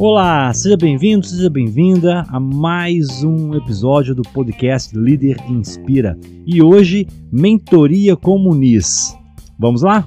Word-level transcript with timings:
Olá, 0.00 0.54
seja 0.54 0.76
bem-vindo, 0.76 1.26
seja 1.26 1.50
bem-vinda 1.50 2.24
a 2.28 2.38
mais 2.38 3.24
um 3.24 3.54
episódio 3.54 4.14
do 4.14 4.22
podcast 4.22 4.96
Líder 4.96 5.36
Inspira. 5.48 6.16
E 6.46 6.62
hoje, 6.62 7.06
Mentoria 7.32 8.16
com 8.16 8.38
Muniz. 8.38 9.18
Vamos 9.58 9.82
lá? 9.82 10.06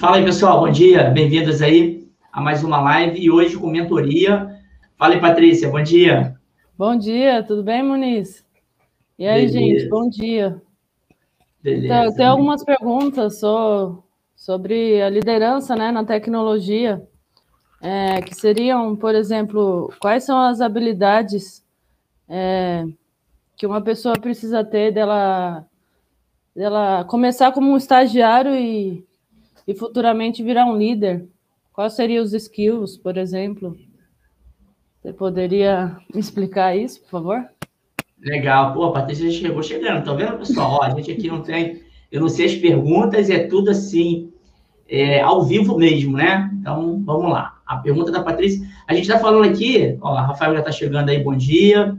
Fala 0.00 0.16
aí, 0.16 0.24
pessoal, 0.24 0.60
bom 0.60 0.70
dia, 0.70 1.04
bem-vindos 1.10 1.62
aí 1.62 2.08
a 2.32 2.40
mais 2.40 2.64
uma 2.64 2.80
live 2.80 3.18
e 3.18 3.30
hoje 3.30 3.56
com 3.56 3.70
mentoria. 3.70 4.58
Fala 4.98 5.14
aí, 5.14 5.20
Patrícia, 5.20 5.70
bom 5.70 5.82
dia. 5.82 6.34
Bom 6.76 6.98
dia, 6.98 7.42
tudo 7.42 7.62
bem, 7.62 7.82
Muniz? 7.82 8.44
E 9.18 9.26
aí, 9.26 9.46
Beleza. 9.46 9.58
gente, 9.58 9.88
bom 9.88 10.08
dia. 10.10 10.60
Beleza. 11.66 11.86
Então, 11.86 12.04
eu 12.04 12.14
tenho 12.14 12.30
algumas 12.30 12.64
perguntas 12.64 13.40
sobre 13.40 14.06
sobre 14.36 15.02
a 15.02 15.08
liderança 15.08 15.74
né, 15.74 15.90
na 15.90 16.04
tecnologia, 16.04 17.02
é, 17.80 18.20
que 18.20 18.34
seriam, 18.34 18.94
por 18.94 19.14
exemplo, 19.14 19.92
quais 19.98 20.24
são 20.24 20.38
as 20.38 20.60
habilidades 20.60 21.64
é, 22.28 22.84
que 23.56 23.66
uma 23.66 23.80
pessoa 23.80 24.14
precisa 24.14 24.62
ter 24.62 24.92
dela, 24.92 25.66
dela 26.54 27.04
começar 27.04 27.50
como 27.50 27.72
um 27.72 27.76
estagiário 27.76 28.54
e, 28.54 29.04
e 29.66 29.74
futuramente 29.74 30.44
virar 30.44 30.66
um 30.66 30.76
líder? 30.76 31.26
Quais 31.72 31.94
seriam 31.94 32.22
os 32.22 32.32
skills, 32.32 32.96
por 32.96 33.16
exemplo? 33.16 33.76
Você 35.02 35.12
poderia 35.12 35.96
me 36.12 36.20
explicar 36.20 36.76
isso, 36.76 37.00
por 37.00 37.10
favor? 37.10 37.55
Legal. 38.26 38.74
Pô, 38.74 38.86
a 38.86 38.92
Patrícia 38.92 39.30
chegou 39.30 39.62
chegando. 39.62 40.04
Tá 40.04 40.12
vendo, 40.12 40.36
pessoal? 40.36 40.78
Ó, 40.80 40.82
a 40.82 40.90
gente 40.90 41.12
aqui 41.12 41.28
não 41.28 41.42
tem... 41.42 41.80
Eu 42.10 42.20
não 42.20 42.28
sei 42.28 42.46
as 42.46 42.54
perguntas, 42.54 43.30
é 43.30 43.46
tudo 43.46 43.70
assim 43.70 44.32
é, 44.88 45.20
ao 45.20 45.44
vivo 45.44 45.76
mesmo, 45.78 46.16
né? 46.16 46.50
Então, 46.60 47.02
vamos 47.04 47.30
lá. 47.30 47.58
A 47.64 47.76
pergunta 47.76 48.10
da 48.10 48.22
Patrícia. 48.22 48.66
A 48.86 48.94
gente 48.94 49.04
está 49.04 49.18
falando 49.18 49.48
aqui, 49.48 49.96
ó, 50.00 50.14
a 50.14 50.22
Rafael 50.22 50.54
já 50.54 50.60
está 50.60 50.72
chegando 50.72 51.08
aí, 51.08 51.22
bom 51.22 51.36
dia. 51.36 51.96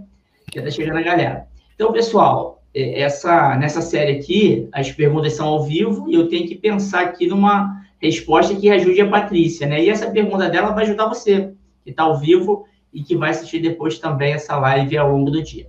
Já 0.54 0.62
está 0.62 0.72
chegando 0.72 0.98
a 0.98 1.02
galera. 1.02 1.48
Então, 1.76 1.92
pessoal, 1.92 2.62
é, 2.74 3.02
essa, 3.02 3.56
nessa 3.58 3.82
série 3.82 4.18
aqui, 4.18 4.68
as 4.74 4.92
perguntas 4.92 5.34
são 5.34 5.48
ao 5.48 5.64
vivo 5.64 6.10
e 6.10 6.14
eu 6.14 6.28
tenho 6.28 6.48
que 6.48 6.56
pensar 6.56 7.02
aqui 7.02 7.28
numa 7.28 7.82
resposta 8.02 8.56
que 8.56 8.70
ajude 8.70 9.02
a 9.02 9.10
Patrícia, 9.10 9.68
né? 9.68 9.84
E 9.84 9.90
essa 9.90 10.12
pergunta 10.12 10.50
dela 10.50 10.72
vai 10.72 10.84
ajudar 10.84 11.08
você, 11.08 11.54
que 11.84 11.92
está 11.92 12.04
ao 12.04 12.18
vivo 12.18 12.66
e 12.94 13.04
que 13.04 13.16
vai 13.16 13.32
assistir 13.32 13.60
depois 13.60 14.00
também 14.00 14.34
essa 14.34 14.58
live 14.58 14.98
ao 14.98 15.12
longo 15.12 15.32
do 15.32 15.44
dia. 15.44 15.68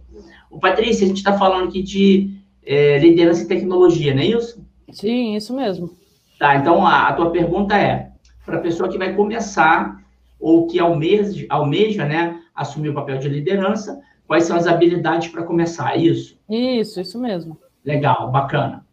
O 0.50 0.58
Patrícia, 0.58 1.04
a 1.04 1.08
gente 1.08 1.18
está 1.18 1.36
falando 1.36 1.68
aqui 1.68 1.82
de 1.82 2.38
é, 2.64 2.98
liderança 2.98 3.42
e 3.42 3.48
tecnologia, 3.48 4.14
não 4.14 4.22
é 4.22 4.26
isso? 4.26 4.64
Sim, 4.90 5.36
isso 5.36 5.54
mesmo. 5.54 5.90
Tá, 6.38 6.56
então 6.56 6.86
a, 6.86 7.08
a 7.08 7.12
tua 7.12 7.30
pergunta 7.30 7.76
é 7.76 8.10
para 8.44 8.58
a 8.58 8.60
pessoa 8.60 8.88
que 8.88 8.98
vai 8.98 9.14
começar 9.14 10.02
ou 10.38 10.66
que 10.66 10.78
almeja, 10.78 11.46
almeja 11.48 12.04
né, 12.04 12.40
assumir 12.54 12.90
o 12.90 12.94
papel 12.94 13.18
de 13.18 13.28
liderança, 13.28 14.00
quais 14.26 14.44
são 14.44 14.56
as 14.56 14.66
habilidades 14.66 15.28
para 15.28 15.42
começar, 15.42 15.94
é 15.94 15.98
isso? 15.98 16.38
Isso, 16.48 17.00
isso 17.00 17.20
mesmo. 17.20 17.58
Legal, 17.84 18.30
bacana. 18.30 18.86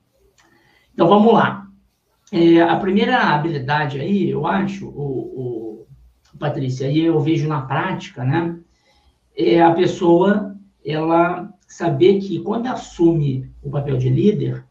Então 0.94 1.08
vamos 1.08 1.34
lá. 1.34 1.67
É, 2.31 2.62
a 2.62 2.78
primeira 2.78 3.17
habilidade 3.17 4.00
aí, 4.00 4.30
eu 4.30 4.47
acho, 4.47 4.88
o, 4.88 5.86
o 6.34 6.38
Patrícia, 6.40 6.88
aí 6.88 7.00
eu 7.00 7.19
vejo 7.19 7.47
na 7.47 7.62
prática, 7.62 8.23
né? 8.23 8.58
É 9.38 9.62
a 9.62 9.72
pessoa 9.72 10.55
ela 10.86 11.52
saber 11.67 12.19
que 12.19 12.39
quando 12.41 12.67
assume 12.67 13.52
o 13.64 13.69
papel 13.69 13.97
de 13.97 14.09
líder, 14.09 14.64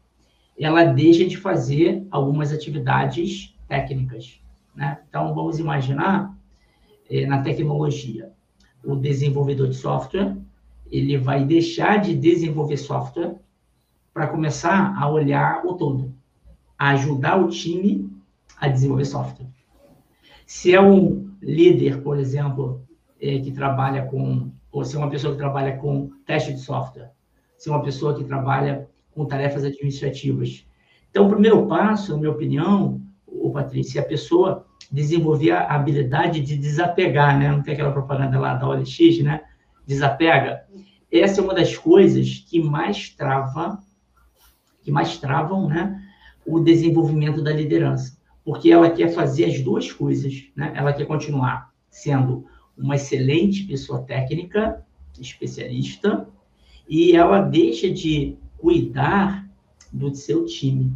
ela 0.57 0.85
deixa 0.85 1.25
de 1.25 1.37
fazer 1.37 2.05
algumas 2.09 2.53
atividades 2.53 3.53
técnicas. 3.67 4.39
Né? 4.73 4.99
Então, 5.09 5.33
vamos 5.35 5.59
imaginar, 5.59 6.33
eh, 7.09 7.25
na 7.25 7.41
tecnologia, 7.41 8.31
o 8.83 8.95
desenvolvedor 8.95 9.67
de 9.67 9.75
software, 9.75 10.37
ele 10.89 11.17
vai 11.17 11.43
deixar 11.43 11.97
de 11.97 12.15
desenvolver 12.15 12.77
software 12.77 13.35
para 14.13 14.27
começar 14.27 14.95
a 14.97 15.09
olhar 15.09 15.65
o 15.65 15.73
todo, 15.73 16.13
a 16.77 16.91
ajudar 16.91 17.37
o 17.37 17.49
time 17.49 18.09
a 18.57 18.69
desenvolver 18.69 19.05
software. 19.05 19.47
Se 20.45 20.73
é 20.73 20.79
um 20.79 21.29
líder, 21.41 22.01
por 22.01 22.17
exemplo, 22.17 22.81
eh, 23.19 23.39
que 23.39 23.51
trabalha 23.51 24.05
com, 24.05 24.51
ou 24.75 24.83
se 24.83 24.93
é 24.93 24.99
uma 24.99 25.09
pessoa 25.09 25.31
que 25.31 25.39
trabalha 25.39 25.77
com 25.77 26.11
teste 26.25 26.51
de 26.51 26.59
software, 26.59 27.09
se 27.57 27.69
é 27.69 27.71
uma 27.71 27.81
pessoa 27.81 28.13
que 28.13 28.25
trabalha 28.25 28.89
com 29.13 29.25
tarefas 29.25 29.63
administrativas. 29.63 30.67
Então, 31.09 31.27
o 31.27 31.29
primeiro 31.29 31.65
passo, 31.65 32.11
na 32.11 32.17
minha 32.17 32.31
opinião, 32.31 33.01
o 33.25 33.51
Patrícia, 33.51 33.99
é 33.99 34.03
a 34.03 34.05
pessoa 34.05 34.65
desenvolver 34.91 35.51
a 35.51 35.73
habilidade 35.73 36.41
de 36.41 36.57
desapegar, 36.57 37.39
né? 37.39 37.49
Não 37.49 37.63
tem 37.63 37.73
aquela 37.73 37.93
propaganda 37.93 38.37
lá 38.37 38.53
da 38.55 38.67
OLX, 38.67 39.19
né? 39.23 39.43
Desapega. 39.87 40.65
Essa 41.09 41.39
é 41.39 41.43
uma 41.45 41.53
das 41.53 41.77
coisas 41.77 42.45
que 42.45 42.61
mais 42.61 43.09
trava, 43.11 43.79
que 44.83 44.91
mais 44.91 45.17
travam, 45.17 45.69
né? 45.69 46.03
O 46.45 46.59
desenvolvimento 46.59 47.41
da 47.41 47.53
liderança, 47.53 48.17
porque 48.43 48.73
ela 48.73 48.89
quer 48.89 49.07
fazer 49.07 49.45
as 49.45 49.61
duas 49.61 49.89
coisas, 49.89 50.49
né? 50.53 50.73
Ela 50.75 50.91
quer 50.91 51.05
continuar 51.05 51.71
sendo 51.89 52.45
uma 52.77 52.95
excelente 52.95 53.63
pessoa 53.63 54.01
técnica, 54.01 54.85
especialista, 55.19 56.27
e 56.87 57.15
ela 57.15 57.41
deixa 57.41 57.89
de 57.89 58.37
cuidar 58.57 59.47
do 59.91 60.13
seu 60.13 60.45
time. 60.45 60.93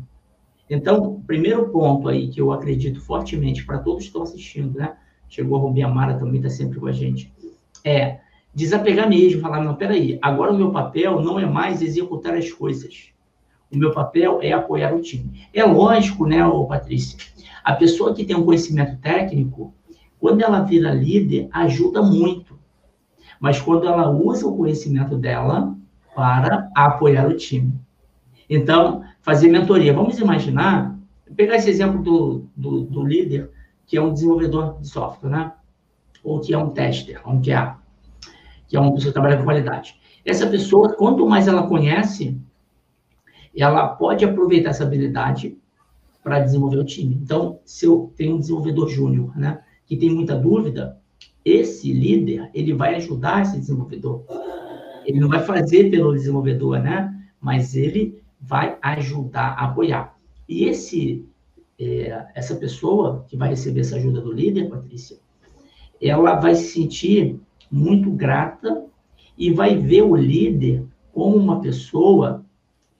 Então, 0.69 1.01
o 1.03 1.21
primeiro 1.21 1.69
ponto 1.69 2.07
aí 2.07 2.27
que 2.27 2.39
eu 2.39 2.51
acredito 2.51 3.01
fortemente 3.01 3.65
para 3.65 3.79
todos 3.79 4.01
que 4.01 4.07
estão 4.07 4.21
assistindo, 4.21 4.77
né? 4.77 4.95
Chegou 5.27 5.57
a 5.57 5.61
Rubi 5.61 5.81
Amara 5.81 6.17
também, 6.17 6.37
está 6.37 6.49
sempre 6.49 6.79
com 6.79 6.87
a 6.87 6.91
gente. 6.91 7.33
É 7.83 8.19
desapegar 8.53 9.07
mesmo, 9.07 9.41
falar, 9.41 9.63
não, 9.63 9.75
peraí, 9.75 10.19
agora 10.21 10.51
o 10.51 10.57
meu 10.57 10.71
papel 10.71 11.21
não 11.21 11.39
é 11.39 11.45
mais 11.45 11.81
executar 11.81 12.35
as 12.35 12.51
coisas. 12.51 13.09
O 13.71 13.77
meu 13.77 13.91
papel 13.91 14.39
é 14.41 14.51
apoiar 14.51 14.93
o 14.93 15.01
time. 15.01 15.47
É 15.53 15.63
lógico, 15.63 16.25
né, 16.25 16.39
Patrícia? 16.67 17.17
A 17.63 17.73
pessoa 17.73 18.13
que 18.13 18.25
tem 18.25 18.35
um 18.35 18.43
conhecimento 18.43 18.99
técnico, 18.99 19.73
quando 20.19 20.41
ela 20.41 20.61
vira 20.61 20.93
líder, 20.93 21.47
ajuda 21.51 22.01
muito. 22.01 22.59
Mas 23.39 23.61
quando 23.61 23.87
ela 23.87 24.09
usa 24.09 24.45
o 24.47 24.55
conhecimento 24.55 25.17
dela 25.17 25.75
para 26.13 26.69
apoiar 26.75 27.27
o 27.27 27.37
time. 27.37 27.73
Então, 28.49 29.03
fazer 29.21 29.47
mentoria. 29.47 29.93
Vamos 29.93 30.19
imaginar, 30.19 30.97
pegar 31.35 31.55
esse 31.55 31.69
exemplo 31.69 32.01
do, 32.01 32.45
do, 32.55 32.81
do 32.81 33.05
líder, 33.05 33.49
que 33.85 33.95
é 33.95 34.01
um 34.01 34.11
desenvolvedor 34.11 34.79
de 34.81 34.89
software, 34.89 35.29
né? 35.29 35.53
Ou 36.23 36.39
que 36.41 36.53
é 36.53 36.57
um 36.57 36.71
tester, 36.71 37.21
um 37.27 37.41
QA, 37.41 37.77
que 38.67 38.75
é 38.75 38.79
uma 38.79 38.93
pessoa 38.93 39.11
que 39.11 39.13
trabalha 39.13 39.37
com 39.37 39.45
qualidade. 39.45 39.95
Essa 40.25 40.45
pessoa, 40.47 40.93
quanto 40.93 41.25
mais 41.25 41.47
ela 41.47 41.67
conhece, 41.67 42.37
ela 43.55 43.87
pode 43.87 44.25
aproveitar 44.25 44.71
essa 44.71 44.83
habilidade 44.83 45.57
para 46.21 46.39
desenvolver 46.39 46.77
o 46.77 46.85
time. 46.85 47.15
Então, 47.15 47.59
se 47.63 47.85
eu 47.85 48.11
tenho 48.15 48.35
um 48.35 48.39
desenvolvedor 48.39 48.89
júnior, 48.89 49.35
né, 49.37 49.61
que 49.89 49.97
tem 49.97 50.09
muita 50.09 50.35
dúvida, 50.35 50.97
esse 51.43 51.91
líder, 51.91 52.49
ele 52.53 52.73
vai 52.73 52.95
ajudar 52.95 53.41
esse 53.41 53.59
desenvolvedor 53.59 54.23
ele 55.09 55.19
não 55.19 55.27
vai 55.27 55.43
fazer 55.43 55.89
pelo 55.89 56.13
desenvolvedor, 56.13 56.79
né? 56.79 57.11
Mas 57.41 57.75
ele 57.75 58.21
vai 58.39 58.77
ajudar 58.79 59.53
apoiar. 59.53 60.15
E 60.47 60.65
esse, 60.65 61.25
é, 61.79 62.27
essa 62.35 62.55
pessoa 62.55 63.25
que 63.27 63.35
vai 63.35 63.49
receber 63.49 63.81
essa 63.81 63.95
ajuda 63.95 64.21
do 64.21 64.31
líder, 64.31 64.69
Patrícia, 64.69 65.17
ela 65.99 66.35
vai 66.35 66.53
se 66.53 66.71
sentir 66.71 67.39
muito 67.71 68.11
grata 68.11 68.85
e 69.35 69.51
vai 69.51 69.75
ver 69.75 70.03
o 70.03 70.15
líder 70.15 70.83
como 71.11 71.35
uma 71.37 71.59
pessoa 71.59 72.45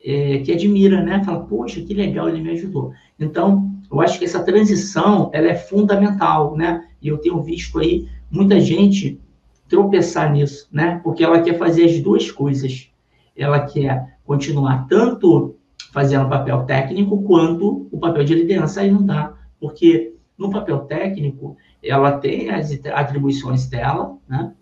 é, 0.04 0.40
que 0.40 0.52
admira, 0.52 1.04
né? 1.04 1.24
Fala, 1.24 1.46
poxa, 1.46 1.80
que 1.82 1.94
legal, 1.94 2.28
ele 2.28 2.42
me 2.42 2.52
ajudou. 2.52 2.92
Então, 3.20 3.69
eu 3.92 4.02
acho 4.02 4.20
que 4.20 4.26
essa 4.26 4.44
transição, 4.44 5.30
ela 5.34 5.48
é 5.48 5.56
fundamental, 5.56 6.56
né? 6.56 6.86
E 7.02 7.08
eu 7.08 7.18
tenho 7.18 7.42
visto 7.42 7.80
aí 7.80 8.08
muita 8.30 8.60
gente 8.60 9.20
tropeçar 9.68 10.32
nisso, 10.32 10.68
né? 10.72 11.00
Porque 11.04 11.24
ela 11.24 11.42
quer 11.42 11.58
fazer 11.58 11.86
as 11.86 12.00
duas 12.00 12.30
coisas. 12.30 12.90
Ela 13.36 13.62
quer 13.62 14.18
continuar 14.26 14.88
tanto 14.88 15.56
fazendo 15.92 16.26
o 16.26 16.30
papel 16.30 16.64
técnico 16.64 17.24
quanto 17.24 17.88
o 17.92 17.98
papel 17.98 18.24
de 18.24 18.36
liderança. 18.36 18.82
Aí 18.82 18.92
não 18.92 19.04
dá, 19.04 19.34
porque 19.60 20.14
no 20.38 20.52
papel 20.52 20.80
técnico 20.82 21.58
ela 21.82 22.18
tem 22.18 22.50
as 22.50 22.72
atribuições 22.94 23.68
dela, 23.68 24.18
né? 24.28 24.54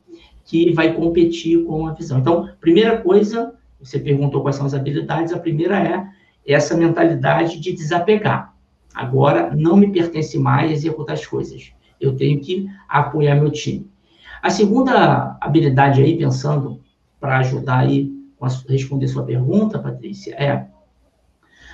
Que 0.45 0.71
vai 0.73 0.93
competir 0.93 1.65
com 1.65 1.87
a 1.87 1.93
visão. 1.93 2.19
Então, 2.19 2.49
primeira 2.61 3.01
coisa, 3.01 3.53
você 3.79 3.99
perguntou 3.99 4.41
quais 4.41 4.55
são 4.55 4.65
as 4.65 4.73
habilidades, 4.73 5.33
a 5.33 5.39
primeira 5.39 5.77
é 5.77 6.05
essa 6.45 6.77
mentalidade 6.77 7.59
de 7.59 7.73
desapegar. 7.73 8.56
Agora 8.93 9.55
não 9.55 9.77
me 9.77 9.91
pertence 9.91 10.37
mais 10.37 10.71
executar 10.71 11.13
as 11.15 11.25
coisas. 11.25 11.71
Eu 11.99 12.15
tenho 12.15 12.39
que 12.39 12.67
apoiar 12.87 13.35
meu 13.35 13.51
time. 13.51 13.89
A 14.41 14.49
segunda 14.49 15.37
habilidade 15.41 16.01
aí, 16.01 16.17
pensando 16.17 16.81
para 17.19 17.39
ajudar 17.39 17.79
aí 17.79 18.11
a 18.39 18.47
responder 18.69 19.07
sua 19.07 19.23
pergunta, 19.23 19.79
Patrícia, 19.79 20.35
é 20.35 20.67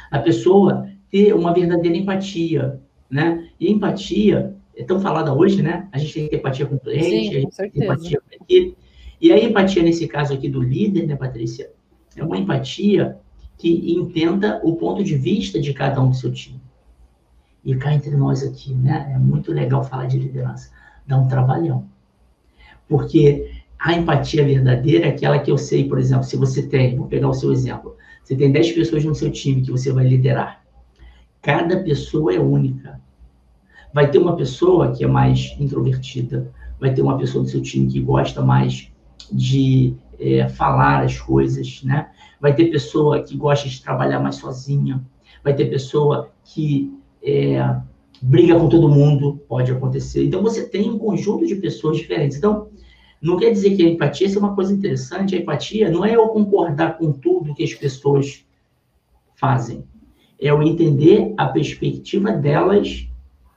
a 0.10 0.20
pessoa 0.20 0.88
ter 1.12 1.34
uma 1.34 1.54
verdadeira 1.54 1.98
empatia, 1.98 2.80
né? 3.10 3.50
E 3.60 3.72
empatia 3.72 4.56
é 4.76 4.84
tão 4.84 5.00
falada 5.00 5.34
hoje, 5.34 5.62
né? 5.62 5.88
A 5.92 5.98
gente 5.98 6.14
tem 6.14 6.24
que 6.24 6.30
ter 6.32 6.38
empatia 6.38 6.66
com 6.66 6.76
o 6.76 6.80
cliente, 6.80 7.42
Sim, 7.52 7.70
com 7.70 7.84
empatia 7.84 8.20
com 8.22 8.32
a 8.32 8.36
equipe. 8.36 8.78
E 9.22 9.32
a 9.32 9.42
empatia, 9.42 9.84
nesse 9.84 10.08
caso 10.08 10.34
aqui 10.34 10.50
do 10.50 10.62
líder, 10.62 11.08
né, 11.08 11.16
Patrícia, 11.16 11.72
é 12.16 12.24
uma 12.24 12.38
empatia 12.38 13.18
que 13.58 13.94
entenda 13.94 14.60
o 14.64 14.76
ponto 14.76 15.04
de 15.04 15.16
vista 15.16 15.60
de 15.60 15.74
cada 15.74 16.02
um 16.02 16.10
do 16.10 16.16
seu 16.16 16.32
time. 16.32 16.60
E 17.64 17.76
cá 17.76 17.94
entre 17.94 18.16
nós 18.16 18.44
aqui, 18.44 18.74
né? 18.74 19.12
É 19.14 19.18
muito 19.18 19.52
legal 19.52 19.84
falar 19.84 20.06
de 20.06 20.20
liderança. 20.20 20.70
Dá 21.08 21.18
um 21.18 21.28
trabalhão. 21.28 21.86
Porque 22.88 23.52
a 23.80 23.94
empatia 23.94 24.46
verdadeira 24.46 25.06
é 25.06 25.10
aquela 25.10 25.40
que 25.40 25.52
eu 25.52 25.58
sei, 25.58 25.88
por 25.88 25.98
exemplo, 25.98 26.24
se 26.24 26.38
você 26.38 26.64
tem, 26.64 26.96
vou 26.96 27.08
pegar 27.08 27.30
o 27.30 27.34
seu 27.34 27.52
exemplo, 27.52 27.96
você 28.24 28.36
tem 28.36 28.52
10 28.52 28.72
pessoas 28.72 29.04
no 29.04 29.14
seu 29.14 29.32
time 29.32 29.62
que 29.62 29.72
você 29.72 29.92
vai 29.92 30.08
liderar. 30.08 30.64
Cada 31.42 31.84
pessoa 31.84 32.34
é 32.34 32.40
única. 32.40 33.02
Vai 33.94 34.10
ter 34.10 34.18
uma 34.18 34.36
pessoa 34.36 34.94
que 34.94 35.04
é 35.04 35.08
mais 35.08 35.56
introvertida, 35.60 36.52
vai 36.80 36.94
ter 36.94 37.02
uma 37.02 37.18
pessoa 37.18 37.44
do 37.44 37.50
seu 37.50 37.62
time 37.62 37.88
que 37.88 38.00
gosta 38.00 38.42
mais 38.42 38.90
de 39.32 39.96
é, 40.20 40.48
falar 40.48 41.04
as 41.04 41.20
coisas, 41.20 41.82
né? 41.84 42.10
Vai 42.40 42.56
ter 42.56 42.72
pessoa 42.72 43.22
que 43.22 43.36
gosta 43.36 43.68
de 43.68 43.82
trabalhar 43.82 44.20
mais 44.20 44.36
sozinha, 44.36 45.04
vai 45.44 45.54
ter 45.54 45.66
pessoa 45.66 46.32
que 46.44 46.92
é, 47.24 47.76
briga 48.22 48.60
com 48.60 48.70
todo 48.70 48.90
mundo, 48.90 49.42
pode 49.48 49.72
acontecer. 49.72 50.26
Então 50.26 50.42
você 50.42 50.68
tem 50.68 50.90
um 50.90 50.98
conjunto 50.98 51.46
de 51.46 51.56
pessoas 51.56 51.98
diferentes. 51.98 52.38
Então 52.38 52.68
não 53.22 53.38
quer 53.38 53.52
dizer 53.52 53.76
que 53.76 53.86
a 53.86 53.90
empatia 53.90 54.28
é 54.28 54.38
uma 54.38 54.54
coisa 54.54 54.74
interessante. 54.74 55.36
A 55.36 55.40
empatia 55.40 55.90
não 55.90 56.04
é 56.04 56.16
eu 56.16 56.28
concordar 56.28 56.98
com 56.98 57.12
tudo 57.12 57.56
que 57.56 57.64
as 57.64 57.74
pessoas 57.74 58.46
fazem, 59.36 59.84
é 60.40 60.50
eu 60.50 60.62
entender 60.62 61.34
a 61.38 61.48
perspectiva 61.48 62.32
delas 62.32 63.08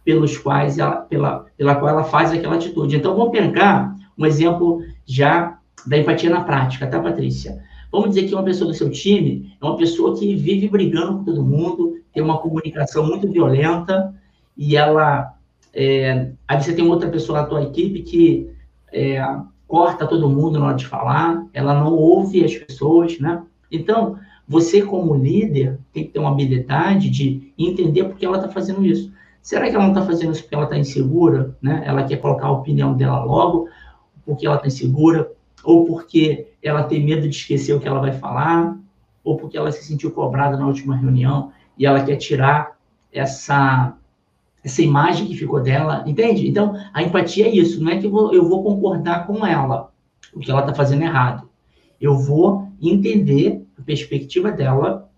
pelos 0.05 0.39
quais 0.39 0.79
ela, 0.79 0.97
pela, 0.97 1.47
pela 1.57 1.75
qual 1.75 1.89
ela 1.89 2.05
faz 2.05 2.31
aquela 2.31 2.55
atitude. 2.55 2.97
Então, 2.97 3.17
vamos 3.17 3.33
pegar 3.33 3.95
um 4.17 4.25
exemplo 4.25 4.81
já 5.05 5.59
da 5.85 5.99
empatia 5.99 6.31
na 6.31 6.43
prática, 6.43 6.87
tá, 6.87 7.01
Patrícia? 7.01 7.61
Vamos 7.91 8.11
dizer 8.11 8.27
que 8.27 8.35
uma 8.35 8.43
pessoa 8.43 8.71
do 8.71 8.77
seu 8.77 8.91
time 8.91 9.57
é 9.61 9.65
uma 9.65 9.77
pessoa 9.77 10.17
que 10.17 10.35
vive 10.35 10.69
brigando 10.69 11.19
com 11.19 11.25
todo 11.25 11.43
mundo, 11.43 11.97
tem 12.13 12.23
uma 12.23 12.39
comunicação 12.39 13.07
muito 13.07 13.31
violenta 13.31 14.15
e 14.57 14.77
ela. 14.77 15.35
É, 15.73 16.33
aí 16.49 16.63
você 16.63 16.75
tem 16.75 16.87
outra 16.87 17.09
pessoa 17.11 17.43
na 17.43 17.47
tua 17.47 17.63
equipe 17.63 18.01
que 18.03 18.51
é, 18.93 19.23
corta 19.67 20.07
todo 20.07 20.29
mundo 20.29 20.59
na 20.59 20.67
hora 20.67 20.77
de 20.77 20.87
falar, 20.87 21.47
ela 21.53 21.75
não 21.75 21.93
ouve 21.93 22.45
as 22.45 22.55
pessoas, 22.55 23.19
né? 23.19 23.43
Então, 23.71 24.19
você 24.49 24.81
como 24.83 25.15
líder 25.15 25.79
tem 25.93 26.05
que 26.05 26.11
ter 26.13 26.19
uma 26.19 26.31
habilidade 26.31 27.11
de 27.11 27.53
entender 27.59 28.05
por 28.05 28.17
que 28.17 28.25
ela 28.25 28.37
está 28.37 28.49
fazendo 28.49 28.85
isso. 28.85 29.13
Será 29.43 29.69
que 29.69 29.75
ela 29.75 29.85
não 29.85 29.93
está 29.93 30.05
fazendo 30.05 30.33
isso 30.33 30.43
porque 30.43 30.55
ela 30.55 30.65
está 30.65 30.79
insegura, 30.79 31.57
né? 31.61 31.83
Ela 31.85 32.05
quer 32.05 32.17
colocar 32.17 32.47
a 32.47 32.53
opinião 32.53 32.95
dela 32.97 33.25
logo, 33.25 33.69
porque 34.25 34.47
ela 34.47 34.57
está 34.57 34.67
insegura, 34.67 35.31
ou 35.63 35.85
porque 35.85 36.49
ela 36.63 36.85
tem 36.85 37.05
medo 37.05 37.29
de 37.29 37.37
esquecer 37.37 37.75
o 37.75 37.81
que 37.81 37.89
ela 37.89 38.01
vai 38.01 38.13
falar, 38.13 38.79
ou 39.25 39.37
porque 39.37 39.57
ela 39.57 39.73
se 39.73 39.85
sentiu 39.85 40.11
cobrada 40.11 40.57
na 40.57 40.67
última 40.67 40.97
reunião 40.97 41.53
e 41.77 41.85
ela 41.85 42.05
quer 42.05 42.17
tirar 42.17 42.77
essa 43.13 43.97
essa 44.67 44.83
imagem 44.83 45.29
que 45.29 45.37
ficou 45.37 45.63
dela, 45.63 46.03
entende? 46.09 46.49
Então, 46.49 46.75
a 46.93 47.01
empatia 47.01 47.47
é 47.47 47.51
isso, 47.51 47.81
não 47.81 47.89
é 47.89 47.99
que 47.99 48.07
eu 48.07 48.11
vou, 48.11 48.35
eu 48.35 48.49
vou 48.49 48.65
concordar 48.65 49.25
com 49.25 49.47
ela, 49.47 49.93
o 50.35 50.41
que 50.41 50.51
ela 50.51 50.61
está 50.61 50.75
fazendo 50.75 51.03
errado. 51.03 51.49
Eu 52.01 52.19
vou 52.19 52.69
entender 52.83 53.65
a 53.79 53.83
perspectiva 53.83 54.51
dela, 54.51 55.09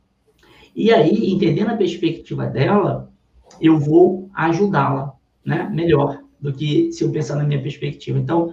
e 0.76 0.93
aí, 0.93 1.31
entendendo 1.32 1.70
a 1.70 1.76
perspectiva 1.76 2.44
dela, 2.44 3.11
eu 3.58 3.79
vou 3.79 4.29
ajudá-la, 4.35 5.14
né? 5.43 5.67
Melhor 5.73 6.20
do 6.38 6.52
que 6.52 6.93
se 6.93 7.02
eu 7.02 7.11
pensar 7.11 7.37
na 7.37 7.44
minha 7.44 7.62
perspectiva. 7.62 8.19
Então, 8.19 8.52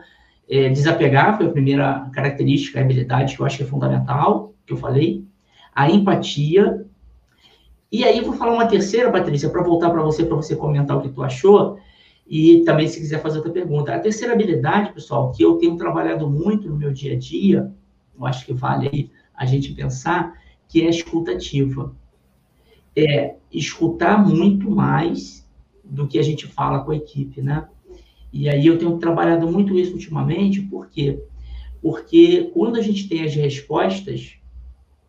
é, 0.50 0.70
desapegar 0.70 1.38
foi 1.38 1.48
a 1.48 1.52
primeira 1.52 2.10
característica, 2.12 2.80
habilidade 2.80 3.36
que 3.36 3.42
eu 3.42 3.46
acho 3.46 3.58
que 3.58 3.64
é 3.64 3.68
fundamental, 3.68 4.54
que 4.66 4.74
eu 4.74 4.78
falei. 4.78 5.26
A 5.74 5.90
empatia, 5.90 6.86
e 7.92 8.04
aí 8.04 8.22
vou 8.22 8.34
falar 8.34 8.54
uma 8.54 8.68
terceira, 8.68 9.12
Patrícia, 9.12 9.50
para 9.50 9.64
voltar 9.64 9.90
para 9.90 10.02
você, 10.02 10.26
para 10.26 10.36
você 10.36 10.56
comentar 10.56 10.98
o 10.98 11.02
que 11.02 11.10
tu 11.10 11.24
achou, 11.24 11.78
e 12.28 12.64
também 12.66 12.88
se 12.88 13.00
quiser 13.00 13.22
fazer 13.22 13.38
outra 13.38 13.52
pergunta. 13.52 13.94
A 13.94 14.00
terceira 14.00 14.34
habilidade, 14.34 14.94
pessoal, 14.94 15.32
que 15.32 15.44
eu 15.44 15.58
tenho 15.58 15.78
trabalhado 15.78 16.30
muito 16.30 16.68
no 16.70 16.76
meu 16.76 16.92
dia 16.92 17.14
a 17.14 17.18
dia, 17.18 17.72
eu 18.18 18.26
acho 18.26 18.46
que 18.46 18.54
vale 18.54 19.12
a 19.34 19.46
gente 19.46 19.74
pensar, 19.74 20.34
que 20.68 20.82
é 20.82 20.88
a 20.88 20.90
escutativa. 20.90 21.96
É 22.96 23.36
escutar 23.52 24.18
muito 24.26 24.72
mais 24.72 25.48
do 25.84 26.08
que 26.08 26.18
a 26.18 26.24
gente 26.24 26.48
fala 26.48 26.84
com 26.84 26.92
a 26.92 26.96
equipe, 26.96 27.42
né? 27.42 27.68
E 28.36 28.50
aí 28.50 28.68
eu 28.68 28.78
tenho 28.78 28.98
trabalhado 28.98 29.50
muito 29.50 29.80
isso 29.80 29.94
ultimamente, 29.94 30.62
por 30.62 30.90
quê? 30.90 31.24
Porque 31.82 32.52
quando 32.54 32.76
a 32.76 32.82
gente 32.82 33.08
tem 33.08 33.24
as 33.24 33.34
respostas, 33.34 34.36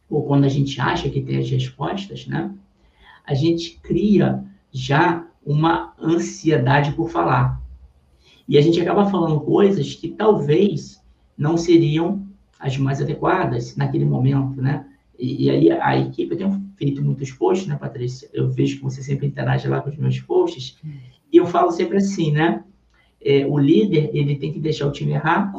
ou 0.08 0.22
quando 0.22 0.44
a 0.44 0.48
gente 0.48 0.80
acha 0.80 1.10
que 1.10 1.20
tem 1.20 1.38
as 1.38 1.50
respostas, 1.50 2.24
né? 2.24 2.54
a 3.26 3.34
gente 3.34 3.80
cria 3.82 4.44
já 4.70 5.26
uma 5.44 5.92
ansiedade 6.00 6.92
por 6.92 7.10
falar. 7.10 7.60
E 8.48 8.56
a 8.56 8.60
gente 8.60 8.80
acaba 8.80 9.10
falando 9.10 9.40
coisas 9.40 9.94
que 9.94 10.08
talvez 10.08 11.02
não 11.36 11.56
seriam 11.56 12.24
as 12.60 12.78
mais 12.78 13.02
adequadas 13.02 13.74
naquele 13.74 14.04
momento, 14.04 14.62
né? 14.62 14.86
E, 15.18 15.46
e, 15.46 15.50
aí 15.50 15.72
a 15.72 15.98
equipe, 15.98 16.32
eu 16.32 16.38
tenho 16.38 16.64
feito 16.76 17.02
muitos 17.02 17.32
posts, 17.32 17.66
né, 17.66 17.74
Patrícia? 17.74 18.30
Eu 18.32 18.48
vejo 18.48 18.76
que 18.76 18.84
você 18.84 19.02
sempre 19.02 19.26
interage 19.26 19.66
lá 19.66 19.80
com 19.80 19.90
os 19.90 19.96
meus 19.96 20.20
posts, 20.20 20.78
e 21.32 21.36
eu 21.36 21.46
falo 21.46 21.72
sempre 21.72 21.96
assim, 21.96 22.30
né? 22.30 22.62
É, 23.28 23.44
o 23.44 23.58
líder, 23.58 24.10
ele 24.14 24.36
tem 24.36 24.52
que 24.52 24.60
deixar 24.60 24.86
o 24.86 24.92
time 24.92 25.14
errar 25.14 25.52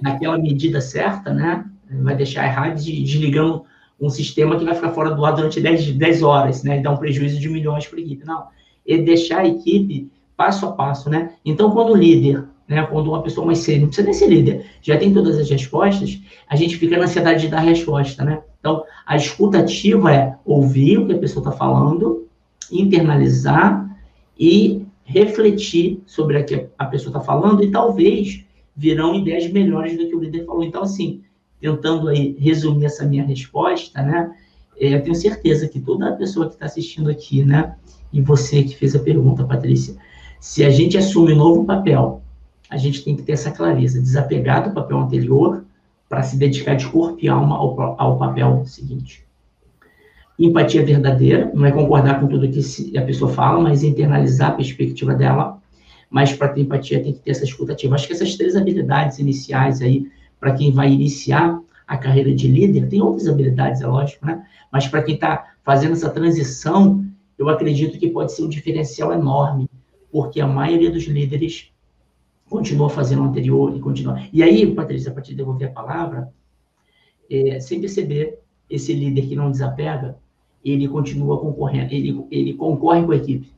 naquela 0.00 0.38
medida 0.38 0.80
certa, 0.80 1.34
né? 1.34 1.64
Vai 2.02 2.14
deixar 2.14 2.46
errar 2.46 2.70
desligando 2.70 3.64
um 4.00 4.08
sistema 4.08 4.56
que 4.56 4.64
vai 4.64 4.74
ficar 4.74 4.90
fora 4.90 5.10
do 5.10 5.24
ar 5.24 5.34
durante 5.34 5.60
10, 5.60 5.92
10 5.92 6.22
horas, 6.22 6.62
né? 6.62 6.78
E 6.78 6.82
dar 6.82 6.92
um 6.92 6.96
prejuízo 6.96 7.40
de 7.40 7.48
milhões 7.48 7.88
para 7.88 7.98
a 7.98 8.02
equipe. 8.02 8.24
Não. 8.24 8.44
É 8.86 8.96
deixar 8.96 9.40
a 9.40 9.48
equipe 9.48 10.08
passo 10.36 10.66
a 10.66 10.72
passo, 10.72 11.10
né? 11.10 11.32
Então, 11.44 11.72
quando 11.72 11.90
o 11.90 11.96
líder, 11.96 12.44
né? 12.68 12.82
Quando 12.84 13.08
uma 13.08 13.22
pessoa 13.22 13.44
mais 13.44 13.58
séria, 13.58 13.80
não 13.80 13.88
precisa 13.88 14.04
nem 14.04 14.14
ser 14.14 14.28
líder, 14.28 14.66
já 14.80 14.96
tem 14.96 15.12
todas 15.12 15.38
as 15.38 15.50
respostas, 15.50 16.20
a 16.48 16.54
gente 16.54 16.76
fica 16.76 16.96
na 16.96 17.04
ansiedade 17.04 17.42
de 17.42 17.48
dar 17.48 17.58
resposta, 17.58 18.24
né? 18.24 18.40
Então, 18.60 18.84
a 19.04 19.16
escuta 19.16 19.58
ativa 19.58 20.14
é 20.14 20.36
ouvir 20.44 20.98
o 20.98 21.06
que 21.06 21.12
a 21.12 21.18
pessoa 21.18 21.44
está 21.44 21.56
falando, 21.56 22.28
internalizar 22.70 23.88
e 24.38 24.81
refletir 25.12 26.02
sobre 26.06 26.38
o 26.38 26.44
que 26.44 26.66
a 26.78 26.86
pessoa 26.86 27.10
está 27.10 27.20
falando 27.20 27.62
e 27.62 27.70
talvez 27.70 28.44
virão 28.74 29.14
ideias 29.14 29.50
melhores 29.50 29.96
do 29.96 30.08
que 30.08 30.16
o 30.16 30.20
líder 30.20 30.44
falou. 30.46 30.64
Então, 30.64 30.82
assim, 30.82 31.22
tentando 31.60 32.08
aí 32.08 32.34
resumir 32.38 32.86
essa 32.86 33.04
minha 33.04 33.24
resposta, 33.24 34.02
né? 34.02 34.34
É, 34.80 34.94
eu 34.94 35.02
tenho 35.02 35.14
certeza 35.14 35.68
que 35.68 35.78
toda 35.78 36.12
pessoa 36.16 36.48
que 36.48 36.54
está 36.54 36.66
assistindo 36.66 37.10
aqui, 37.10 37.44
né? 37.44 37.76
E 38.12 38.20
você 38.20 38.62
que 38.62 38.74
fez 38.74 38.96
a 38.96 38.98
pergunta, 38.98 39.44
Patrícia, 39.44 39.94
se 40.40 40.64
a 40.64 40.70
gente 40.70 40.96
assume 40.96 41.34
um 41.34 41.36
novo 41.36 41.64
papel, 41.64 42.22
a 42.68 42.76
gente 42.76 43.04
tem 43.04 43.14
que 43.14 43.22
ter 43.22 43.32
essa 43.32 43.50
clareza, 43.50 44.00
desapegar 44.00 44.66
do 44.66 44.74
papel 44.74 44.98
anterior 44.98 45.64
para 46.08 46.22
se 46.22 46.36
dedicar 46.36 46.74
de 46.74 46.86
corpo 46.88 47.18
e 47.20 47.28
alma 47.28 47.56
ao, 47.56 48.00
ao 48.00 48.18
papel 48.18 48.64
seguinte. 48.66 49.24
Empatia 50.38 50.84
verdadeira, 50.84 51.50
não 51.54 51.66
é 51.66 51.70
concordar 51.70 52.20
com 52.20 52.26
tudo 52.26 52.48
que 52.48 52.96
a 52.96 53.02
pessoa 53.02 53.32
fala, 53.32 53.60
mas 53.60 53.82
internalizar 53.82 54.50
a 54.50 54.54
perspectiva 54.54 55.14
dela. 55.14 55.60
Mas 56.10 56.32
para 56.32 56.48
ter 56.48 56.62
empatia 56.62 57.02
tem 57.02 57.12
que 57.12 57.20
ter 57.20 57.30
essa 57.30 57.44
escutativa. 57.44 57.94
Acho 57.94 58.06
que 58.06 58.12
essas 58.12 58.36
três 58.36 58.56
habilidades 58.56 59.18
iniciais 59.18 59.80
aí 59.80 60.10
para 60.40 60.54
quem 60.54 60.72
vai 60.72 60.90
iniciar 60.90 61.60
a 61.86 61.96
carreira 61.96 62.34
de 62.34 62.48
líder, 62.48 62.88
tem 62.88 63.00
outras 63.00 63.28
habilidades, 63.28 63.80
é 63.80 63.86
lógico, 63.86 64.26
né? 64.26 64.44
Mas 64.72 64.88
para 64.88 65.02
quem 65.02 65.14
está 65.14 65.54
fazendo 65.62 65.92
essa 65.92 66.10
transição, 66.10 67.04
eu 67.38 67.48
acredito 67.48 67.98
que 67.98 68.08
pode 68.08 68.32
ser 68.32 68.42
um 68.42 68.48
diferencial 68.48 69.12
enorme, 69.12 69.68
porque 70.10 70.40
a 70.40 70.46
maioria 70.46 70.90
dos 70.90 71.04
líderes 71.04 71.70
continua 72.48 72.90
fazendo 72.90 73.22
o 73.22 73.24
anterior 73.26 73.74
e 73.76 73.80
continua. 73.80 74.20
E 74.32 74.42
aí, 74.42 74.66
Patrícia, 74.74 75.12
para 75.12 75.22
te 75.22 75.34
devolver 75.34 75.68
a 75.68 75.72
palavra, 75.72 76.32
é, 77.30 77.60
sem 77.60 77.80
perceber, 77.80 78.38
esse 78.74 78.92
líder 78.92 79.28
que 79.28 79.36
não 79.36 79.50
desapega, 79.50 80.16
ele 80.64 80.88
continua 80.88 81.38
concorrendo, 81.38 81.92
ele, 81.92 82.24
ele 82.30 82.54
concorre 82.54 83.04
com 83.04 83.12
a 83.12 83.16
equipe. 83.16 83.52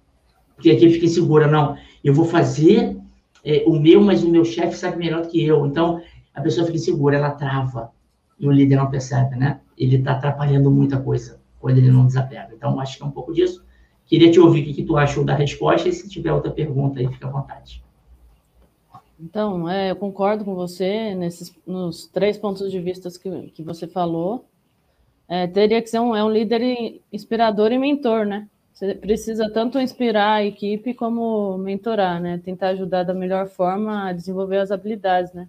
Porque 0.55 0.71
a 0.71 0.73
equipe 0.75 0.95
fica 0.95 1.07
insegura, 1.07 1.47
não, 1.47 1.77
eu 2.03 2.13
vou 2.13 2.25
fazer 2.25 2.97
é, 3.45 3.63
o 3.67 3.79
meu, 3.79 4.01
mas 4.01 4.25
o 4.25 4.29
meu 4.29 4.45
chefe 4.45 4.77
sabe 4.77 4.99
melhor 4.99 5.23
do 5.23 5.29
que 5.29 5.45
eu. 5.45 5.67
Então, 5.67 6.01
a 6.35 6.41
pessoa 6.41 6.67
fica 6.67 6.79
insegura, 6.79 7.17
ela 7.17 7.31
trava. 7.31 7.93
E 8.39 8.49
o 8.49 8.51
líder 8.51 8.77
não 8.77 8.91
percebe, 8.91 9.37
né? 9.37 9.61
Ele 9.79 9.97
está 9.97 10.13
atrapalhando 10.13 10.71
muita 10.71 10.99
coisa 10.99 11.39
quando 11.61 11.79
ele 11.79 11.91
não 11.91 12.07
desapega. 12.07 12.51
Então, 12.53 12.81
acho 12.81 12.97
que 12.97 13.03
é 13.03 13.07
um 13.07 13.11
pouco 13.11 13.33
disso. 13.33 13.65
Queria 14.07 14.31
te 14.31 14.41
ouvir 14.41 14.63
o 14.63 14.65
que, 14.65 14.75
que 14.75 14.85
tu 14.85 14.97
achou 14.97 15.25
da 15.25 15.35
resposta 15.35 15.89
e 15.89 15.93
se 15.93 16.09
tiver 16.09 16.33
outra 16.33 16.51
pergunta 16.51 16.99
aí, 16.99 17.09
fica 17.09 17.27
à 17.27 17.31
vontade. 17.31 17.83
Então, 19.19 19.69
é, 19.69 19.91
eu 19.91 19.97
concordo 19.97 20.45
com 20.45 20.55
você 20.55 21.15
nesses, 21.15 21.55
nos 21.67 22.07
três 22.07 22.37
pontos 22.37 22.71
de 22.71 22.81
vista 22.81 23.09
que, 23.11 23.51
que 23.51 23.63
você 23.63 23.87
falou. 23.87 24.47
É, 25.29 25.47
teria 25.47 25.81
que 25.81 25.89
ser 25.89 26.01
um, 26.01 26.15
é 26.15 26.23
um 26.23 26.31
líder 26.31 27.01
inspirador 27.13 27.73
e 27.73 27.79
mentor, 27.79 28.27
né? 28.27 28.49
Você 28.73 28.95
precisa 28.95 29.51
tanto 29.51 29.79
inspirar 29.79 30.35
a 30.35 30.45
equipe 30.45 30.95
como 30.95 31.57
mentorar, 31.59 32.21
né? 32.21 32.41
Tentar 32.45 32.69
ajudar 32.71 33.05
da 33.05 33.15
melhor 33.15 33.47
forma 33.49 34.09
a 34.09 34.13
desenvolver 34.13 34.59
as 34.59 34.71
habilidades, 34.71 35.33
né? 35.33 35.49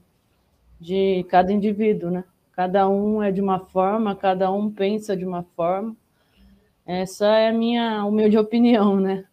De 0.80 1.26
cada 1.30 1.52
indivíduo, 1.52 2.12
né? 2.12 2.24
Cada 2.54 2.88
um 2.88 3.22
é 3.22 3.32
de 3.32 3.42
uma 3.42 3.60
forma, 3.60 4.16
cada 4.16 4.52
um 4.52 4.72
pensa 4.72 5.18
de 5.18 5.26
uma 5.26 5.44
forma. 5.56 5.96
Essa 6.86 7.26
é 7.26 7.50
a 7.50 7.54
minha 7.54 8.06
humilde 8.06 8.38
opinião, 8.40 9.00
né? 9.00 9.26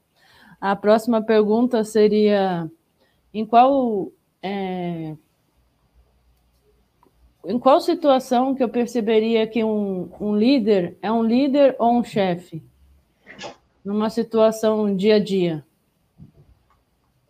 A 0.60 0.74
próxima 0.74 1.22
pergunta 1.22 1.84
seria: 1.84 2.70
em 3.32 3.44
qual 3.44 4.10
é, 4.42 5.14
em 7.44 7.58
qual 7.58 7.80
situação 7.80 8.54
que 8.54 8.62
eu 8.62 8.68
perceberia 8.68 9.46
que 9.46 9.64
um, 9.64 10.08
um 10.20 10.36
líder 10.36 10.96
é 11.02 11.10
um 11.10 11.22
líder 11.22 11.74
ou 11.78 11.98
um 11.98 12.04
chefe? 12.04 12.62
Numa 13.84 14.08
situação 14.10 14.94
dia 14.94 15.16
a 15.16 15.18
dia. 15.18 15.64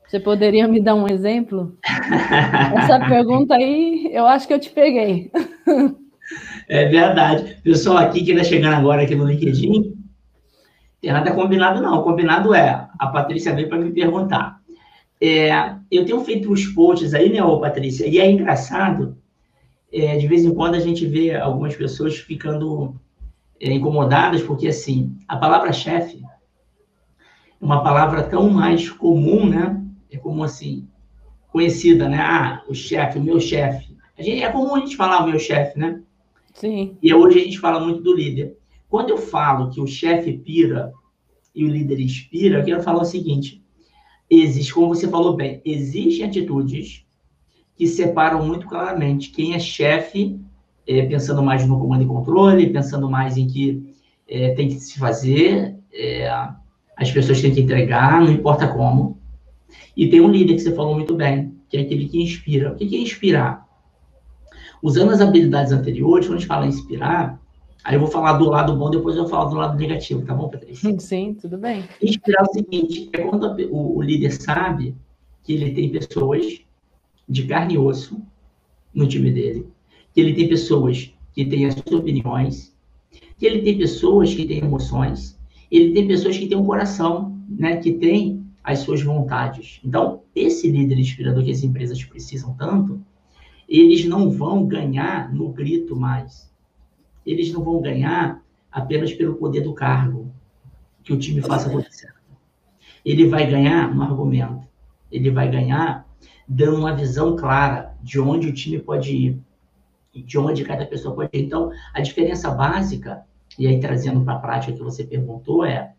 Você 0.06 0.20
poderia 0.20 0.68
me 0.68 0.78
dar 0.78 0.94
um 0.94 1.08
exemplo? 1.08 1.74
Essa 2.76 3.00
pergunta 3.00 3.54
aí, 3.54 4.10
eu 4.12 4.26
acho 4.26 4.46
que 4.46 4.52
eu 4.52 4.60
te 4.60 4.68
peguei. 4.68 5.30
É 6.68 6.86
verdade. 6.86 7.56
Pessoal 7.62 7.96
aqui 7.96 8.22
que 8.22 8.32
está 8.32 8.44
chegando 8.44 8.74
agora 8.74 9.02
aqui 9.02 9.14
no 9.14 9.24
LinkedIn, 9.24 9.96
tem 11.00 11.10
nada 11.10 11.32
combinado, 11.32 11.80
não. 11.80 12.00
O 12.00 12.02
combinado 12.02 12.54
é, 12.54 12.86
a 12.98 13.06
Patrícia 13.06 13.54
veio 13.54 13.70
para 13.70 13.78
me 13.78 13.90
perguntar. 13.90 14.60
É, 15.18 15.74
eu 15.90 16.04
tenho 16.04 16.20
feito 16.20 16.52
uns 16.52 16.66
posts 16.66 17.14
aí, 17.14 17.32
né, 17.32 17.42
ô 17.42 17.58
Patrícia? 17.58 18.06
E 18.06 18.18
é 18.18 18.30
engraçado 18.30 19.16
é, 19.92 20.16
de 20.16 20.26
vez 20.26 20.44
em 20.44 20.54
quando 20.54 20.74
a 20.74 20.80
gente 20.80 21.06
vê 21.06 21.34
algumas 21.34 21.76
pessoas 21.76 22.16
ficando 22.16 22.94
é, 23.60 23.72
incomodadas, 23.72 24.42
porque, 24.42 24.68
assim, 24.68 25.16
a 25.28 25.36
palavra 25.36 25.72
chefe 25.72 26.22
é 26.24 27.64
uma 27.64 27.82
palavra 27.82 28.22
tão 28.22 28.48
mais 28.48 28.88
comum, 28.88 29.46
né? 29.46 29.80
É 30.10 30.16
como, 30.16 30.42
assim, 30.42 30.88
conhecida, 31.50 32.08
né? 32.08 32.18
Ah, 32.18 32.62
o 32.66 32.74
chefe, 32.74 33.18
o 33.18 33.22
meu 33.22 33.38
chefe. 33.38 33.96
é 34.16 34.48
comum 34.50 34.74
a 34.76 34.80
gente 34.80 34.96
falar 34.96 35.22
o 35.22 35.28
meu 35.28 35.38
chefe, 35.38 35.78
né? 35.78 36.00
Sim. 36.54 36.96
E 37.02 37.12
hoje 37.12 37.40
a 37.40 37.44
gente 37.44 37.58
fala 37.58 37.78
muito 37.78 38.02
do 38.02 38.14
líder. 38.14 38.56
Quando 38.88 39.10
eu 39.10 39.18
falo 39.18 39.70
que 39.70 39.80
o 39.80 39.86
chefe 39.86 40.32
pira 40.38 40.92
e 41.54 41.64
o 41.64 41.68
líder 41.68 42.00
inspira, 42.00 42.58
eu 42.58 42.64
quero 42.64 42.82
falar 42.82 43.02
o 43.02 43.06
seguinte: 43.06 43.62
existe, 44.28 44.72
como 44.72 44.88
você 44.88 45.08
falou 45.08 45.34
bem, 45.34 45.60
existem 45.64 46.26
atitudes 46.26 47.06
que 47.76 47.86
separam 47.86 48.44
muito 48.44 48.66
claramente 48.66 49.30
quem 49.30 49.54
é 49.54 49.58
chefe, 49.58 50.38
é, 50.86 51.06
pensando 51.06 51.42
mais 51.42 51.66
no 51.66 51.78
comando 51.78 52.02
e 52.02 52.06
controle, 52.06 52.70
pensando 52.70 53.10
mais 53.10 53.36
em 53.36 53.46
que 53.46 53.94
é, 54.28 54.54
tem 54.54 54.68
que 54.68 54.74
se 54.80 54.98
fazer, 54.98 55.76
é, 55.92 56.28
as 56.96 57.10
pessoas 57.10 57.40
têm 57.40 57.52
que 57.52 57.60
entregar, 57.60 58.20
não 58.20 58.32
importa 58.32 58.68
como. 58.68 59.18
E 59.96 60.08
tem 60.08 60.20
um 60.20 60.30
líder 60.30 60.54
que 60.54 60.60
você 60.60 60.74
falou 60.74 60.94
muito 60.94 61.14
bem, 61.14 61.54
que 61.68 61.76
é 61.76 61.80
aquele 61.80 62.08
que 62.08 62.22
inspira. 62.22 62.72
O 62.72 62.76
que 62.76 62.96
é 62.96 63.00
inspirar? 63.00 63.66
Usando 64.82 65.12
as 65.12 65.20
habilidades 65.20 65.72
anteriores, 65.72 66.26
quando 66.26 66.36
a 66.36 66.40
gente 66.40 66.48
fala 66.48 66.66
em 66.66 66.70
inspirar, 66.70 67.40
aí 67.84 67.94
eu 67.94 68.00
vou 68.00 68.08
falar 68.08 68.34
do 68.34 68.48
lado 68.48 68.76
bom, 68.76 68.90
depois 68.90 69.16
eu 69.16 69.28
falo 69.28 69.50
do 69.50 69.56
lado 69.56 69.78
negativo, 69.78 70.24
tá 70.24 70.34
bom, 70.34 70.48
Patrícia? 70.48 70.94
Sim, 70.98 71.34
tudo 71.34 71.56
bem. 71.56 71.84
Inspirar 72.02 72.40
é 72.40 72.42
o 72.42 72.52
seguinte, 72.52 73.08
é 73.12 73.18
quando 73.18 73.56
o 73.70 74.02
líder 74.02 74.32
sabe 74.32 74.94
que 75.42 75.54
ele 75.54 75.72
tem 75.72 75.90
pessoas 75.90 76.62
de 77.28 77.44
carne 77.46 77.74
e 77.74 77.78
osso 77.78 78.20
no 78.94 79.06
time 79.06 79.30
dele, 79.30 79.66
que 80.12 80.20
ele 80.20 80.34
tem 80.34 80.48
pessoas 80.48 81.14
que 81.32 81.44
têm 81.44 81.66
as 81.66 81.74
suas 81.74 82.00
opiniões, 82.00 82.76
que 83.38 83.46
ele 83.46 83.62
tem 83.62 83.78
pessoas 83.78 84.34
que 84.34 84.46
têm 84.46 84.58
emoções, 84.58 85.38
ele 85.70 85.92
tem 85.92 86.06
pessoas 86.06 86.36
que 86.36 86.46
têm 86.46 86.58
um 86.58 86.66
coração, 86.66 87.40
né, 87.48 87.76
que 87.76 87.92
tem 87.92 88.44
as 88.62 88.80
suas 88.80 89.02
vontades. 89.02 89.80
Então, 89.84 90.22
esse 90.34 90.70
líder 90.70 90.98
inspirador 90.98 91.42
que 91.42 91.50
as 91.50 91.62
empresas 91.62 92.02
precisam 92.04 92.54
tanto, 92.54 93.02
eles 93.68 94.04
não 94.04 94.30
vão 94.30 94.66
ganhar 94.66 95.32
no 95.32 95.48
grito 95.48 95.96
mais. 95.96 96.52
Eles 97.24 97.52
não 97.52 97.62
vão 97.62 97.80
ganhar 97.80 98.42
apenas 98.70 99.12
pelo 99.12 99.36
poder 99.36 99.62
do 99.62 99.72
cargo, 99.72 100.30
que 101.02 101.12
o 101.12 101.18
time 101.18 101.40
faça 101.40 101.68
acontecer. 101.68 102.12
Ele 103.04 103.26
vai 103.26 103.50
ganhar 103.50 103.92
no 103.94 104.02
argumento. 104.02 104.66
Ele 105.10 105.30
vai 105.30 105.50
ganhar 105.50 106.06
dando 106.48 106.78
uma 106.78 106.94
visão 106.94 107.36
clara 107.36 107.94
de 108.02 108.20
onde 108.20 108.48
o 108.48 108.52
time 108.52 108.78
pode 108.78 109.14
ir 109.14 109.40
e 110.14 110.22
de 110.22 110.38
onde 110.38 110.64
cada 110.64 110.86
pessoa 110.86 111.14
pode 111.14 111.30
ir. 111.32 111.44
Então, 111.44 111.70
a 111.94 112.00
diferença 112.00 112.50
básica, 112.50 113.24
e 113.58 113.66
aí 113.66 113.80
trazendo 113.80 114.22
para 114.24 114.34
a 114.34 114.38
prática 114.38 114.72
que 114.72 114.82
você 114.82 115.04
perguntou, 115.04 115.64
é 115.64 115.94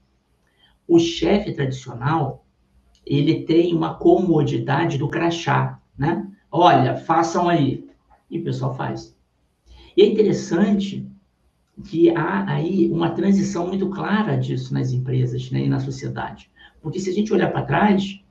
o 0.87 0.99
chefe 0.99 1.53
tradicional, 1.53 2.45
ele 3.05 3.43
tem 3.43 3.73
uma 3.73 3.95
comodidade 3.95 4.97
do 4.97 5.07
crachá, 5.07 5.79
né? 5.97 6.27
Olha, 6.51 6.95
façam 6.95 7.49
aí. 7.49 7.89
E 8.29 8.39
o 8.39 8.43
pessoal 8.43 8.73
faz. 8.75 9.15
E 9.95 10.01
é 10.01 10.05
interessante 10.05 11.07
que 11.83 12.09
há 12.15 12.49
aí 12.49 12.89
uma 12.91 13.11
transição 13.11 13.67
muito 13.67 13.89
clara 13.89 14.37
disso 14.37 14.73
nas 14.73 14.91
empresas 14.91 15.49
né, 15.51 15.61
e 15.65 15.69
na 15.69 15.79
sociedade. 15.79 16.51
Porque 16.81 16.99
se 16.99 17.09
a 17.09 17.13
gente 17.13 17.33
olhar 17.33 17.51
para 17.51 17.65
trás, 17.65 18.21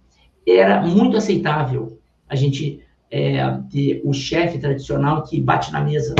era 0.47 0.83
muito 0.83 1.16
aceitável 1.16 1.99
a 2.33 2.35
gente 2.35 2.83
é, 3.11 3.47
ter 3.71 4.01
o 4.05 4.12
chefe 4.15 4.59
tradicional 4.59 5.23
que 5.23 5.39
bate 5.39 5.71
na 5.71 5.83
mesa, 5.83 6.15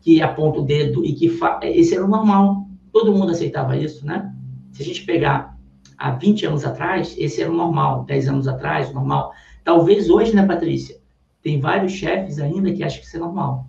que 0.00 0.20
aponta 0.20 0.58
o 0.58 0.64
dedo 0.64 1.04
e 1.04 1.12
que 1.12 1.28
fa... 1.28 1.60
esse 1.62 1.94
era 1.94 2.04
o 2.04 2.08
normal. 2.08 2.66
Todo 2.92 3.12
mundo 3.12 3.30
aceitava 3.30 3.76
isso, 3.76 4.04
né? 4.04 4.34
Se 4.72 4.82
a 4.82 4.84
gente 4.84 5.04
pegar 5.04 5.56
há 5.96 6.10
20 6.10 6.46
anos 6.46 6.64
atrás, 6.64 7.14
esse 7.16 7.40
era 7.40 7.52
o 7.52 7.54
normal, 7.54 8.04
10 8.04 8.28
anos 8.30 8.48
atrás, 8.48 8.92
normal. 8.92 9.32
Talvez 9.62 10.10
hoje, 10.10 10.34
né, 10.34 10.44
Patrícia? 10.44 10.98
Tem 11.40 11.60
vários 11.60 11.92
chefes 11.92 12.40
ainda 12.40 12.72
que 12.72 12.82
acham 12.82 12.98
que 12.98 13.06
isso 13.06 13.16
é 13.16 13.20
normal. 13.20 13.68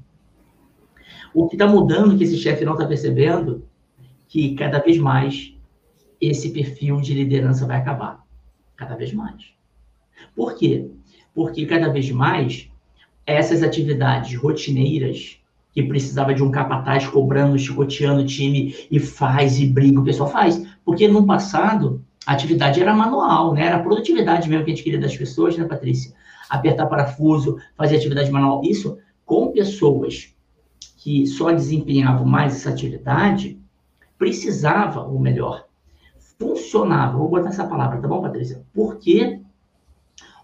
O 1.36 1.48
que 1.48 1.54
está 1.56 1.68
mudando, 1.68 2.18
que 2.18 2.24
esse 2.24 2.38
chefe 2.38 2.66
não 2.66 2.74
está 2.74 2.88
percebendo, 2.88 3.64
que 4.28 4.56
cada 4.56 4.80
vez 4.80 4.98
mais 4.98 5.56
esse 6.20 6.50
perfil 6.50 7.00
de 7.00 7.14
liderança 7.14 7.68
vai 7.68 7.78
acabar. 7.78 8.26
Cada 8.76 8.96
vez 8.96 9.14
mais. 9.14 9.54
Por 10.36 10.56
quê? 10.56 10.90
Porque 11.34 11.66
cada 11.66 11.90
vez 11.90 12.10
mais 12.12 12.70
essas 13.26 13.62
atividades 13.62 14.36
rotineiras 14.36 15.40
que 15.72 15.84
precisava 15.84 16.34
de 16.34 16.44
um 16.44 16.52
capataz 16.52 17.08
cobrando, 17.08 17.58
chicoteando 17.58 18.22
o 18.22 18.26
time 18.26 18.76
e 18.90 19.00
faz 19.00 19.60
e 19.60 19.68
briga, 19.68 20.00
o 20.00 20.04
pessoal 20.04 20.30
faz. 20.30 20.66
Porque 20.84 21.08
no 21.08 21.26
passado 21.26 22.04
a 22.26 22.34
atividade 22.34 22.82
era 22.82 22.94
manual, 22.94 23.54
né? 23.54 23.66
Era 23.66 23.78
a 23.78 23.84
produtividade 23.84 24.50
mesmo 24.50 24.66
que 24.66 24.72
a 24.72 24.76
gente 24.76 24.84
queria 24.84 25.00
das 25.00 25.16
pessoas, 25.16 25.58
né, 25.58 25.66
Patrícia? 25.66 26.14
Apertar 26.50 26.88
parafuso, 26.88 27.58
fazer 27.76 27.96
atividade 27.98 28.32
manual. 28.32 28.62
Isso 28.64 28.98
com 29.26 29.52
pessoas 29.52 30.34
que 30.98 31.26
só 31.28 31.52
desempenhavam 31.52 32.26
mais 32.26 32.56
essa 32.56 32.70
atividade, 32.70 33.60
precisava, 34.18 35.02
ou 35.02 35.20
melhor, 35.20 35.66
funcionava. 36.38 37.18
Vou 37.18 37.30
botar 37.30 37.50
essa 37.50 37.66
palavra, 37.66 38.02
tá 38.02 38.08
bom, 38.08 38.22
Patrícia? 38.22 38.64
Porque 38.74 39.40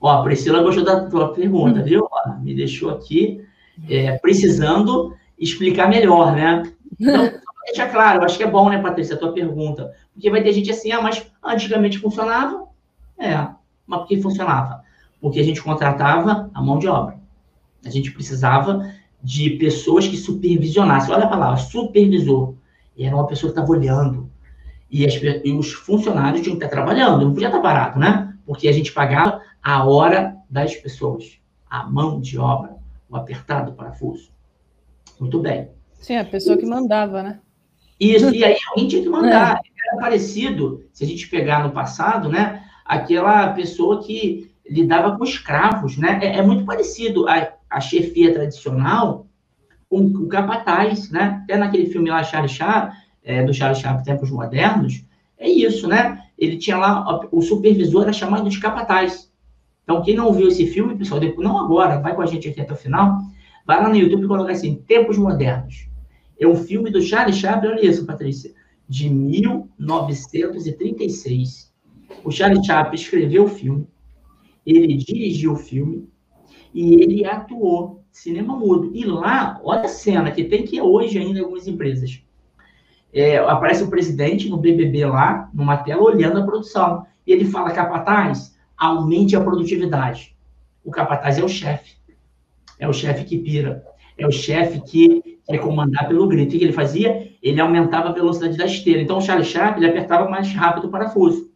Ó, 0.05 0.11
a 0.11 0.21
Priscila 0.21 0.61
gostou 0.61 0.83
da 0.83 1.09
tua 1.09 1.33
pergunta, 1.33 1.81
viu? 1.81 2.07
Ó, 2.11 2.39
me 2.39 2.53
deixou 2.53 2.91
aqui 2.91 3.43
é, 3.89 4.15
precisando 4.19 5.15
explicar 5.35 5.89
melhor, 5.89 6.35
né? 6.35 6.61
Então, 6.99 7.31
deixa 7.65 7.89
claro, 7.89 8.23
acho 8.23 8.37
que 8.37 8.43
é 8.43 8.47
bom, 8.47 8.69
né, 8.69 8.79
Patrícia, 8.79 9.15
a 9.15 9.17
tua 9.17 9.33
pergunta. 9.33 9.91
Porque 10.13 10.29
vai 10.29 10.43
ter 10.43 10.53
gente 10.53 10.69
assim, 10.69 10.91
ah, 10.91 11.01
mas 11.01 11.25
antigamente 11.43 11.97
funcionava? 11.97 12.67
É, 13.17 13.47
mas 13.87 13.99
por 14.01 14.07
que 14.07 14.21
funcionava? 14.21 14.83
Porque 15.19 15.39
a 15.39 15.43
gente 15.43 15.59
contratava 15.59 16.51
a 16.53 16.61
mão 16.61 16.77
de 16.77 16.87
obra. 16.87 17.17
A 17.83 17.89
gente 17.89 18.11
precisava 18.11 18.87
de 19.23 19.57
pessoas 19.57 20.07
que 20.07 20.17
supervisionassem. 20.17 21.15
Olha 21.15 21.25
a 21.25 21.29
palavra, 21.29 21.57
supervisor. 21.57 22.53
E 22.95 23.05
era 23.05 23.15
uma 23.15 23.25
pessoa 23.25 23.51
que 23.51 23.57
estava 23.57 23.75
olhando. 23.75 24.29
E, 24.87 25.03
as, 25.03 25.15
e, 25.15 25.51
os 25.51 25.73
funcionários 25.73 26.43
tinham 26.43 26.59
que 26.59 26.63
estar 26.63 26.75
trabalhando, 26.75 27.25
não 27.25 27.33
podia 27.33 27.47
estar 27.47 27.59
parado, 27.59 27.99
né? 27.99 28.35
Porque 28.45 28.67
a 28.67 28.71
gente 28.71 28.91
pagava 28.91 29.41
a 29.65 29.83
hora 29.83 30.37
das 30.47 30.75
pessoas, 30.75 31.39
a 31.67 31.89
mão 31.89 32.21
de 32.21 32.37
obra, 32.37 32.75
o 33.09 33.15
apertado 33.15 33.73
parafuso. 33.73 34.29
Muito 35.19 35.39
bem. 35.39 35.71
Sim, 35.95 36.17
a 36.17 36.23
pessoa 36.23 36.55
que 36.55 36.67
mandava, 36.67 37.23
né? 37.23 37.39
Isso, 37.99 38.29
e 38.29 38.45
aí 38.45 38.55
alguém 38.69 38.87
tinha 38.87 39.01
que 39.01 39.09
mandar. 39.09 39.59
É. 39.65 39.87
Era 39.89 40.01
parecido, 40.01 40.85
se 40.93 41.03
a 41.03 41.07
gente 41.07 41.27
pegar 41.29 41.63
no 41.63 41.71
passado, 41.71 42.29
né? 42.29 42.63
Aquela 42.85 43.53
pessoa 43.53 44.03
que 44.03 44.51
lidava 44.69 45.17
com 45.17 45.23
escravos, 45.23 45.97
né? 45.97 46.19
É, 46.21 46.37
é 46.37 46.41
muito 46.43 46.63
parecido 46.63 47.27
a, 47.27 47.51
a 47.67 47.81
chefia 47.81 48.31
tradicional 48.31 49.25
com 49.89 50.01
o 50.01 50.27
capataz, 50.27 51.09
né? 51.09 51.41
Até 51.43 51.57
naquele 51.57 51.87
filme 51.87 52.11
lá, 52.11 52.23
Charlie 52.23 52.53
Chaplin, 52.53 52.95
é, 53.23 53.43
do 53.43 53.51
Charlie 53.51 53.81
Chaplin, 53.81 54.03
Tempos 54.03 54.29
Modernos, 54.29 55.03
é 55.39 55.49
isso, 55.49 55.87
né? 55.87 56.21
Ele 56.37 56.57
tinha 56.57 56.77
lá, 56.77 57.27
o 57.31 57.41
supervisor 57.41 58.03
era 58.03 58.13
chamado 58.13 58.47
de 58.47 58.59
capataz. 58.59 59.33
Então, 59.85 60.01
quem 60.01 60.15
não 60.15 60.33
viu 60.33 60.47
esse 60.47 60.65
filme, 60.65 60.97
pessoal, 60.97 61.19
depois, 61.19 61.47
não 61.47 61.63
agora, 61.63 62.01
vai 62.01 62.15
com 62.15 62.23
a 62.23 62.25
gente 62.25 62.49
aqui 62.49 62.59
até 62.59 62.73
o 62.73 62.75
final, 62.75 63.19
vai 63.65 63.81
lá 63.81 63.87
no 63.87 63.95
YouTube 63.95 64.25
e 64.25 64.27
coloca 64.27 64.51
assim, 64.51 64.83
Tempos 64.87 65.17
Modernos. 65.17 65.87
É 66.39 66.47
um 66.47 66.55
filme 66.55 66.89
do 66.89 66.99
Charlie 67.01 67.35
Chaplin, 67.35 67.69
olha 67.69 67.85
isso, 67.85 68.03
Patrícia, 68.03 68.51
de 68.89 69.07
1936. 69.09 71.71
O 72.23 72.31
Charlie 72.31 72.65
Chaplin 72.65 72.95
escreveu 72.95 73.43
o 73.45 73.47
filme, 73.47 73.87
ele 74.65 74.97
dirigiu 74.97 75.53
o 75.53 75.57
filme 75.57 76.09
e 76.73 76.95
ele 76.95 77.23
atuou 77.23 78.03
cinema 78.11 78.57
mudo. 78.57 78.89
E 78.91 79.05
lá, 79.05 79.61
olha 79.63 79.81
a 79.81 79.87
cena 79.87 80.31
que 80.31 80.45
tem 80.45 80.63
que 80.63 80.81
hoje 80.81 81.19
ainda 81.19 81.37
em 81.39 81.43
algumas 81.43 81.67
empresas. 81.67 82.23
É, 83.13 83.37
aparece 83.37 83.83
o 83.83 83.89
presidente 83.89 84.49
no 84.49 84.57
BBB 84.57 85.05
lá, 85.05 85.47
numa 85.53 85.77
tela, 85.77 86.01
olhando 86.01 86.39
a 86.39 86.43
produção. 86.43 87.05
E 87.25 87.31
ele 87.31 87.45
fala, 87.45 87.71
capataz, 87.71 88.54
aumente 88.77 89.35
a 89.35 89.41
produtividade. 89.41 90.35
O 90.83 90.91
capataz 90.91 91.37
é 91.37 91.43
o 91.43 91.49
chefe. 91.49 91.95
É 92.79 92.87
o 92.87 92.93
chefe 92.93 93.23
que 93.25 93.37
pira. 93.37 93.83
É 94.17 94.27
o 94.27 94.31
chefe 94.31 94.81
que 94.81 95.39
quer 95.45 95.57
comandar 95.59 96.07
pelo 96.07 96.27
grito. 96.27 96.55
O 96.55 96.59
que 96.59 96.63
ele 96.63 96.73
fazia? 96.73 97.31
Ele 97.41 97.59
aumentava 97.59 98.09
a 98.09 98.13
velocidade 98.13 98.57
da 98.57 98.65
esteira. 98.65 99.01
Então, 99.01 99.17
o 99.17 99.21
Charlie 99.21 99.45
Chaplin 99.45 99.83
ele 99.83 99.91
apertava 99.91 100.29
mais 100.29 100.51
rápido 100.53 100.87
o 100.87 100.91
parafuso. 100.91 101.51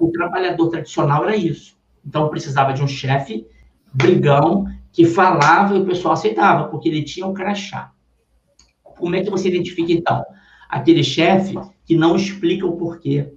O 0.00 0.10
trabalhador 0.10 0.68
tradicional 0.68 1.24
era 1.24 1.36
isso. 1.36 1.76
Então, 2.04 2.28
precisava 2.28 2.72
de 2.72 2.82
um 2.82 2.88
chefe 2.88 3.46
brigão 3.92 4.66
que 4.92 5.04
falava 5.04 5.76
e 5.76 5.80
o 5.80 5.86
pessoal 5.86 6.14
aceitava, 6.14 6.68
porque 6.68 6.88
ele 6.88 7.02
tinha 7.02 7.26
um 7.26 7.34
crachá. 7.34 7.92
Como 8.82 9.14
é 9.14 9.22
que 9.22 9.30
você 9.30 9.48
identifica, 9.48 9.92
então? 9.92 10.24
Aquele 10.68 11.04
chefe 11.04 11.54
que 11.84 11.94
não 11.94 12.16
explica 12.16 12.66
o 12.66 12.76
porquê. 12.76 13.32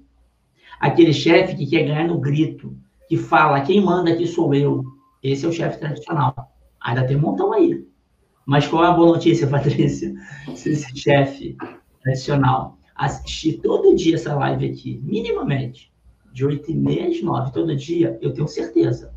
Aquele 0.80 1.14
chefe 1.14 1.56
que 1.56 1.68
quer 1.68 1.84
ganhar 1.84 2.08
no 2.08 2.20
grito, 2.20 2.78
que 3.10 3.18
fala, 3.18 3.62
quem 3.62 3.82
manda 3.82 4.12
aqui 4.12 4.28
sou 4.28 4.54
eu. 4.54 4.86
Esse 5.22 5.44
é 5.44 5.50
o 5.50 5.52
chefe 5.52 5.80
tradicional. 5.80 6.54
Ainda 6.80 7.04
tem 7.04 7.18
um 7.18 7.22
montão 7.22 7.52
aí. 7.52 7.84
Mas 8.46 8.68
qual 8.68 8.86
é 8.86 8.88
a 8.88 8.92
boa 8.92 9.14
notícia, 9.14 9.48
Patrícia? 9.50 10.14
Se 10.54 10.70
esse 10.70 10.96
chefe 10.96 11.58
tradicional 12.04 12.78
assistir 12.96 13.54
todo 13.64 13.96
dia 13.96 14.16
essa 14.16 14.36
live 14.36 14.70
aqui, 14.70 15.02
minimamente, 15.04 15.92
de 16.32 16.46
8 16.46 16.70
e 16.70 16.76
meia 16.76 17.08
às 17.08 17.22
9, 17.22 17.52
todo 17.52 17.76
dia, 17.76 18.18
eu 18.22 18.32
tenho 18.32 18.48
certeza, 18.48 19.12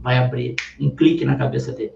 vai 0.00 0.18
abrir 0.18 0.54
um 0.78 0.90
clique 0.90 1.24
na 1.24 1.34
cabeça 1.34 1.72
dele. 1.72 1.94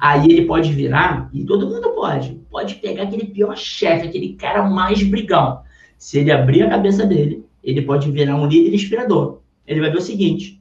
Aí 0.00 0.24
ele 0.24 0.46
pode 0.46 0.72
virar, 0.72 1.30
e 1.32 1.44
todo 1.44 1.68
mundo 1.68 1.90
pode, 1.90 2.34
pode 2.50 2.76
pegar 2.76 3.04
aquele 3.04 3.26
pior 3.26 3.56
chefe, 3.56 4.08
aquele 4.08 4.34
cara 4.34 4.68
mais 4.68 5.02
brigão. 5.02 5.62
Se 5.96 6.18
ele 6.18 6.32
abrir 6.32 6.62
a 6.62 6.70
cabeça 6.70 7.06
dele, 7.06 7.44
ele 7.62 7.82
pode 7.82 8.10
virar 8.10 8.34
um 8.36 8.46
líder 8.46 8.74
inspirador. 8.74 9.40
Ele 9.68 9.80
vai 9.80 9.90
ver 9.90 9.98
o 9.98 10.02
seguinte, 10.02 10.60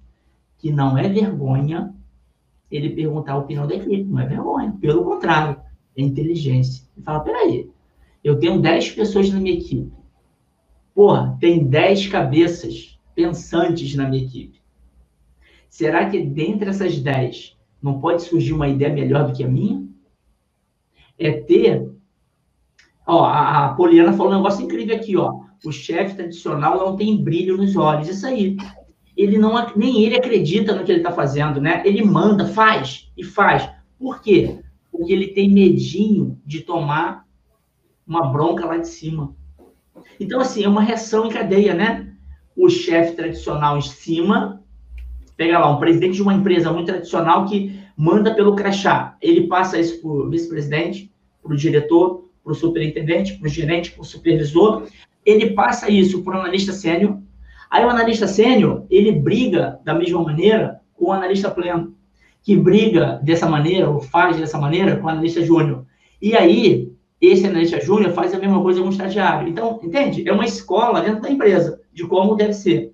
que 0.57 0.69
não 0.69 0.97
é 0.97 1.07
vergonha 1.07 1.95
ele 2.69 2.89
perguntar 2.89 3.31
a 3.31 3.37
opinião 3.37 3.65
da 3.65 3.73
equipe, 3.73 4.03
não 4.03 4.19
é 4.19 4.25
vergonha. 4.25 4.75
Pelo 4.81 5.05
contrário, 5.05 5.57
é 5.95 6.01
inteligência. 6.01 6.85
Ele 6.95 7.05
fala, 7.05 7.21
peraí, 7.21 7.71
eu 8.21 8.37
tenho 8.37 8.61
10 8.61 8.91
pessoas 8.91 9.31
na 9.31 9.39
minha 9.39 9.55
equipe. 9.55 9.93
Porra, 10.93 11.37
tem 11.39 11.65
10 11.65 12.07
cabeças 12.07 12.99
pensantes 13.15 13.95
na 13.95 14.09
minha 14.09 14.25
equipe. 14.25 14.61
Será 15.69 16.09
que 16.09 16.21
dentre 16.21 16.69
essas 16.69 16.99
10 16.99 17.55
não 17.81 18.01
pode 18.01 18.23
surgir 18.23 18.51
uma 18.51 18.67
ideia 18.67 18.93
melhor 18.93 19.27
do 19.27 19.33
que 19.33 19.43
a 19.43 19.47
minha? 19.47 19.87
É 21.17 21.31
ter. 21.31 21.89
Ó, 23.05 23.23
a 23.23 23.73
Poliana 23.75 24.11
falou 24.11 24.33
um 24.33 24.37
negócio 24.37 24.65
incrível 24.65 24.97
aqui, 24.97 25.15
ó. 25.15 25.39
O 25.63 25.71
chefe 25.71 26.15
tradicional 26.15 26.77
não 26.77 26.97
tem 26.97 27.23
brilho 27.23 27.55
nos 27.55 27.75
olhos. 27.77 28.09
Isso 28.09 28.27
aí 28.27 28.57
ele 29.17 29.37
não 29.39 29.55
nem 29.75 30.03
ele 30.03 30.15
acredita 30.15 30.75
no 30.75 30.83
que 30.83 30.91
ele 30.91 30.99
está 30.99 31.11
fazendo, 31.11 31.59
né? 31.59 31.81
Ele 31.83 32.03
manda, 32.03 32.45
faz 32.45 33.11
e 33.17 33.23
faz. 33.23 33.67
Por 33.97 34.21
quê? 34.21 34.59
Porque 34.91 35.11
ele 35.11 35.29
tem 35.29 35.49
medinho 35.49 36.39
de 36.45 36.61
tomar 36.61 37.25
uma 38.05 38.31
bronca 38.31 38.65
lá 38.65 38.77
de 38.77 38.87
cima. 38.87 39.35
Então, 40.19 40.39
assim, 40.39 40.63
é 40.63 40.69
uma 40.69 40.81
reação 40.81 41.25
em 41.25 41.29
cadeia, 41.29 41.73
né? 41.73 42.13
O 42.55 42.69
chefe 42.69 43.15
tradicional 43.15 43.77
em 43.77 43.81
cima, 43.81 44.63
pega 45.35 45.59
lá, 45.59 45.69
um 45.69 45.79
presidente 45.79 46.15
de 46.15 46.21
uma 46.21 46.33
empresa 46.33 46.71
muito 46.71 46.87
tradicional 46.87 47.45
que 47.45 47.79
manda 47.97 48.33
pelo 48.35 48.55
crachá. 48.55 49.17
Ele 49.19 49.47
passa 49.47 49.79
isso 49.79 49.99
para 49.99 50.09
o 50.09 50.29
vice-presidente, 50.29 51.11
para 51.41 51.53
o 51.53 51.57
diretor, 51.57 52.29
para 52.43 52.53
o 52.53 52.55
superintendente, 52.55 53.33
para 53.33 53.47
o 53.47 53.49
gerente, 53.49 53.91
para 53.91 54.01
o 54.01 54.05
supervisor. 54.05 54.87
Ele 55.25 55.51
passa 55.51 55.91
isso 55.91 56.23
para 56.23 56.37
o 56.37 56.41
analista 56.41 56.71
sênior, 56.71 57.19
Aí 57.69 57.83
o 57.83 57.89
analista 57.89 58.27
sênior, 58.27 58.85
ele 58.89 59.11
briga 59.11 59.79
da 59.83 59.93
mesma 59.93 60.23
maneira 60.23 60.79
com 60.93 61.05
o 61.05 61.11
analista 61.11 61.51
pleno, 61.51 61.93
que 62.41 62.55
briga 62.55 63.19
dessa 63.23 63.47
maneira, 63.47 63.89
ou 63.89 63.99
faz 63.99 64.37
dessa 64.37 64.57
maneira 64.57 64.95
com 64.95 65.05
o 65.05 65.09
analista 65.09 65.41
júnior. 65.41 65.85
E 66.21 66.35
aí, 66.35 66.91
esse 67.19 67.45
analista 67.45 67.79
júnior 67.81 68.13
faz 68.13 68.33
a 68.33 68.39
mesma 68.39 68.61
coisa 68.61 68.81
com 68.81 68.87
o 68.87 68.91
estagiário. 68.91 69.47
Então, 69.47 69.79
entende? 69.83 70.27
É 70.27 70.31
uma 70.31 70.45
escola 70.45 71.01
dentro 71.01 71.21
da 71.21 71.29
empresa, 71.29 71.81
de 71.93 72.05
como 72.05 72.35
deve 72.35 72.53
ser. 72.53 72.93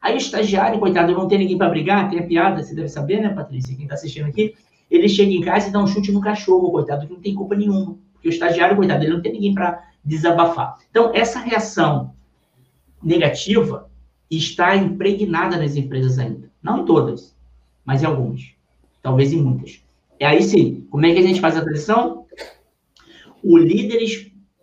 Aí 0.00 0.14
o 0.14 0.18
estagiário, 0.18 0.78
coitado, 0.78 1.12
não 1.12 1.28
tem 1.28 1.38
ninguém 1.38 1.58
para 1.58 1.68
brigar, 1.68 2.08
tem 2.10 2.18
a 2.18 2.22
piada, 2.22 2.62
você 2.62 2.74
deve 2.74 2.88
saber, 2.88 3.20
né, 3.20 3.30
Patrícia, 3.30 3.74
quem 3.74 3.84
está 3.84 3.94
assistindo 3.94 4.26
aqui, 4.26 4.54
ele 4.90 5.08
chega 5.08 5.30
em 5.30 5.40
casa 5.40 5.68
e 5.68 5.72
dá 5.72 5.80
um 5.80 5.86
chute 5.86 6.12
no 6.12 6.20
cachorro, 6.20 6.70
coitado, 6.70 7.06
que 7.06 7.12
não 7.12 7.20
tem 7.20 7.34
culpa 7.34 7.54
nenhuma. 7.54 7.96
Porque 8.12 8.28
o 8.28 8.30
estagiário, 8.30 8.76
coitado, 8.76 9.04
ele 9.04 9.12
não 9.12 9.22
tem 9.22 9.32
ninguém 9.32 9.54
para 9.54 9.82
desabafar. 10.04 10.76
Então, 10.90 11.12
essa 11.14 11.38
reação 11.38 12.12
negativa, 13.02 13.88
está 14.30 14.76
impregnada 14.76 15.56
nas 15.56 15.76
empresas 15.76 16.18
ainda. 16.18 16.50
Não 16.62 16.82
em 16.82 16.84
todas, 16.84 17.36
mas 17.84 18.02
em 18.02 18.06
algumas. 18.06 18.52
Talvez 19.02 19.32
em 19.32 19.42
muitas. 19.42 19.82
E 20.20 20.24
aí 20.24 20.42
sim, 20.42 20.86
como 20.90 21.06
é 21.06 21.12
que 21.12 21.20
a 21.20 21.22
gente 21.22 21.40
faz 21.40 21.56
a 21.56 21.62
transição? 21.62 22.26
O 23.42 23.56
líder 23.56 24.00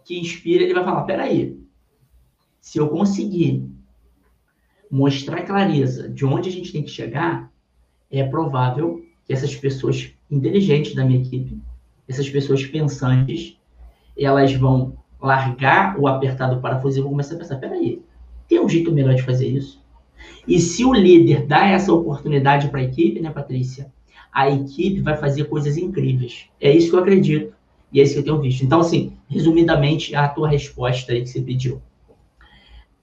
que 0.04 0.20
inspira, 0.20 0.64
ele 0.64 0.74
vai 0.74 0.84
falar, 0.84 1.04
peraí, 1.04 1.60
se 2.60 2.78
eu 2.78 2.90
conseguir 2.90 3.68
mostrar 4.92 5.44
clareza 5.44 6.10
de 6.10 6.26
onde 6.26 6.50
a 6.50 6.52
gente 6.52 6.72
tem 6.72 6.84
que 6.84 6.90
chegar, 6.90 7.52
é 8.12 8.24
provável 8.24 9.04
que 9.26 9.34
essas 9.34 9.56
pessoas 9.56 10.12
inteligentes 10.30 10.94
da 10.94 11.04
minha 11.04 11.22
equipe, 11.22 11.60
essas 12.08 12.30
pessoas 12.30 12.66
pensantes, 12.66 13.58
elas 14.18 14.54
vão 14.54 14.98
largar 15.20 16.00
o 16.00 16.08
apertado 16.08 16.62
parafuso 16.62 17.00
e 17.00 17.02
vão 17.02 17.12
começar 17.12 17.36
a 17.36 17.38
pensar, 17.40 17.58
peraí, 17.58 18.02
tem 18.48 18.60
um 18.60 18.70
jeito 18.70 18.92
melhor 18.92 19.16
de 19.16 19.24
fazer 19.24 19.48
isso. 19.48 19.84
E 20.48 20.60
se 20.60 20.86
o 20.86 20.94
líder 20.94 21.46
dá 21.46 21.68
essa 21.68 21.92
oportunidade 21.92 22.70
para 22.70 22.80
a 22.80 22.84
equipe, 22.84 23.20
né, 23.20 23.30
Patrícia? 23.30 23.92
A 24.32 24.50
equipe 24.50 25.02
vai 25.02 25.18
fazer 25.18 25.46
coisas 25.46 25.78
incríveis. 25.78 26.48
É 26.60 26.72
isso 26.72 26.90
que 26.90 26.96
eu 26.96 27.00
acredito. 27.00 27.54
E 27.92 28.00
é 28.00 28.04
isso 28.04 28.14
que 28.14 28.20
eu 28.20 28.24
tenho 28.24 28.42
visto. 28.42 28.64
Então, 28.64 28.82
assim, 28.82 29.14
resumidamente, 29.28 30.16
a 30.16 30.28
tua 30.28 30.50
resposta 30.50 31.14
aí 31.14 31.22
que 31.22 31.30
você 31.30 31.42
pediu. 31.42 31.82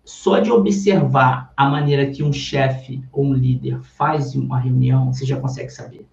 Só 0.05 0.41
de 0.41 0.51
observar 0.51 1.53
a 1.57 1.69
maneira 1.69 2.11
que 2.11 2.23
um 2.23 2.33
chefe 2.33 3.03
ou 3.13 3.25
um 3.25 3.33
líder 3.33 3.81
faz 3.81 4.35
uma 4.35 4.59
reunião, 4.59 5.13
você 5.13 5.25
já 5.25 5.41
consegue 5.41 5.71
saber. 5.71 6.07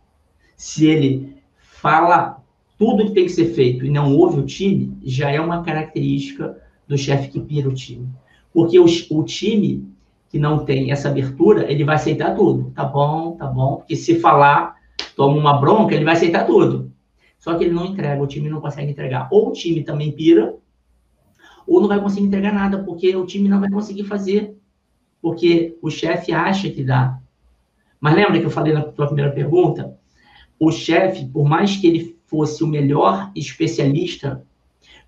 Se 0.56 0.86
ele 0.88 1.38
fala 1.58 2.44
tudo 2.78 3.06
que 3.06 3.14
tem 3.14 3.26
que 3.26 3.32
ser 3.32 3.54
feito 3.54 3.86
e 3.86 3.90
não 3.90 4.16
ouve 4.16 4.40
o 4.40 4.46
time, 4.46 4.98
já 5.04 5.30
é 5.30 5.42
uma 5.42 5.64
característica 5.64 6.58
do 6.88 6.98
chefe 6.98 7.30
que 7.30 7.40
pira 7.40 7.68
o 7.68 7.74
time. 7.74 8.08
Porque 8.54 8.80
o, 8.80 8.86
o 8.86 9.24
time 9.24 9.88
que 10.30 10.38
não 10.38 10.64
tem 10.64 10.92
essa 10.92 11.10
abertura, 11.10 11.72
ele 11.72 11.84
vai 11.84 11.96
aceitar 11.96 12.36
tudo. 12.36 12.72
Tá 12.72 12.86
bom, 12.86 13.36
tá 13.36 13.48
bom. 13.48 13.78
Porque 13.78 13.96
se 13.96 14.20
falar, 14.20 14.76
toma 15.16 15.38
uma 15.38 15.60
bronca, 15.60 15.96
ele 15.96 16.06
vai 16.06 16.14
aceitar 16.14 16.46
tudo. 16.46 16.92
Só 17.40 17.56
que 17.56 17.64
ele 17.64 17.74
não 17.74 17.86
entrega, 17.86 18.22
o 18.22 18.28
time 18.28 18.50
não 18.50 18.62
consegue 18.62 18.92
entregar. 18.92 19.28
Ou 19.32 19.50
o 19.50 19.54
time 19.54 19.84
também 19.84 20.12
pira, 20.12 20.56
ou 21.66 21.82
não 21.82 21.88
vai 21.88 22.00
conseguir 22.02 22.28
entregar 22.28 22.54
nada, 22.54 22.84
porque 22.84 23.16
o 23.16 23.26
time 23.26 23.48
não 23.48 23.60
vai 23.60 23.70
conseguir 23.70 24.04
fazer. 24.04 24.56
Porque 25.22 25.78
o 25.82 25.90
chefe 25.90 26.32
acha 26.32 26.70
que 26.70 26.84
dá. 26.84 27.20
Mas 28.00 28.16
lembra 28.16 28.40
que 28.40 28.46
eu 28.46 28.52
falei 28.52 28.74
na 28.74 28.82
tua 28.82 29.08
primeira 29.08 29.32
pergunta? 29.32 29.98
O 30.60 30.72
chefe, 30.72 31.26
por 31.26 31.48
mais 31.48 31.76
que 31.76 31.88
ele 31.88 32.18
fosse 32.26 32.64
o 32.64 32.68
melhor 32.68 33.32
especialista 33.36 34.46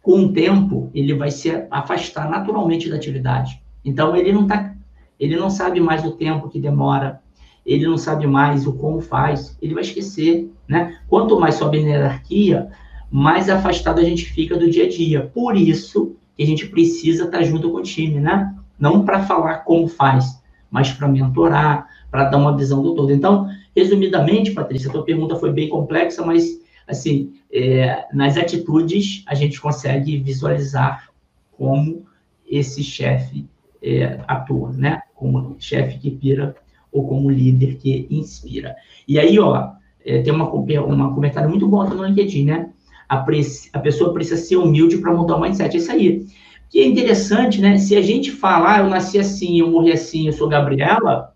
com 0.02 0.26
o 0.26 0.34
tempo, 0.34 0.90
ele 0.94 1.14
vai 1.14 1.30
se 1.30 1.66
afastar 1.70 2.30
naturalmente 2.30 2.90
da 2.90 2.96
atividade. 2.96 3.62
Então, 3.86 4.16
ele 4.16 4.32
não 4.32 4.48
tá, 4.48 4.74
ele 5.20 5.36
não 5.36 5.50
sabe 5.50 5.80
mais 5.80 6.04
o 6.04 6.12
tempo 6.12 6.50
que 6.50 6.60
demora, 6.60 7.22
ele 7.66 7.86
não 7.86 7.98
sabe 7.98 8.26
mais 8.26 8.66
o 8.66 8.74
como 8.74 9.00
faz, 9.02 9.58
ele 9.62 9.74
vai 9.74 9.84
esquecer, 9.84 10.52
né? 10.68 10.98
Quanto 11.08 11.40
mais 11.40 11.56
sobe 11.56 11.82
na 11.82 11.90
hierarquia, 11.90 12.70
mais 13.12 13.50
afastado 13.50 14.00
a 14.00 14.04
gente 14.04 14.26
fica 14.26 14.58
do 14.58 14.70
dia 14.70 14.86
a 14.86 14.90
dia. 14.90 15.30
Por 15.34 15.56
isso 15.56 16.16
que 16.36 16.44
a 16.44 16.46
gente 16.46 16.68
precisa 16.68 17.26
estar 17.26 17.40
tá 17.40 17.44
junto 17.44 17.70
com 17.70 17.78
o 17.78 17.84
time, 17.84 18.20
né? 18.20 18.56
Não 18.80 19.06
para 19.06 19.24
falar 19.24 19.60
como 19.60 19.88
faz, 19.88 20.42
mas 20.72 20.92
para 20.92 21.08
mentorar, 21.08 21.88
para 22.10 22.26
dar 22.26 22.38
uma 22.38 22.58
visão 22.58 22.82
do 22.82 22.96
todo. 22.96 23.12
Então, 23.12 23.48
resumidamente, 23.76 24.52
Patrícia, 24.52 24.90
a 24.90 24.92
tua 24.92 25.04
pergunta 25.04 25.36
foi 25.36 25.52
bem 25.52 25.70
complexa, 25.70 26.26
mas 26.26 26.61
assim, 26.88 27.34
é, 27.52 28.06
nas 28.14 28.38
atitudes 28.38 29.24
a 29.28 29.36
gente 29.36 29.60
consegue 29.60 30.18
visualizar 30.18 31.10
como 31.52 32.06
esse 32.48 32.84
chefe 32.84 33.48
é, 33.82 34.20
atua, 34.28 34.72
né? 34.72 35.02
Como 35.16 35.56
chefe 35.60 35.98
que 35.98 36.12
pira 36.12 36.56
ou 36.92 37.08
como 37.08 37.30
líder 37.30 37.76
que 37.76 38.08
inspira. 38.10 38.76
E 39.08 39.18
aí, 39.18 39.40
ó, 39.40 39.72
é, 40.06 40.22
tem 40.22 40.34
uma, 40.34 40.50
uma 40.50 41.14
comentário 41.14 41.50
muito 41.50 41.68
bom 41.68 41.88
no 41.88 42.06
LinkedIn, 42.06 42.46
né? 42.46 42.70
A, 43.08 43.26
a 43.74 43.80
pessoa 43.80 44.14
precisa 44.14 44.42
ser 44.42 44.58
humilde 44.58 44.98
para 44.98 45.14
mudar 45.14 45.36
o 45.36 45.42
mindset. 45.42 45.76
É 45.76 45.80
isso 45.80 45.92
aí. 45.92 46.26
Que 46.70 46.80
é 46.80 46.88
interessante, 46.88 47.60
né? 47.60 47.78
Se 47.78 47.96
a 47.96 48.02
gente 48.02 48.32
falar, 48.32 48.76
ah, 48.76 48.80
eu 48.80 48.90
nasci 48.90 49.20
assim, 49.20 49.60
eu 49.60 49.70
morri 49.70 49.92
assim, 49.92 50.28
eu 50.28 50.34
sou 50.34 50.48
Gabriela, 50.48 51.34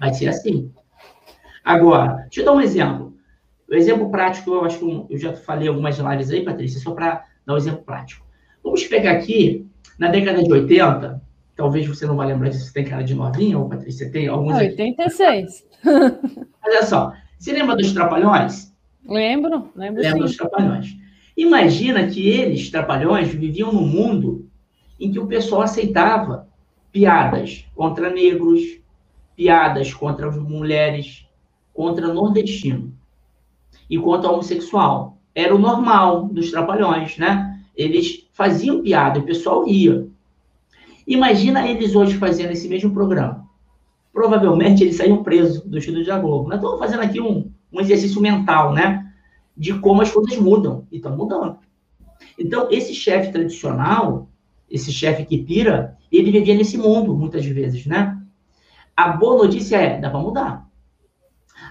vai 0.00 0.12
ser 0.14 0.28
assim. 0.28 0.70
Agora, 1.64 2.14
deixa 2.22 2.40
eu 2.40 2.44
dar 2.44 2.52
um 2.52 2.60
exemplo. 2.60 3.05
O 3.68 3.74
exemplo 3.74 4.10
prático, 4.10 4.54
eu 4.54 4.64
acho 4.64 4.78
que 4.78 5.14
eu 5.14 5.18
já 5.18 5.32
falei 5.34 5.68
algumas 5.68 5.98
lives 5.98 6.30
aí, 6.30 6.44
Patrícia, 6.44 6.80
só 6.80 6.92
para 6.92 7.24
dar 7.44 7.54
um 7.54 7.56
exemplo 7.56 7.82
prático. 7.82 8.24
Vamos 8.62 8.84
pegar 8.84 9.12
aqui, 9.12 9.66
na 9.98 10.08
década 10.08 10.42
de 10.42 10.52
80, 10.52 11.20
talvez 11.56 11.86
você 11.86 12.06
não 12.06 12.16
vai 12.16 12.28
lembrar 12.28 12.50
disso, 12.50 12.66
você 12.66 12.72
tem 12.72 12.84
cara 12.84 13.02
de 13.02 13.14
novinha, 13.14 13.58
ou 13.58 13.68
Patrícia, 13.68 14.10
tem 14.10 14.28
alguns... 14.28 14.56
86. 14.56 15.66
Olha 16.64 16.82
só, 16.84 17.12
você 17.38 17.52
lembra 17.52 17.74
dos 17.76 17.92
Trapalhões? 17.92 18.72
Lembro, 19.04 19.70
lembro 19.74 20.00
Lembra 20.00 20.20
dos 20.20 20.36
Trapalhões. 20.36 20.96
Imagina 21.36 22.06
que 22.06 22.28
eles, 22.28 22.70
Trapalhões, 22.70 23.28
viviam 23.28 23.72
num 23.72 23.86
mundo 23.86 24.48
em 24.98 25.10
que 25.10 25.18
o 25.18 25.26
pessoal 25.26 25.62
aceitava 25.62 26.48
piadas 26.92 27.66
contra 27.74 28.10
negros, 28.10 28.62
piadas 29.34 29.92
contra 29.92 30.30
mulheres, 30.30 31.26
contra 31.74 32.12
nordestino 32.12 32.96
e 33.88 33.98
contra 33.98 34.30
homossexual. 34.30 35.18
Era 35.34 35.54
o 35.54 35.58
normal 35.58 36.24
dos 36.28 36.50
Trapalhões, 36.50 37.16
né? 37.18 37.60
Eles 37.76 38.26
faziam 38.32 38.82
piada, 38.82 39.20
o 39.20 39.24
pessoal 39.24 39.64
ria. 39.64 40.06
Imagina 41.06 41.68
eles 41.68 41.94
hoje 41.94 42.16
fazendo 42.16 42.50
esse 42.52 42.68
mesmo 42.68 42.90
programa. 42.92 43.46
Provavelmente 44.12 44.82
eles 44.82 44.96
saíam 44.96 45.22
presos 45.22 45.62
do 45.62 45.78
estúdio 45.78 46.06
da 46.06 46.18
Globo. 46.18 46.48
Nós 46.48 46.58
estamos 46.58 46.78
fazendo 46.78 47.02
aqui 47.02 47.20
um, 47.20 47.50
um 47.72 47.80
exercício 47.80 48.20
mental, 48.20 48.72
né? 48.72 49.12
De 49.56 49.74
como 49.74 50.02
as 50.02 50.10
coisas 50.10 50.38
mudam. 50.38 50.86
E 50.90 50.96
estão 50.96 51.14
mudando. 51.14 51.58
Então, 52.38 52.68
esse 52.70 52.94
chefe 52.94 53.30
tradicional, 53.30 54.28
esse 54.70 54.90
chefe 54.92 55.24
que 55.24 55.38
pira, 55.38 55.96
ele 56.10 56.30
vivia 56.30 56.54
nesse 56.54 56.76
mundo, 56.78 57.14
muitas 57.14 57.44
vezes, 57.44 57.86
né? 57.86 58.18
A 58.96 59.08
boa 59.08 59.44
notícia 59.44 59.76
é, 59.76 60.00
dá 60.00 60.10
para 60.10 60.18
mudar. 60.18 60.66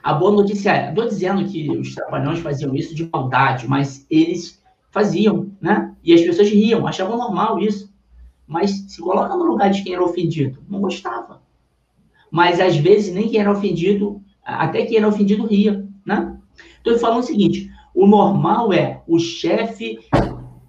A 0.04 0.14
boa 0.14 0.32
notícia 0.32 0.72
é, 0.72 0.90
estou 0.90 1.08
dizendo 1.08 1.46
que 1.46 1.70
os 1.72 1.94
trapalhões 1.94 2.40
faziam 2.40 2.76
isso 2.76 2.94
de 2.96 3.10
maldade, 3.12 3.68
mas 3.68 4.06
eles 4.10 4.62
faziam, 4.92 5.52
né? 5.62 5.94
E 6.04 6.14
as 6.14 6.22
pessoas 6.22 6.50
riam, 6.50 6.88
achavam 6.88 7.18
normal 7.18 7.60
isso. 7.60 7.94
Mas 8.48 8.72
se 8.88 9.02
coloca 9.02 9.36
no 9.36 9.46
lugar 9.46 9.70
de 9.70 9.84
quem 9.84 9.94
era 9.94 10.04
ofendido, 10.04 10.60
não 10.70 10.80
gostava. 10.80 11.42
Mas 12.30 12.60
às 12.60 12.76
vezes 12.78 13.14
nem 13.14 13.30
quem 13.30 13.40
era 13.40 13.52
ofendido, 13.52 14.22
até 14.44 14.86
quem 14.86 14.98
era 14.98 15.08
ofendido 15.08 15.48
ria, 15.48 15.88
né? 16.06 16.38
Estou 16.78 16.98
falando 17.00 17.20
o 17.20 17.24
seguinte: 17.24 17.72
o 17.94 18.06
normal 18.06 18.72
é 18.72 19.02
o 19.08 19.18
chefe 19.18 20.00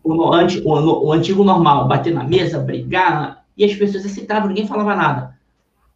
o, 0.07 0.15
o, 0.15 1.07
o, 1.07 1.13
antigo 1.13 1.43
normal, 1.43 1.89
bater 1.89 2.15
na 2.15 2.23
mesa, 2.23 2.61
brigar, 2.61 3.45
e 3.57 3.65
as 3.65 3.75
pessoas 3.75 4.07
aceitavam, 4.07 4.49
ninguém 4.49 4.67
falava 4.67 4.95
nada. 4.95 5.37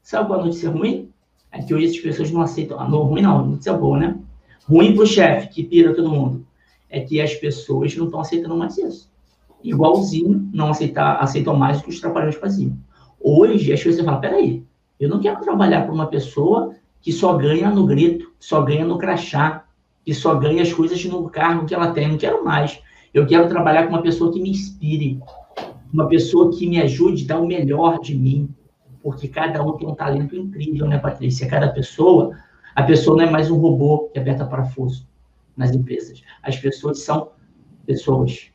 Sabe 0.02 0.26
qual 0.26 0.40
é 0.40 0.42
a 0.42 0.46
notícia 0.46 0.70
ruim? 0.70 1.09
É 1.52 1.60
que 1.62 1.74
hoje 1.74 1.86
as 1.86 1.98
pessoas 1.98 2.30
não 2.30 2.40
aceitam. 2.40 2.78
Ah, 2.78 2.88
não, 2.88 3.02
ruim 3.02 3.22
não, 3.22 3.46
notícia 3.46 3.72
boa, 3.72 3.98
né? 3.98 4.18
Ruim 4.64 4.94
pro 4.94 5.06
chefe, 5.06 5.48
que 5.48 5.64
pira 5.64 5.94
todo 5.94 6.08
mundo. 6.08 6.46
É 6.88 7.00
que 7.00 7.20
as 7.20 7.34
pessoas 7.34 7.96
não 7.96 8.06
estão 8.06 8.20
aceitando 8.20 8.56
mais 8.56 8.78
isso. 8.78 9.10
Igualzinho, 9.62 10.48
não 10.52 10.70
aceitar, 10.70 11.16
aceitam 11.16 11.54
mais 11.56 11.80
o 11.80 11.84
que 11.84 11.90
os 11.90 12.00
trapalhões 12.00 12.36
faziam. 12.36 12.76
Hoje, 13.20 13.72
as 13.72 13.82
pessoas 13.82 14.04
falam, 14.04 14.20
peraí, 14.20 14.64
eu 14.98 15.08
não 15.08 15.20
quero 15.20 15.40
trabalhar 15.40 15.86
com 15.86 15.92
uma 15.92 16.06
pessoa 16.06 16.74
que 17.02 17.12
só 17.12 17.36
ganha 17.36 17.70
no 17.70 17.86
grito, 17.86 18.32
só 18.38 18.62
ganha 18.62 18.84
no 18.84 18.98
crachá, 18.98 19.64
que 20.04 20.14
só 20.14 20.34
ganha 20.34 20.62
as 20.62 20.72
coisas 20.72 21.04
no 21.04 21.28
cargo 21.28 21.66
que 21.66 21.74
ela 21.74 21.92
tem, 21.92 22.08
não 22.08 22.18
quero 22.18 22.44
mais. 22.44 22.80
Eu 23.12 23.26
quero 23.26 23.48
trabalhar 23.48 23.84
com 23.84 23.90
uma 23.90 24.02
pessoa 24.02 24.32
que 24.32 24.40
me 24.40 24.50
inspire, 24.50 25.20
uma 25.92 26.06
pessoa 26.06 26.50
que 26.50 26.66
me 26.66 26.80
ajude 26.80 27.24
a 27.24 27.28
dar 27.28 27.40
o 27.40 27.46
melhor 27.46 27.98
de 28.00 28.16
mim, 28.16 28.48
porque 29.02 29.28
cada 29.28 29.62
um 29.62 29.76
tem 29.76 29.88
um 29.88 29.94
talento 29.94 30.36
incrível, 30.36 30.86
né, 30.86 30.98
Patrícia? 30.98 31.48
Cada 31.48 31.68
pessoa, 31.68 32.36
a 32.74 32.82
pessoa 32.82 33.16
não 33.16 33.24
é 33.24 33.30
mais 33.30 33.50
um 33.50 33.58
robô 33.58 34.10
que 34.12 34.18
aperta 34.18 34.44
parafuso 34.44 35.08
nas 35.56 35.72
empresas. 35.72 36.22
As 36.42 36.56
pessoas 36.56 37.00
são 37.00 37.30
pessoas. 37.86 38.50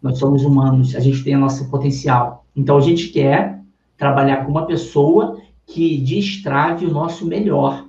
Nós 0.00 0.18
somos 0.18 0.44
humanos, 0.44 0.94
a 0.96 1.00
gente 1.00 1.22
tem 1.22 1.36
o 1.36 1.40
nosso 1.40 1.70
potencial. 1.70 2.44
Então 2.54 2.76
a 2.76 2.80
gente 2.80 3.08
quer 3.08 3.60
trabalhar 3.96 4.44
com 4.44 4.50
uma 4.50 4.66
pessoa 4.66 5.40
que 5.66 5.98
destrave 5.98 6.86
o 6.86 6.92
nosso 6.92 7.26
melhor. 7.26 7.88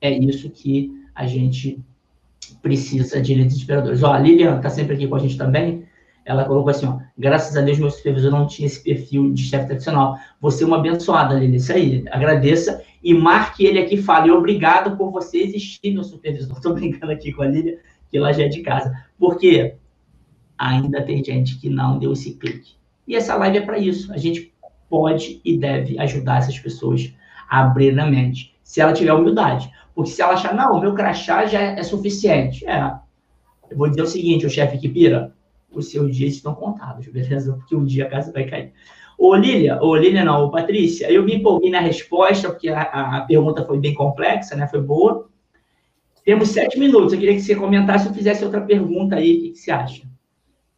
É 0.00 0.10
isso 0.10 0.50
que 0.50 0.90
a 1.14 1.26
gente 1.26 1.82
precisa 2.62 3.20
de 3.20 3.34
líderes 3.34 3.56
inspiradores. 3.56 4.02
Ó, 4.02 4.12
a 4.12 4.18
Lilian 4.18 4.56
está 4.56 4.70
sempre 4.70 4.94
aqui 4.94 5.06
com 5.06 5.16
a 5.16 5.18
gente 5.18 5.36
também. 5.36 5.84
Ela 6.24 6.44
colocou 6.44 6.70
assim, 6.70 6.86
ó, 6.86 6.98
graças 7.18 7.56
a 7.56 7.60
Deus 7.60 7.78
meu 7.78 7.90
supervisor 7.90 8.30
não 8.30 8.46
tinha 8.46 8.66
esse 8.66 8.82
perfil 8.82 9.32
de 9.32 9.42
chefe 9.42 9.66
tradicional. 9.66 10.16
Você 10.40 10.64
é 10.64 10.66
uma 10.66 10.78
abençoada, 10.78 11.34
Lilian. 11.34 11.56
Isso 11.56 11.72
aí, 11.72 12.04
agradeça 12.10 12.82
e 13.02 13.12
marque 13.12 13.66
ele 13.66 13.78
aqui, 13.78 13.98
fale 13.98 14.30
obrigado 14.30 14.96
por 14.96 15.10
você 15.10 15.38
existir, 15.38 15.92
meu 15.92 16.02
supervisor. 16.02 16.56
Estou 16.56 16.72
brincando 16.72 17.12
aqui 17.12 17.32
com 17.32 17.42
a 17.42 17.46
Lilian, 17.46 17.76
que 18.10 18.16
ela 18.16 18.32
já 18.32 18.44
é 18.44 18.48
de 18.48 18.62
casa. 18.62 18.92
Porque 19.18 19.76
ainda 20.56 21.02
tem 21.02 21.22
gente 21.22 21.58
que 21.58 21.68
não 21.68 21.98
deu 21.98 22.12
esse 22.12 22.34
clique. 22.34 22.72
E 23.06 23.14
essa 23.14 23.34
live 23.36 23.58
é 23.58 23.60
para 23.60 23.78
isso. 23.78 24.12
A 24.12 24.16
gente 24.16 24.54
pode 24.88 25.40
e 25.44 25.58
deve 25.58 25.98
ajudar 25.98 26.38
essas 26.38 26.58
pessoas 26.58 27.12
a 27.48 27.62
abrir 27.62 27.98
a 27.98 28.06
mente, 28.06 28.54
se 28.62 28.80
ela 28.80 28.92
tiver 28.92 29.12
humildade. 29.12 29.70
Porque 29.94 30.10
se 30.10 30.22
ela 30.22 30.32
achar, 30.32 30.54
não, 30.54 30.78
o 30.78 30.80
meu 30.80 30.94
crachá 30.94 31.44
já 31.46 31.60
é 31.60 31.82
suficiente. 31.82 32.66
É. 32.66 32.94
Eu 33.70 33.76
vou 33.76 33.88
dizer 33.88 34.02
o 34.02 34.06
seguinte, 34.06 34.46
o 34.46 34.50
chefe 34.50 34.78
que 34.78 34.88
pira, 34.88 35.34
os 35.78 35.90
seus 35.90 36.16
dias 36.16 36.34
estão 36.34 36.54
contados, 36.54 37.06
beleza? 37.08 37.52
Porque 37.54 37.74
um 37.74 37.84
dia 37.84 38.06
a 38.06 38.10
casa 38.10 38.32
vai 38.32 38.44
cair. 38.44 38.72
Ô, 39.16 39.34
Lília, 39.34 39.80
ô, 39.80 39.94
Lília 39.96 40.24
não, 40.24 40.44
ô, 40.44 40.50
Patrícia, 40.50 41.10
eu 41.10 41.22
me 41.22 41.34
empolguei 41.34 41.70
na 41.70 41.80
resposta, 41.80 42.50
porque 42.50 42.68
a, 42.68 42.82
a, 42.82 43.20
pergunta 43.22 43.64
foi 43.64 43.78
bem 43.78 43.94
complexa, 43.94 44.56
né? 44.56 44.66
Foi 44.66 44.80
boa. 44.80 45.28
Temos 46.24 46.48
sete 46.48 46.78
minutos. 46.78 47.12
Eu 47.12 47.18
queria 47.18 47.34
que 47.34 47.40
você 47.40 47.54
comentasse 47.54 48.08
ou 48.08 48.14
fizesse 48.14 48.44
outra 48.44 48.60
pergunta 48.60 49.16
aí. 49.16 49.38
O 49.38 49.52
que, 49.52 49.56
você 49.56 49.70
acha? 49.70 50.02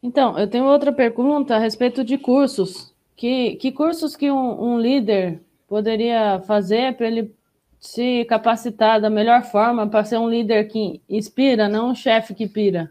Então, 0.03 0.39
eu 0.39 0.47
tenho 0.47 0.65
outra 0.65 0.93
pergunta 0.93 1.57
a 1.57 1.59
respeito 1.59 2.05
de 2.05 2.19
cursos. 2.19 2.95
Que, 3.17 3.57
que 3.57 3.73
cursos 3.73 4.15
que 4.15 4.31
um, 4.31 4.75
um 4.75 4.79
líder 4.79 5.41
poderia 5.67 6.41
fazer 6.41 6.95
para 6.97 7.07
ele 7.07 7.35
se 7.81 8.25
capacitar 8.27 9.01
da 9.01 9.09
melhor 9.09 9.43
forma 9.45 9.87
para 9.87 10.05
ser 10.05 10.19
um 10.19 10.29
líder 10.29 10.65
que 10.65 11.01
inspira, 11.09 11.69
não 11.69 11.91
um 11.91 11.95
chefe 11.95 12.35
que 12.35 12.47
pira. 12.47 12.91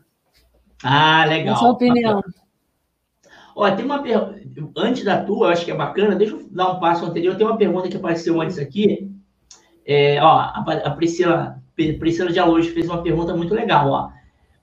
Ah, 0.88 1.26
legal. 1.26 1.54
Na 1.54 1.60
sua 1.60 1.72
opinião. 1.72 2.24
Ó, 3.56 3.72
tem 3.72 3.86
uma 3.86 4.04
pergunta. 4.04 4.40
Antes 4.78 5.04
da 5.04 5.24
tua, 5.24 5.48
eu 5.48 5.52
acho 5.52 5.66
que 5.66 5.72
é 5.72 5.76
bacana, 5.76 6.16
deixa 6.16 6.36
eu 6.36 6.48
dar 6.52 6.74
um 6.74 6.80
passo 6.80 7.06
anterior. 7.06 7.36
Tem 7.36 7.48
uma 7.48 7.58
pergunta 7.58 7.90
que 7.90 7.98
apareceu 7.98 8.40
antes 8.40 8.60
aqui. 8.60 9.12
É, 9.84 10.22
ó, 10.22 10.40
a 10.40 10.92
Priscila, 10.92 11.62
Priscila 11.76 12.32
de 12.32 12.40
Alôs 12.40 12.68
fez 12.68 12.88
uma 12.88 13.02
pergunta 13.02 13.36
muito 13.36 13.56
legal, 13.56 13.90
ó. 13.90 14.12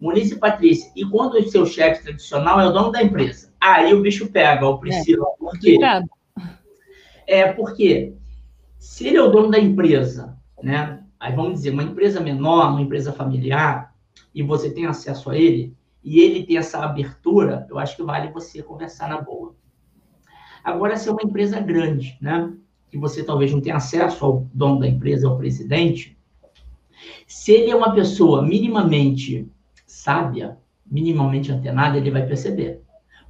Muniz 0.00 0.30
e 0.30 0.36
Patrícia, 0.36 0.90
e 0.96 1.04
quando 1.04 1.34
o 1.34 1.48
seu 1.48 1.64
chefe 1.64 2.02
tradicional 2.02 2.60
é 2.60 2.66
o 2.66 2.72
dono 2.72 2.90
da 2.90 3.02
empresa? 3.02 3.52
Aí 3.60 3.94
o 3.94 4.00
bicho 4.00 4.28
pega, 4.30 4.66
ó, 4.66 4.76
Priscila. 4.76 5.26
É, 5.28 5.36
por 5.38 5.58
quê? 5.58 5.78
É 7.26 7.52
porque 7.52 8.14
se 8.78 9.06
ele 9.06 9.16
é 9.16 9.22
o 9.22 9.30
dono 9.30 9.48
da 9.48 9.60
empresa, 9.60 10.36
né? 10.60 11.00
Aí 11.20 11.32
vamos 11.34 11.54
dizer, 11.54 11.70
uma 11.70 11.84
empresa 11.84 12.20
menor, 12.20 12.70
uma 12.70 12.82
empresa 12.82 13.12
familiar, 13.12 13.94
e 14.34 14.42
você 14.42 14.70
tem 14.70 14.86
acesso 14.86 15.30
a 15.30 15.38
ele, 15.38 15.72
e 16.04 16.20
ele 16.20 16.44
tem 16.44 16.56
essa 16.56 16.84
abertura, 16.84 17.66
eu 17.70 17.78
acho 17.78 17.96
que 17.96 18.02
vale 18.02 18.32
você 18.32 18.62
conversar 18.62 19.08
na 19.08 19.20
boa. 19.20 19.54
Agora, 20.64 20.96
se 20.96 21.08
é 21.08 21.12
uma 21.12 21.22
empresa 21.22 21.60
grande, 21.60 22.16
né? 22.20 22.52
Que 22.90 22.98
você 22.98 23.24
talvez 23.24 23.52
não 23.52 23.60
tenha 23.60 23.76
acesso 23.76 24.24
ao 24.24 24.46
dono 24.52 24.80
da 24.80 24.88
empresa, 24.88 25.28
ao 25.28 25.36
presidente, 25.36 26.16
se 27.26 27.52
ele 27.52 27.70
é 27.70 27.76
uma 27.76 27.94
pessoa 27.94 28.42
minimamente 28.42 29.48
sábia, 29.86 30.58
minimamente 30.86 31.50
antenada, 31.50 31.96
ele 31.96 32.10
vai 32.10 32.26
perceber. 32.26 32.82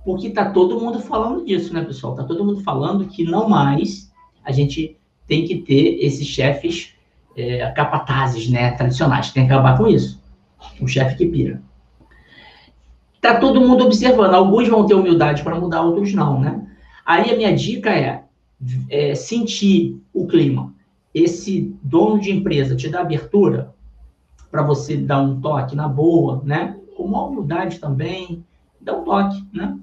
Porque 0.04 0.30
tá 0.30 0.50
todo 0.50 0.80
mundo 0.80 1.00
falando 1.00 1.44
disso, 1.44 1.72
né, 1.72 1.82
pessoal? 1.82 2.14
Tá 2.14 2.24
todo 2.24 2.44
mundo 2.44 2.60
falando 2.62 3.06
que 3.06 3.24
não 3.24 3.48
mais 3.48 4.12
a 4.44 4.50
gente 4.50 4.98
tem 5.26 5.46
que 5.46 5.56
ter 5.56 6.04
esses 6.04 6.26
chefes 6.26 6.94
é, 7.36 7.70
capatazes, 7.70 8.50
né, 8.50 8.72
tradicionais. 8.72 9.30
Tem 9.30 9.46
que 9.46 9.52
acabar 9.52 9.78
com 9.78 9.86
isso. 9.86 10.20
O 10.80 10.88
chefe 10.88 11.16
que 11.16 11.26
pira. 11.26 11.62
Tá 13.22 13.40
todo 13.40 13.60
mundo 13.60 13.86
observando. 13.86 14.34
Alguns 14.34 14.68
vão 14.68 14.84
ter 14.84 14.94
humildade 14.94 15.42
para 15.42 15.58
mudar, 15.58 15.80
outros 15.80 16.12
não, 16.12 16.38
né? 16.38 16.66
Aí 17.06 17.30
a 17.30 17.36
minha 17.36 17.54
dica 17.54 17.88
é, 17.88 18.24
é 18.90 19.14
sentir 19.14 19.98
o 20.12 20.26
clima. 20.26 20.74
Esse 21.14 21.74
dono 21.82 22.20
de 22.20 22.30
empresa 22.30 22.76
te 22.76 22.90
dá 22.90 23.00
abertura 23.00 23.74
para 24.50 24.62
você 24.62 24.96
dar 24.96 25.22
um 25.22 25.40
toque 25.40 25.74
na 25.74 25.88
boa, 25.88 26.42
né? 26.44 26.76
Com 26.94 27.04
uma 27.04 27.24
humildade 27.24 27.78
também, 27.78 28.44
dá 28.78 28.94
um 28.94 29.04
toque, 29.04 29.42
né? 29.50 29.78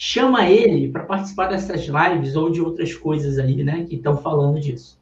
chama 0.00 0.48
ele 0.48 0.88
para 0.88 1.02
participar 1.02 1.48
dessas 1.48 1.86
lives 1.86 2.36
ou 2.36 2.48
de 2.48 2.60
outras 2.60 2.94
coisas 2.94 3.36
aí, 3.36 3.64
né, 3.64 3.84
que 3.84 3.96
estão 3.96 4.16
falando 4.16 4.60
disso. 4.60 4.96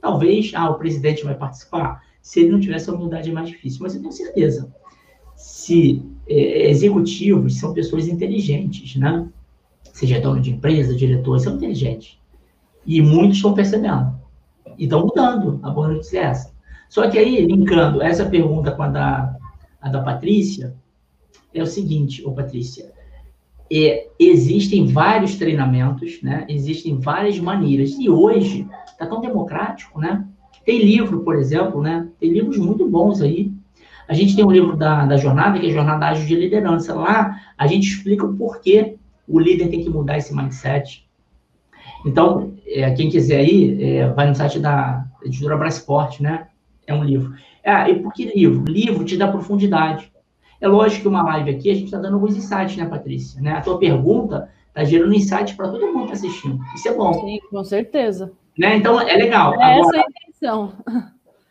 Talvez, 0.00 0.52
ah, 0.54 0.70
o 0.70 0.78
presidente 0.78 1.22
vai 1.22 1.34
participar. 1.34 2.02
Se 2.22 2.40
ele 2.40 2.50
não 2.50 2.58
tivesse 2.58 2.88
a 2.88 2.94
humildade 2.94 3.28
é 3.28 3.32
mais 3.34 3.50
difícil, 3.50 3.80
mas 3.82 3.94
eu 3.94 4.00
tenho 4.00 4.12
certeza. 4.12 4.74
Se 5.36 6.02
executivos 6.30 7.58
são 7.58 7.74
pessoas 7.74 8.06
inteligentes, 8.06 8.96
né? 8.96 9.26
Seja 9.92 10.20
dono 10.20 10.40
de 10.40 10.52
empresa, 10.52 10.94
diretor, 10.94 11.38
são 11.40 11.56
inteligentes. 11.56 12.18
E 12.86 13.02
muitos 13.02 13.36
estão 13.36 13.52
percebendo. 13.52 14.14
E 14.78 14.84
estão 14.84 15.00
mudando. 15.00 15.58
A 15.62 15.70
boa 15.70 15.88
notícia 15.88 16.18
é 16.18 16.22
essa. 16.22 16.52
Só 16.88 17.08
que 17.08 17.18
aí, 17.18 17.44
linkando 17.44 18.00
essa 18.02 18.24
pergunta 18.24 18.70
com 18.70 18.82
a 18.82 18.88
da, 18.88 19.36
a 19.80 19.88
da 19.88 20.02
Patrícia, 20.02 20.74
é 21.52 21.62
o 21.62 21.66
seguinte, 21.66 22.24
ô 22.24 22.32
Patrícia, 22.32 22.92
é, 23.72 24.08
existem 24.18 24.86
vários 24.86 25.36
treinamentos, 25.36 26.20
né? 26.22 26.46
Existem 26.48 26.98
várias 26.98 27.38
maneiras. 27.38 27.96
E 27.98 28.08
hoje 28.08 28.68
está 28.86 29.06
tão 29.06 29.20
democrático, 29.20 30.00
né? 30.00 30.26
Tem 30.64 30.82
livro, 30.82 31.20
por 31.20 31.36
exemplo, 31.36 31.80
né? 31.80 32.08
Tem 32.18 32.30
livros 32.30 32.58
muito 32.58 32.88
bons 32.88 33.20
aí. 33.20 33.52
A 34.10 34.14
gente 34.14 34.34
tem 34.34 34.44
um 34.44 34.50
livro 34.50 34.76
da, 34.76 35.06
da 35.06 35.16
jornada, 35.16 35.56
que 35.56 35.68
é 35.68 35.70
Jornada 35.70 36.06
Ágil 36.06 36.26
de 36.26 36.34
Liderança. 36.34 36.92
Lá 36.92 37.40
a 37.56 37.64
gente 37.68 37.86
explica 37.86 38.26
o 38.26 38.36
porquê 38.36 38.96
o 39.28 39.38
líder 39.38 39.68
tem 39.68 39.84
que 39.84 39.88
mudar 39.88 40.18
esse 40.18 40.34
mindset. 40.34 41.08
Então, 42.04 42.52
é, 42.66 42.90
quem 42.90 43.08
quiser 43.08 43.36
aí, 43.36 43.98
é, 43.98 44.08
vai 44.08 44.26
no 44.26 44.34
site 44.34 44.58
da 44.58 45.06
editora 45.24 45.56
Brasport, 45.56 46.18
né? 46.18 46.48
É 46.88 46.92
um 46.92 47.04
livro. 47.04 47.34
Ah, 47.64 47.88
e 47.88 48.00
por 48.00 48.12
que 48.12 48.24
livro? 48.24 48.64
Livro 48.64 49.04
te 49.04 49.16
dá 49.16 49.28
profundidade. 49.28 50.10
É 50.60 50.66
lógico 50.66 51.02
que 51.02 51.08
uma 51.08 51.22
live 51.22 51.50
aqui, 51.50 51.70
a 51.70 51.74
gente 51.74 51.84
está 51.84 51.98
dando 51.98 52.14
alguns 52.14 52.36
insights, 52.36 52.76
né, 52.76 52.86
Patrícia? 52.86 53.40
Né? 53.40 53.52
A 53.52 53.60
tua 53.60 53.78
pergunta 53.78 54.50
está 54.66 54.82
gerando 54.82 55.14
insights 55.14 55.54
para 55.54 55.68
todo 55.68 55.86
mundo 55.86 56.08
que 56.08 56.14
está 56.14 56.26
assistindo. 56.26 56.58
Isso 56.74 56.88
é 56.88 56.94
bom. 56.94 57.12
Sim, 57.14 57.38
com 57.48 57.62
certeza. 57.62 58.32
Né? 58.58 58.76
Então, 58.76 59.00
é 59.00 59.14
legal. 59.14 59.54
É 59.54 59.74
agora, 59.74 59.78
essa 59.78 59.96
é 59.96 60.00
a 60.00 60.04
intenção. 60.10 60.72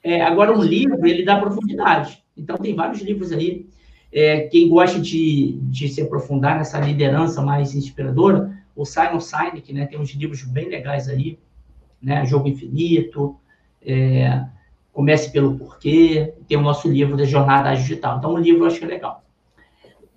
É, 0.03 0.21
agora, 0.21 0.51
um 0.51 0.59
livro, 0.61 1.07
ele 1.07 1.23
dá 1.23 1.39
profundidade. 1.39 2.21
Então, 2.39 2.57
tem 2.57 2.75
vários 2.75 3.01
livros 3.01 3.31
aí. 3.31 3.67
É, 4.11 4.41
quem 4.47 4.67
gosta 4.67 4.99
de, 4.99 5.59
de 5.63 5.87
se 5.87 6.01
aprofundar 6.01 6.57
nessa 6.57 6.79
liderança 6.79 7.41
mais 7.41 7.75
inspiradora, 7.75 8.57
o 8.75 8.85
Simon 8.85 9.19
Sinek, 9.19 9.71
né, 9.73 9.85
tem 9.85 9.99
uns 9.99 10.11
livros 10.11 10.43
bem 10.43 10.67
legais 10.69 11.07
aí, 11.07 11.37
né, 12.01 12.25
Jogo 12.25 12.47
Infinito, 12.47 13.35
é, 13.81 14.45
Comece 14.91 15.31
pelo 15.31 15.57
Porquê, 15.57 16.33
tem 16.47 16.57
o 16.57 16.61
nosso 16.61 16.89
livro 16.89 17.15
da 17.15 17.23
Jornada 17.23 17.73
Digital. 17.73 18.17
Então, 18.17 18.33
o 18.33 18.37
livro 18.37 18.63
eu 18.63 18.67
acho 18.67 18.79
que 18.79 18.85
é 18.85 18.87
legal. 18.87 19.23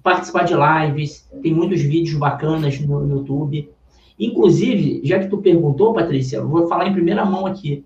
Participar 0.02 0.44
de 0.44 0.54
lives, 0.54 1.28
tem 1.42 1.54
muitos 1.54 1.80
vídeos 1.82 2.18
bacanas 2.18 2.80
no, 2.80 3.06
no 3.06 3.18
YouTube. 3.18 3.70
Inclusive, 4.18 5.00
já 5.04 5.18
que 5.18 5.28
tu 5.28 5.38
perguntou, 5.38 5.92
Patrícia, 5.92 6.38
eu 6.38 6.48
vou 6.48 6.66
falar 6.66 6.88
em 6.88 6.92
primeira 6.92 7.24
mão 7.24 7.46
aqui. 7.46 7.84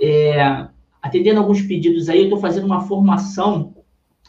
É, 0.00 0.68
atendendo 1.08 1.40
alguns 1.40 1.62
pedidos 1.62 2.08
aí, 2.08 2.18
eu 2.18 2.24
estou 2.24 2.38
fazendo 2.38 2.66
uma 2.66 2.82
formação 2.82 3.74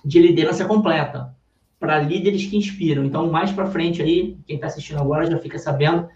de 0.03 0.19
liderança 0.19 0.65
completa 0.65 1.35
para 1.79 1.99
líderes 1.99 2.45
que 2.45 2.57
inspiram. 2.57 3.03
Então, 3.03 3.29
mais 3.29 3.51
para 3.51 3.67
frente 3.67 4.01
aí, 4.01 4.37
quem 4.47 4.55
está 4.55 4.67
assistindo 4.67 4.99
agora 4.99 5.29
já 5.29 5.37
fica 5.37 5.59
sabendo, 5.59 6.07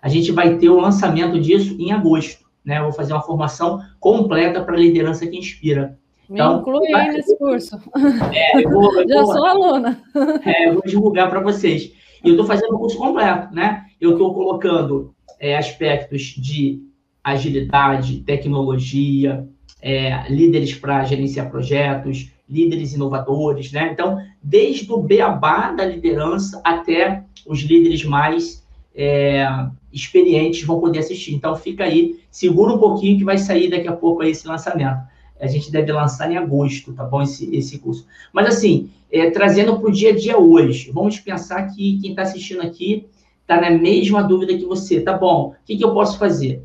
a 0.00 0.08
gente 0.08 0.32
vai 0.32 0.56
ter 0.58 0.68
o 0.68 0.80
lançamento 0.80 1.38
disso 1.40 1.76
em 1.78 1.92
agosto. 1.92 2.44
Né? 2.64 2.78
Eu 2.78 2.84
vou 2.84 2.92
fazer 2.92 3.12
uma 3.12 3.22
formação 3.22 3.80
completa 3.98 4.62
para 4.62 4.76
liderança 4.76 5.26
que 5.26 5.36
inspira. 5.36 5.98
Me 6.28 6.36
então, 6.36 6.60
inclui 6.60 6.94
aí 6.94 7.12
nesse 7.12 7.36
curso. 7.36 7.78
É, 8.32 8.64
eu 8.64 8.70
vou, 8.70 9.00
eu 9.00 9.08
já 9.08 9.22
vou, 9.22 9.32
sou 9.32 9.46
aluna. 9.46 10.00
É, 10.44 10.68
eu 10.68 10.74
vou 10.74 10.82
divulgar 10.86 11.28
para 11.28 11.40
vocês. 11.40 11.92
E 12.24 12.28
eu 12.28 12.32
estou 12.32 12.46
fazendo 12.46 12.74
o 12.74 12.78
curso 12.78 12.96
completo, 12.96 13.52
né? 13.52 13.86
Eu 14.00 14.12
estou 14.12 14.32
colocando 14.32 15.14
é, 15.38 15.56
aspectos 15.56 16.22
de 16.22 16.80
agilidade, 17.22 18.20
tecnologia, 18.20 19.46
é, 19.82 20.30
líderes 20.30 20.74
para 20.74 21.04
gerenciar 21.04 21.50
projetos, 21.50 22.30
líderes 22.48 22.94
inovadores, 22.94 23.72
né? 23.72 23.90
Então, 23.92 24.18
desde 24.40 24.90
o 24.92 24.98
beabá 24.98 25.72
da 25.72 25.84
liderança 25.84 26.60
até 26.62 27.24
os 27.44 27.60
líderes 27.60 28.04
mais 28.04 28.64
é, 28.94 29.44
experientes 29.92 30.62
vão 30.62 30.80
poder 30.80 31.00
assistir. 31.00 31.34
Então, 31.34 31.56
fica 31.56 31.82
aí, 31.84 32.20
segura 32.30 32.72
um 32.72 32.78
pouquinho 32.78 33.18
que 33.18 33.24
vai 33.24 33.38
sair 33.38 33.68
daqui 33.68 33.88
a 33.88 33.96
pouco 33.96 34.22
aí 34.22 34.30
esse 34.30 34.46
lançamento. 34.46 35.00
A 35.40 35.46
gente 35.48 35.72
deve 35.72 35.90
lançar 35.90 36.30
em 36.30 36.36
agosto, 36.36 36.92
tá 36.92 37.02
bom? 37.02 37.20
Esse, 37.20 37.54
esse 37.54 37.78
curso. 37.78 38.06
Mas, 38.32 38.46
assim, 38.46 38.90
é, 39.10 39.30
trazendo 39.30 39.78
para 39.80 39.88
o 39.88 39.92
dia 39.92 40.10
a 40.10 40.16
dia 40.16 40.38
hoje, 40.38 40.92
vamos 40.92 41.18
pensar 41.18 41.66
que 41.66 41.98
quem 42.00 42.10
está 42.10 42.22
assistindo 42.22 42.62
aqui 42.62 43.06
está 43.40 43.60
na 43.60 43.70
mesma 43.70 44.22
dúvida 44.22 44.56
que 44.56 44.64
você. 44.64 45.00
Tá 45.00 45.18
bom, 45.18 45.48
o 45.48 45.54
que, 45.64 45.76
que 45.76 45.84
eu 45.84 45.92
posso 45.92 46.18
fazer? 46.18 46.62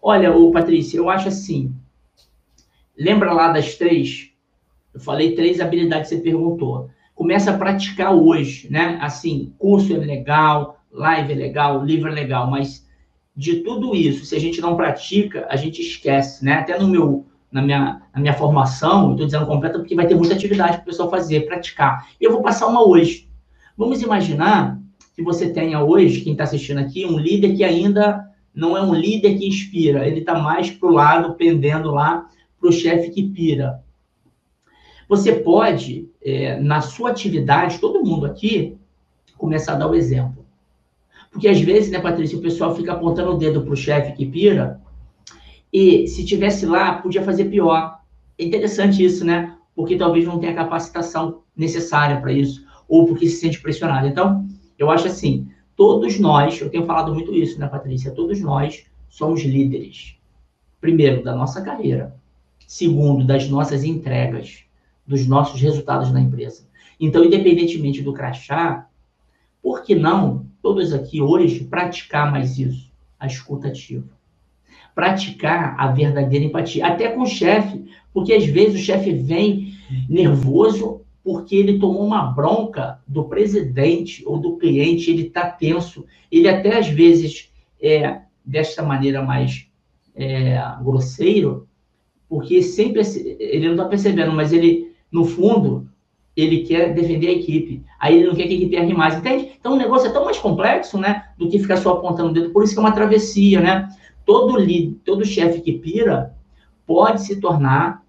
Olha, 0.00 0.34
ô, 0.34 0.50
Patrícia, 0.50 0.96
eu 0.96 1.10
acho 1.10 1.28
assim, 1.28 1.74
lembra 2.96 3.32
lá 3.32 3.52
das 3.52 3.74
três 3.74 4.36
eu 4.96 5.00
falei 5.00 5.34
três 5.34 5.60
habilidades 5.60 6.08
que 6.08 6.16
você 6.16 6.22
perguntou. 6.22 6.88
Começa 7.14 7.50
a 7.50 7.58
praticar 7.58 8.14
hoje, 8.14 8.66
né? 8.70 8.98
Assim, 9.02 9.52
curso 9.58 9.92
é 9.92 9.98
legal, 9.98 10.80
live 10.90 11.34
é 11.34 11.36
legal, 11.36 11.84
livro 11.84 12.08
é 12.08 12.14
legal, 12.14 12.50
mas 12.50 12.86
de 13.36 13.56
tudo 13.56 13.94
isso, 13.94 14.24
se 14.24 14.34
a 14.34 14.40
gente 14.40 14.58
não 14.58 14.74
pratica, 14.74 15.46
a 15.50 15.56
gente 15.56 15.82
esquece, 15.82 16.42
né? 16.42 16.54
Até 16.54 16.78
no 16.78 16.88
meu, 16.88 17.26
na 17.52 17.60
minha, 17.60 18.00
na 18.14 18.20
minha 18.22 18.32
formação, 18.32 19.10
estou 19.10 19.26
dizendo 19.26 19.44
completa 19.44 19.78
porque 19.78 19.94
vai 19.94 20.06
ter 20.06 20.14
muita 20.14 20.32
atividade 20.32 20.78
para 20.78 20.84
o 20.84 20.86
pessoal 20.86 21.10
fazer, 21.10 21.44
praticar. 21.44 22.08
Eu 22.18 22.32
vou 22.32 22.40
passar 22.40 22.66
uma 22.66 22.82
hoje. 22.82 23.28
Vamos 23.76 24.00
imaginar 24.00 24.80
que 25.14 25.22
você 25.22 25.50
tenha 25.50 25.84
hoje, 25.84 26.22
quem 26.22 26.32
está 26.32 26.44
assistindo 26.44 26.78
aqui, 26.78 27.04
um 27.04 27.18
líder 27.18 27.54
que 27.54 27.64
ainda 27.64 28.24
não 28.54 28.74
é 28.74 28.80
um 28.80 28.94
líder 28.94 29.36
que 29.36 29.46
inspira, 29.46 30.08
ele 30.08 30.20
está 30.20 30.38
mais 30.38 30.70
para 30.70 30.88
o 30.88 30.92
lado, 30.92 31.34
pendendo 31.34 31.90
lá 31.90 32.30
para 32.60 32.68
o 32.68 32.72
chefe 32.72 33.10
que 33.10 33.22
pira. 33.22 33.82
Você 35.08 35.32
pode, 35.32 36.08
é, 36.22 36.58
na 36.60 36.80
sua 36.80 37.10
atividade, 37.10 37.78
todo 37.78 38.04
mundo 38.04 38.26
aqui, 38.26 38.76
começar 39.36 39.74
a 39.74 39.76
dar 39.76 39.88
o 39.88 39.94
exemplo. 39.94 40.44
Porque 41.30 41.48
às 41.48 41.60
vezes, 41.60 41.90
né, 41.90 42.00
Patrícia, 42.00 42.38
o 42.38 42.42
pessoal 42.42 42.74
fica 42.74 42.92
apontando 42.92 43.32
o 43.32 43.38
dedo 43.38 43.62
para 43.62 43.72
o 43.72 43.76
chefe 43.76 44.12
que 44.12 44.26
pira, 44.26 44.80
e 45.72 46.06
se 46.08 46.24
tivesse 46.24 46.64
lá, 46.64 46.94
podia 46.94 47.22
fazer 47.22 47.46
pior. 47.46 47.98
É 48.38 48.44
interessante 48.44 49.04
isso, 49.04 49.24
né? 49.24 49.56
Porque 49.74 49.96
talvez 49.96 50.24
não 50.24 50.38
tenha 50.38 50.52
a 50.52 50.56
capacitação 50.56 51.42
necessária 51.54 52.20
para 52.20 52.32
isso, 52.32 52.64
ou 52.88 53.06
porque 53.06 53.28
se 53.28 53.36
sente 53.36 53.60
pressionado. 53.60 54.06
Então, 54.06 54.48
eu 54.78 54.90
acho 54.90 55.06
assim, 55.06 55.48
todos 55.76 56.18
nós, 56.18 56.60
eu 56.60 56.70
tenho 56.70 56.86
falado 56.86 57.12
muito 57.12 57.34
isso, 57.34 57.60
né, 57.60 57.66
Patrícia? 57.66 58.10
Todos 58.10 58.40
nós 58.40 58.86
somos 59.08 59.42
líderes. 59.42 60.16
Primeiro, 60.80 61.22
da 61.22 61.34
nossa 61.34 61.60
carreira. 61.62 62.16
Segundo, 62.66 63.24
das 63.24 63.48
nossas 63.48 63.84
entregas 63.84 64.64
dos 65.06 65.26
nossos 65.26 65.60
resultados 65.60 66.12
na 66.12 66.20
empresa. 66.20 66.66
Então, 66.98 67.24
independentemente 67.24 68.02
do 68.02 68.12
crachá, 68.12 68.88
por 69.62 69.82
que 69.82 69.94
não, 69.94 70.46
todos 70.62 70.92
aqui 70.92 71.20
hoje, 71.20 71.64
praticar 71.64 72.30
mais 72.30 72.58
isso? 72.58 72.90
A 73.18 73.26
escuta 73.26 73.68
ativa. 73.68 74.08
Praticar 74.94 75.74
a 75.78 75.88
verdadeira 75.88 76.44
empatia. 76.44 76.86
Até 76.86 77.08
com 77.08 77.22
o 77.22 77.26
chefe, 77.26 77.84
porque 78.12 78.32
às 78.32 78.44
vezes 78.46 78.80
o 78.80 78.84
chefe 78.84 79.12
vem 79.12 79.74
nervoso 80.08 81.02
porque 81.22 81.56
ele 81.56 81.80
tomou 81.80 82.06
uma 82.06 82.22
bronca 82.32 83.00
do 83.06 83.24
presidente 83.24 84.22
ou 84.24 84.38
do 84.38 84.56
cliente, 84.56 85.10
ele 85.10 85.26
está 85.26 85.50
tenso. 85.50 86.06
Ele 86.30 86.48
até 86.48 86.78
às 86.78 86.86
vezes 86.86 87.52
é 87.82 88.20
desta 88.44 88.82
maneira 88.82 89.22
mais 89.22 89.66
é, 90.14 90.56
grosseiro, 90.80 91.65
porque 92.28 92.62
sempre 92.62 93.02
ele 93.38 93.66
não 93.66 93.74
está 93.74 93.84
percebendo, 93.84 94.32
mas 94.32 94.52
ele 94.52 94.94
no 95.10 95.24
fundo, 95.24 95.88
ele 96.36 96.64
quer 96.64 96.92
defender 96.92 97.28
a 97.28 97.32
equipe. 97.32 97.82
Aí 97.98 98.16
ele 98.16 98.26
não 98.26 98.34
quer 98.34 98.46
que 98.46 98.52
a 98.52 98.56
equipe 98.56 98.76
erre 98.76 98.92
mais, 98.92 99.16
entende? 99.16 99.52
Então 99.58 99.72
o 99.72 99.76
negócio 99.76 100.08
é 100.08 100.12
tão 100.12 100.24
mais 100.24 100.38
complexo, 100.38 100.98
né? 100.98 101.30
Do 101.38 101.48
que 101.48 101.58
ficar 101.58 101.78
só 101.78 101.92
apontando 101.92 102.30
o 102.30 102.32
dedo. 102.32 102.50
Por 102.50 102.62
isso 102.62 102.74
que 102.74 102.78
é 102.78 102.82
uma 102.82 102.92
travessia, 102.92 103.60
né? 103.60 103.88
Todo 104.24 104.58
líder, 104.58 104.96
todo 105.04 105.24
chefe 105.24 105.60
que 105.60 105.72
pira 105.72 106.34
pode 106.86 107.22
se 107.22 107.40
tornar, 107.40 108.04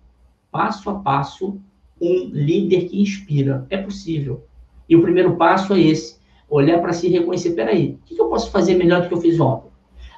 passo 0.52 0.90
a 0.90 0.96
passo, 0.96 1.60
um 2.02 2.30
líder 2.34 2.90
que 2.90 3.02
inspira. 3.02 3.66
É 3.70 3.78
possível. 3.78 4.44
E 4.90 4.96
o 4.96 5.02
primeiro 5.02 5.36
passo 5.36 5.74
é 5.74 5.80
esse: 5.80 6.18
olhar 6.50 6.80
para 6.82 6.94
si 6.94 7.08
e 7.08 7.12
reconhecer. 7.12 7.52
Peraí, 7.52 7.98
o 8.02 8.06
que 8.06 8.20
eu 8.20 8.28
posso 8.28 8.52
fazer 8.52 8.76
melhor 8.76 9.02
do 9.02 9.08
que 9.08 9.14
eu 9.14 9.22
fiz 9.22 9.40
ontem? 9.40 9.70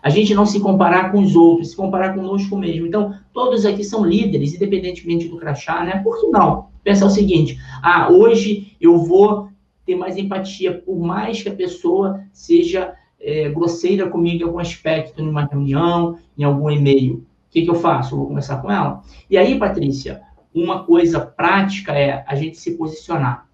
A 0.01 0.09
gente 0.09 0.33
não 0.33 0.45
se 0.45 0.59
comparar 0.59 1.11
com 1.11 1.19
os 1.19 1.35
outros, 1.35 1.71
se 1.71 1.75
comparar 1.75 2.13
conosco 2.13 2.57
mesmo. 2.57 2.87
Então, 2.87 3.13
todos 3.33 3.65
aqui 3.65 3.83
são 3.83 4.05
líderes, 4.05 4.55
independentemente 4.55 5.27
do 5.27 5.37
crachá, 5.37 5.83
né? 5.83 6.01
Por 6.03 6.19
que 6.19 6.27
não? 6.27 6.67
Pensar 6.83 7.05
o 7.05 7.09
seguinte: 7.09 7.57
ah, 7.81 8.09
hoje 8.11 8.75
eu 8.79 8.97
vou 8.97 9.49
ter 9.85 9.95
mais 9.95 10.17
empatia, 10.17 10.73
por 10.73 10.97
mais 10.99 11.41
que 11.41 11.49
a 11.49 11.55
pessoa 11.55 12.21
seja 12.31 12.93
é, 13.19 13.49
grosseira 13.49 14.09
comigo 14.09 14.43
em 14.43 14.45
algum 14.45 14.59
aspecto, 14.59 15.23
numa 15.23 15.45
reunião, 15.45 16.17
em 16.37 16.43
algum 16.43 16.69
e-mail. 16.69 17.15
O 17.15 17.51
que, 17.51 17.63
que 17.63 17.69
eu 17.69 17.75
faço? 17.75 18.13
Eu 18.13 18.19
vou 18.19 18.27
conversar 18.27 18.61
com 18.61 18.71
ela. 18.71 19.01
E 19.29 19.37
aí, 19.37 19.57
Patrícia, 19.57 20.21
uma 20.53 20.83
coisa 20.83 21.19
prática 21.19 21.93
é 21.93 22.23
a 22.27 22.35
gente 22.35 22.57
se 22.57 22.77
posicionar, 22.77 23.47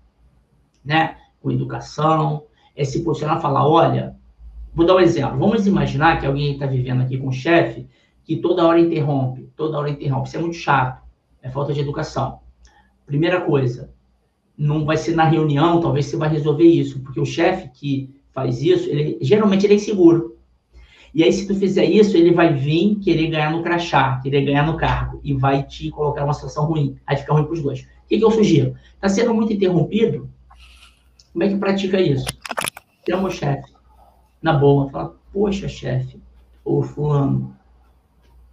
né? 0.83 1.17
Com 1.41 1.51
educação, 1.51 2.43
é 2.75 2.83
se 2.83 3.03
posicionar 3.03 3.41
falar: 3.41 3.67
olha, 3.67 4.15
Vou 4.75 4.85
dar 4.85 4.95
um 4.95 4.99
exemplo. 4.99 5.39
Vamos 5.39 5.65
imaginar 5.65 6.19
que 6.19 6.25
alguém 6.25 6.51
está 6.51 6.65
vivendo 6.65 7.01
aqui 7.01 7.17
com 7.17 7.29
um 7.29 7.31
chefe 7.31 7.87
que 8.25 8.35
toda 8.35 8.67
hora 8.67 8.79
interrompe, 8.79 9.49
toda 9.55 9.79
hora 9.79 9.89
interrompe. 9.89 10.27
Isso 10.27 10.35
é 10.35 10.41
muito 10.41 10.57
chato. 10.57 11.01
É 11.41 11.49
falta 11.49 11.73
de 11.73 11.79
educação. 11.79 12.39
Primeira 13.05 13.39
coisa, 13.39 13.93
não 14.57 14.83
vai 14.83 14.97
ser 14.97 15.15
na 15.15 15.23
reunião, 15.23 15.79
talvez 15.79 16.07
você 16.07 16.17
vai 16.17 16.27
resolver 16.27 16.65
isso, 16.65 16.99
porque 17.01 17.19
o 17.19 17.25
chefe 17.25 17.69
que 17.69 18.15
faz 18.33 18.61
isso, 18.61 18.89
ele 18.89 19.17
geralmente 19.21 19.65
ele 19.65 19.73
é 19.73 19.75
inseguro. 19.77 20.35
E 21.13 21.23
aí, 21.23 21.31
se 21.31 21.47
tu 21.47 21.55
fizer 21.55 21.85
isso, 21.85 22.17
ele 22.17 22.33
vai 22.33 22.53
vir 22.53 22.95
querer 22.95 23.27
ganhar 23.27 23.49
no 23.49 23.63
crachá, 23.63 24.19
querer 24.21 24.41
ganhar 24.41 24.65
no 24.65 24.75
cargo, 24.75 25.21
e 25.23 25.33
vai 25.33 25.63
te 25.63 25.89
colocar 25.89 26.21
numa 26.21 26.33
situação 26.33 26.65
ruim. 26.65 26.97
Aí 27.07 27.15
fica 27.15 27.31
ruim 27.31 27.45
para 27.45 27.53
os 27.53 27.61
dois. 27.61 27.81
O 27.81 28.07
que, 28.09 28.17
que 28.17 28.25
eu 28.25 28.31
sugiro? 28.31 28.75
Está 28.95 29.07
sendo 29.07 29.33
muito 29.33 29.53
interrompido? 29.53 30.29
Como 31.31 31.43
é 31.43 31.47
que 31.47 31.55
pratica 31.55 32.01
isso? 32.01 32.25
Chama 33.07 33.29
o 33.29 33.31
chefe, 33.31 33.71
na 34.45 34.53
boa, 34.53 34.87
fala, 34.91 35.15
poxa, 35.33 35.67
chefe, 35.67 36.21
ou 36.63 36.83
fulano, 36.83 37.55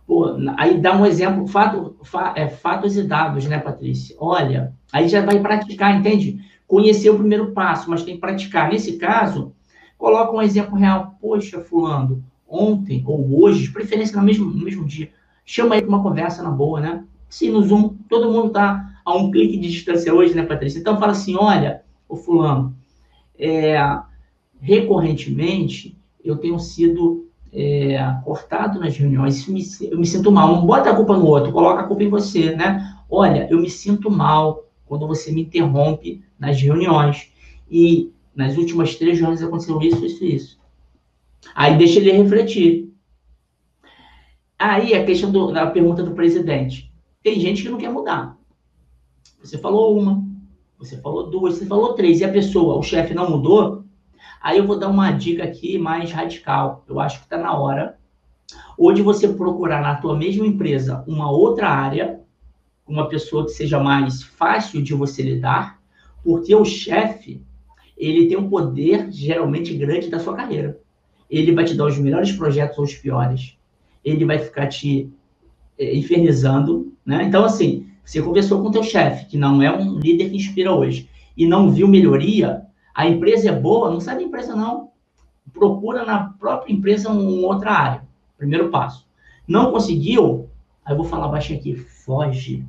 Pô, 0.07 0.37
aí 0.57 0.79
dá 0.79 0.97
um 0.97 1.07
exemplo, 1.07 1.47
fato, 1.47 1.97
fa, 2.03 2.33
é, 2.35 2.49
fatos 2.49 2.97
e 2.97 3.03
dados, 3.03 3.47
né, 3.47 3.59
Patrícia? 3.59 4.17
Olha, 4.19 4.75
aí 4.91 5.07
já 5.09 5.25
vai 5.25 5.39
praticar, 5.39 5.95
entende? 5.95 6.41
Conhecer 6.67 7.11
o 7.11 7.19
primeiro 7.19 7.53
passo, 7.53 7.89
mas 7.89 8.03
tem 8.03 8.15
que 8.15 8.21
praticar. 8.21 8.69
Nesse 8.69 8.97
caso, 8.97 9.53
coloca 9.97 10.33
um 10.33 10.43
exemplo 10.43 10.77
real. 10.77 11.15
Poxa, 11.21 11.61
fulano, 11.61 12.25
ontem 12.49 13.05
ou 13.07 13.43
hoje, 13.43 13.65
de 13.65 13.71
preferência 13.71 14.17
no 14.17 14.23
mesmo, 14.23 14.47
no 14.47 14.65
mesmo 14.65 14.85
dia, 14.85 15.11
chama 15.45 15.77
aí 15.77 15.83
para 15.83 15.89
uma 15.89 16.03
conversa 16.03 16.43
na 16.43 16.51
boa, 16.51 16.81
né? 16.81 17.05
Sim, 17.29 17.51
no 17.51 17.63
Zoom, 17.63 17.95
todo 18.09 18.33
mundo 18.33 18.49
está 18.49 18.99
a 19.05 19.17
um 19.17 19.31
clique 19.31 19.57
de 19.57 19.71
distância 19.71 20.13
hoje, 20.13 20.35
né, 20.35 20.43
Patrícia? 20.43 20.81
Então 20.81 20.99
fala 20.99 21.13
assim, 21.13 21.37
olha, 21.37 21.83
o 22.09 22.17
fulano, 22.17 22.75
é, 23.39 23.79
recorrentemente 24.63 25.99
eu 26.25 26.37
tenho 26.37 26.59
sido 26.59 27.29
é, 27.53 27.99
cortado 28.25 28.79
nas 28.79 28.97
reuniões, 28.97 29.47
me, 29.49 29.61
eu 29.91 29.99
me 29.99 30.07
sinto 30.07 30.31
mal. 30.31 30.55
Não 30.55 30.65
bota 30.65 30.89
a 30.89 30.97
culpa 30.97 31.19
no 31.19 31.27
outro, 31.27 31.53
coloca 31.53 31.81
a 31.83 31.87
culpa 31.87 32.05
em 32.05 32.09
você, 32.09 32.55
né? 32.55 32.97
Olha, 33.11 33.49
eu 33.51 33.61
me 33.61 33.69
sinto 33.69 34.09
mal 34.09 34.65
quando 34.87 35.07
você 35.07 35.33
me 35.33 35.43
interrompe 35.43 36.23
nas 36.39 36.63
reuniões. 36.63 37.31
E 37.69 38.13
nas 38.35 38.57
últimas 38.57 38.95
três 38.95 39.19
reuniões 39.19 39.43
aconteceu 39.43 39.83
isso, 39.83 40.07
isso 40.07 40.25
isso. 40.25 40.61
Aí 41.55 41.77
deixa 41.77 41.99
ele 41.99 42.13
refletir. 42.13 42.95
Aí 44.57 44.95
a 44.95 45.05
questão 45.05 45.33
do, 45.33 45.53
da 45.53 45.67
pergunta 45.67 46.05
do 46.05 46.13
presidente. 46.13 46.93
Tem 47.21 47.39
gente 47.41 47.63
que 47.63 47.69
não 47.69 47.79
quer 47.79 47.91
mudar. 47.91 48.39
Você 49.43 49.59
falou 49.59 49.99
uma, 49.99 50.25
você 50.79 50.97
falou 50.99 51.29
duas, 51.29 51.55
você 51.55 51.67
falou 51.67 51.95
três, 51.95 52.21
e 52.21 52.25
a 52.25 52.31
pessoa, 52.31 52.77
o 52.77 52.83
chefe 52.83 53.13
não 53.13 53.29
mudou, 53.29 53.82
Aí 54.43 54.59
eu 54.59 54.67
vou 54.67 54.79
dar 54.79 54.89
uma 54.89 55.13
dica 55.13 55.45
aqui 55.45 55.79
mais 55.79 56.11
radical. 56.11 56.85
Eu 56.89 56.99
acho 56.99 57.19
que 57.19 57.25
está 57.25 57.39
na 57.39 57.57
hora 57.57 57.97
ou 58.77 58.93
de 58.93 59.03
você 59.03 59.29
procurar 59.29 59.81
na 59.81 59.95
tua 59.97 60.17
mesma 60.17 60.47
empresa 60.47 61.05
uma 61.07 61.31
outra 61.31 61.69
área, 61.69 62.21
uma 62.87 63.09
pessoa 63.09 63.45
que 63.45 63.53
seja 63.53 63.79
mais 63.79 64.23
fácil 64.23 64.83
de 64.83 64.95
você 64.95 65.23
lidar, 65.23 65.81
porque 66.25 66.55
o 66.55 66.65
chefe, 66.65 67.41
ele 67.97 68.27
tem 68.27 68.37
um 68.37 68.49
poder 68.49 69.11
geralmente 69.11 69.75
grande 69.75 70.09
da 70.09 70.19
sua 70.19 70.35
carreira. 70.35 70.79
Ele 71.31 71.53
vai 71.53 71.65
te 71.65 71.75
dar 71.75 71.87
os 71.87 71.99
melhores 71.99 72.33
projetos 72.33 72.79
ou 72.79 72.85
os 72.85 72.95
piores. 72.95 73.57
Ele 74.05 74.25
vai 74.25 74.39
ficar 74.39 74.67
te 74.67 75.11
é, 75.79 75.97
infernizando, 75.97 76.93
né? 77.07 77.25
Então, 77.25 77.45
assim, 77.45 77.87
você 78.05 78.21
conversou 78.21 78.61
com 78.61 78.69
o 78.69 78.73
teu 78.73 78.83
chefe, 78.83 79.27
que 79.27 79.39
não 79.39 79.63
é 79.63 79.73
um 79.73 79.99
líder 79.99 80.31
que 80.31 80.37
inspira 80.37 80.73
hoje, 80.73 81.09
e 81.37 81.47
não 81.47 81.71
viu 81.71 81.89
melhoria, 81.89 82.67
a 82.95 83.07
empresa 83.07 83.49
é 83.49 83.53
boa, 83.53 83.91
não 83.91 84.01
sai 84.01 84.17
da 84.17 84.23
empresa, 84.23 84.55
não. 84.55 84.91
Procura 85.53 86.05
na 86.05 86.31
própria 86.39 86.73
empresa 86.73 87.11
uma 87.11 87.47
outra 87.47 87.73
área. 87.73 88.03
Primeiro 88.37 88.71
passo. 88.71 89.07
Não 89.47 89.71
conseguiu? 89.71 90.49
Aí 90.85 90.93
eu 90.93 90.97
vou 90.97 91.07
falar 91.07 91.29
baixinho 91.29 91.59
aqui. 91.59 91.75
Foge. 91.75 92.65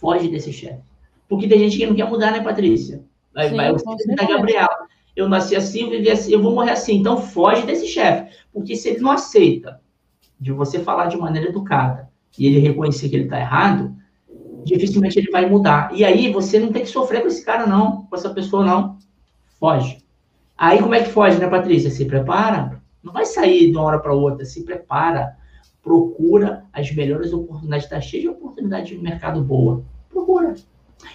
Foge 0.00 0.28
desse 0.28 0.52
chefe. 0.52 0.80
Porque 1.28 1.48
tem 1.48 1.58
gente 1.58 1.76
que 1.76 1.86
não 1.86 1.94
quer 1.94 2.08
mudar, 2.08 2.30
né, 2.30 2.40
Patrícia? 2.40 3.02
Aí 3.34 3.48
Sim, 3.48 3.56
vai 3.56 3.70
o 3.70 3.76
da 4.16 4.26
Gabriela. 4.26 4.86
Eu 5.16 5.28
nasci 5.28 5.54
assim, 5.54 5.82
eu 5.82 5.90
vivi 5.90 6.10
assim, 6.10 6.32
eu 6.32 6.42
vou 6.42 6.54
morrer 6.54 6.72
assim. 6.72 6.96
Então 6.96 7.20
foge 7.20 7.62
desse 7.62 7.86
chefe. 7.86 8.36
Porque 8.52 8.76
se 8.76 8.88
ele 8.88 9.00
não 9.00 9.10
aceita 9.10 9.80
de 10.38 10.52
você 10.52 10.80
falar 10.80 11.06
de 11.06 11.16
maneira 11.16 11.48
educada 11.48 12.10
e 12.38 12.46
ele 12.46 12.58
reconhecer 12.58 13.08
que 13.08 13.16
ele 13.16 13.24
está 13.24 13.38
errado, 13.38 13.94
dificilmente 14.64 15.18
ele 15.18 15.30
vai 15.30 15.48
mudar. 15.48 15.94
E 15.94 16.04
aí 16.04 16.32
você 16.32 16.58
não 16.58 16.72
tem 16.72 16.82
que 16.82 16.88
sofrer 16.88 17.22
com 17.22 17.28
esse 17.28 17.44
cara, 17.44 17.66
não, 17.66 18.06
com 18.06 18.16
essa 18.16 18.30
pessoa, 18.30 18.64
não. 18.64 18.98
Foge. 19.64 19.96
Aí 20.58 20.78
como 20.78 20.94
é 20.94 21.02
que 21.02 21.08
foge, 21.08 21.38
né, 21.38 21.48
Patrícia? 21.48 21.88
Se 21.88 22.04
prepara. 22.04 22.82
Não 23.02 23.14
vai 23.14 23.24
sair 23.24 23.70
de 23.70 23.72
uma 23.72 23.84
hora 23.84 23.98
para 23.98 24.12
outra. 24.12 24.44
Se 24.44 24.62
prepara. 24.62 25.38
Procura 25.82 26.66
as 26.70 26.94
melhores 26.94 27.32
oportunidades. 27.32 27.86
Está 27.86 27.98
cheio 27.98 28.24
de 28.24 28.28
oportunidade 28.28 28.94
de 28.94 29.02
mercado 29.02 29.42
boa. 29.42 29.82
Procura. 30.10 30.52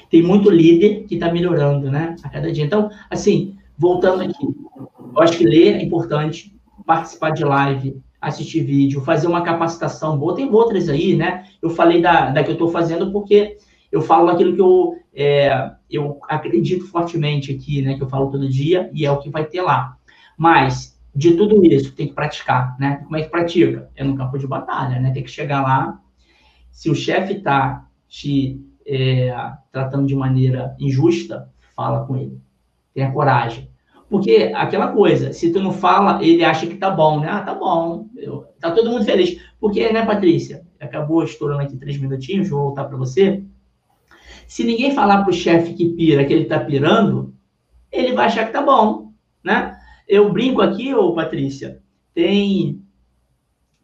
Tem 0.09 0.23
muito 0.23 0.49
líder 0.49 1.03
que 1.03 1.13
está 1.13 1.31
melhorando, 1.31 1.91
né? 1.91 2.15
A 2.23 2.29
cada 2.29 2.51
dia. 2.51 2.65
Então, 2.65 2.89
assim, 3.07 3.55
voltando 3.77 4.23
aqui. 4.23 4.47
Eu 5.15 5.21
acho 5.21 5.37
que 5.37 5.43
ler 5.43 5.75
é 5.75 5.83
importante. 5.83 6.51
Participar 6.87 7.29
de 7.29 7.43
live, 7.43 8.01
assistir 8.19 8.61
vídeo, 8.61 9.01
fazer 9.01 9.27
uma 9.27 9.43
capacitação 9.43 10.17
boa. 10.17 10.33
Tem 10.33 10.51
outras 10.51 10.89
aí, 10.89 11.15
né? 11.15 11.45
Eu 11.61 11.69
falei 11.69 12.01
da, 12.01 12.31
da 12.31 12.43
que 12.43 12.49
eu 12.49 12.53
estou 12.53 12.71
fazendo 12.71 13.11
porque 13.11 13.57
eu 13.91 14.01
falo 14.01 14.27
aquilo 14.27 14.55
que 14.55 14.61
eu, 14.61 14.95
é, 15.13 15.71
eu 15.89 16.19
acredito 16.27 16.85
fortemente 16.87 17.51
aqui, 17.51 17.81
né? 17.81 17.95
Que 17.95 18.03
eu 18.03 18.09
falo 18.09 18.31
todo 18.31 18.49
dia 18.49 18.89
e 18.93 19.05
é 19.05 19.11
o 19.11 19.19
que 19.19 19.29
vai 19.29 19.45
ter 19.45 19.61
lá. 19.61 19.97
Mas, 20.37 20.99
de 21.13 21.33
tudo 21.35 21.65
isso, 21.65 21.93
tem 21.93 22.07
que 22.07 22.13
praticar, 22.13 22.77
né? 22.79 22.97
Como 23.03 23.17
é 23.17 23.23
que 23.23 23.29
pratica? 23.29 23.89
É 23.95 24.03
no 24.03 24.15
campo 24.15 24.37
de 24.37 24.47
batalha, 24.47 24.99
né? 24.99 25.11
Tem 25.11 25.23
que 25.23 25.31
chegar 25.31 25.61
lá. 25.61 25.99
Se 26.71 26.89
o 26.89 26.95
chefe 26.95 27.33
está 27.33 27.87
te 28.07 28.61
é, 28.85 29.33
tratando 29.71 30.07
de 30.07 30.15
maneira 30.15 30.75
injusta, 30.79 31.49
fala 31.75 32.05
com 32.05 32.17
ele. 32.17 32.39
Tenha 32.93 33.11
coragem. 33.11 33.69
Porque 34.09 34.51
aquela 34.55 34.87
coisa, 34.87 35.31
se 35.31 35.51
tu 35.51 35.59
não 35.59 35.71
fala, 35.71 36.23
ele 36.23 36.43
acha 36.43 36.65
que 36.65 36.75
tá 36.75 36.89
bom, 36.89 37.19
né? 37.19 37.27
Ah, 37.29 37.41
tá 37.41 37.53
bom. 37.53 38.07
Eu, 38.15 38.45
tá 38.59 38.71
todo 38.71 38.89
mundo 38.89 39.05
feliz. 39.05 39.39
Porque, 39.59 39.91
né, 39.91 40.03
Patrícia? 40.05 40.65
Acabou 40.79 41.23
estourando 41.23 41.61
aqui 41.61 41.77
três 41.77 41.99
minutinhos, 41.99 42.49
vou 42.49 42.63
voltar 42.63 42.85
para 42.85 42.97
você. 42.97 43.43
Se 44.49 44.63
ninguém 44.63 44.95
falar 44.95 45.21
para 45.21 45.29
o 45.29 45.33
chefe 45.33 45.75
que 45.75 45.89
pira 45.89 46.25
que 46.25 46.33
ele 46.33 46.41
está 46.41 46.59
pirando, 46.59 47.35
ele 47.91 48.13
vai 48.13 48.25
achar 48.25 48.47
que 48.47 48.51
tá 48.51 48.63
bom, 48.63 49.11
né? 49.43 49.77
Eu 50.07 50.33
brinco 50.33 50.59
aqui, 50.59 50.91
ô 50.91 51.13
Patrícia, 51.13 51.83
tem... 52.15 52.81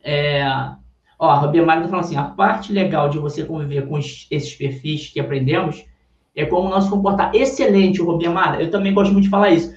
É, 0.03 0.43
ó, 1.19 1.29
a 1.29 1.35
Roberto 1.35 1.69
está 1.69 1.87
falando 1.87 2.03
assim, 2.03 2.15
a 2.15 2.23
parte 2.23 2.73
legal 2.73 3.09
de 3.09 3.19
você 3.19 3.45
conviver 3.45 3.87
com 3.87 3.99
esses 3.99 4.55
perfis 4.55 5.07
que 5.09 5.19
aprendemos 5.19 5.85
é 6.35 6.45
como 6.45 6.67
nós 6.67 6.89
comportar. 6.89 7.35
Excelente, 7.35 8.01
Roberto 8.01 8.33
Mara, 8.33 8.63
eu 8.63 8.71
também 8.71 8.91
gosto 8.91 9.11
muito 9.11 9.25
de 9.25 9.29
falar 9.29 9.51
isso. 9.51 9.71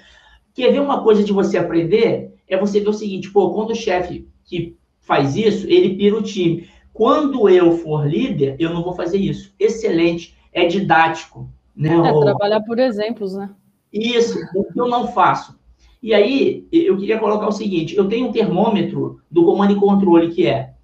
Quer 0.54 0.72
ver 0.72 0.80
uma 0.80 1.02
coisa 1.02 1.22
de 1.22 1.34
você 1.34 1.58
aprender? 1.58 2.34
É 2.48 2.56
você 2.56 2.80
ver 2.80 2.88
o 2.88 2.94
seguinte, 2.94 3.30
pô, 3.30 3.52
quando 3.52 3.72
o 3.72 3.76
chefe 3.76 4.26
que 4.42 4.74
faz 5.00 5.36
isso, 5.36 5.66
ele 5.68 5.96
pira 5.96 6.16
o 6.16 6.22
time. 6.22 6.66
Quando 6.94 7.46
eu 7.46 7.72
for 7.72 8.08
líder, 8.08 8.56
eu 8.58 8.72
não 8.72 8.82
vou 8.82 8.94
fazer 8.94 9.18
isso. 9.18 9.52
Excelente 9.60 10.37
é 10.58 10.66
didático. 10.66 11.48
Né? 11.74 11.90
É, 11.90 12.20
trabalhar 12.20 12.60
por 12.62 12.78
exemplos, 12.78 13.34
né? 13.34 13.50
Isso, 13.92 14.38
o 14.54 14.64
que 14.64 14.80
eu 14.80 14.88
não 14.88 15.08
faço. 15.08 15.58
E 16.02 16.14
aí, 16.14 16.66
eu 16.70 16.96
queria 16.96 17.18
colocar 17.18 17.48
o 17.48 17.52
seguinte: 17.52 17.96
eu 17.96 18.08
tenho 18.08 18.28
um 18.28 18.32
termômetro 18.32 19.20
do 19.30 19.44
comando 19.44 19.72
e 19.72 19.80
controle 19.80 20.30
que 20.30 20.46
é 20.46 20.74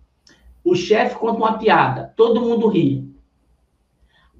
o 0.64 0.74
chefe 0.74 1.16
conta 1.16 1.38
uma 1.38 1.58
piada, 1.58 2.12
todo 2.16 2.40
mundo 2.40 2.68
ri. 2.68 3.06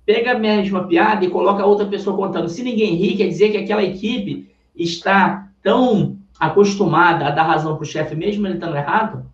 Pega 0.07 0.33
a 0.33 0.39
mesma 0.39 0.87
piada 0.87 1.25
e 1.25 1.31
coloca 1.31 1.67
outra 1.67 1.87
pessoa 1.87 2.17
contando. 2.17 2.49
Se 2.49 2.63
ninguém 2.63 2.95
ri, 2.95 3.17
quer 3.17 3.29
dizer 3.29 3.51
que 3.51 3.59
aquela 3.59 3.83
equipe 3.83 4.51
está 4.75 5.51
tão 5.63 6.19
acostumada 6.41 7.27
a 7.27 7.31
dar 7.31 7.43
razão 7.43 7.75
para 7.77 7.83
o 7.83 7.87
chefe, 7.87 8.15
mesmo 8.15 8.47
ele 8.47 8.55
estando 8.55 8.77
errado, 8.77 9.31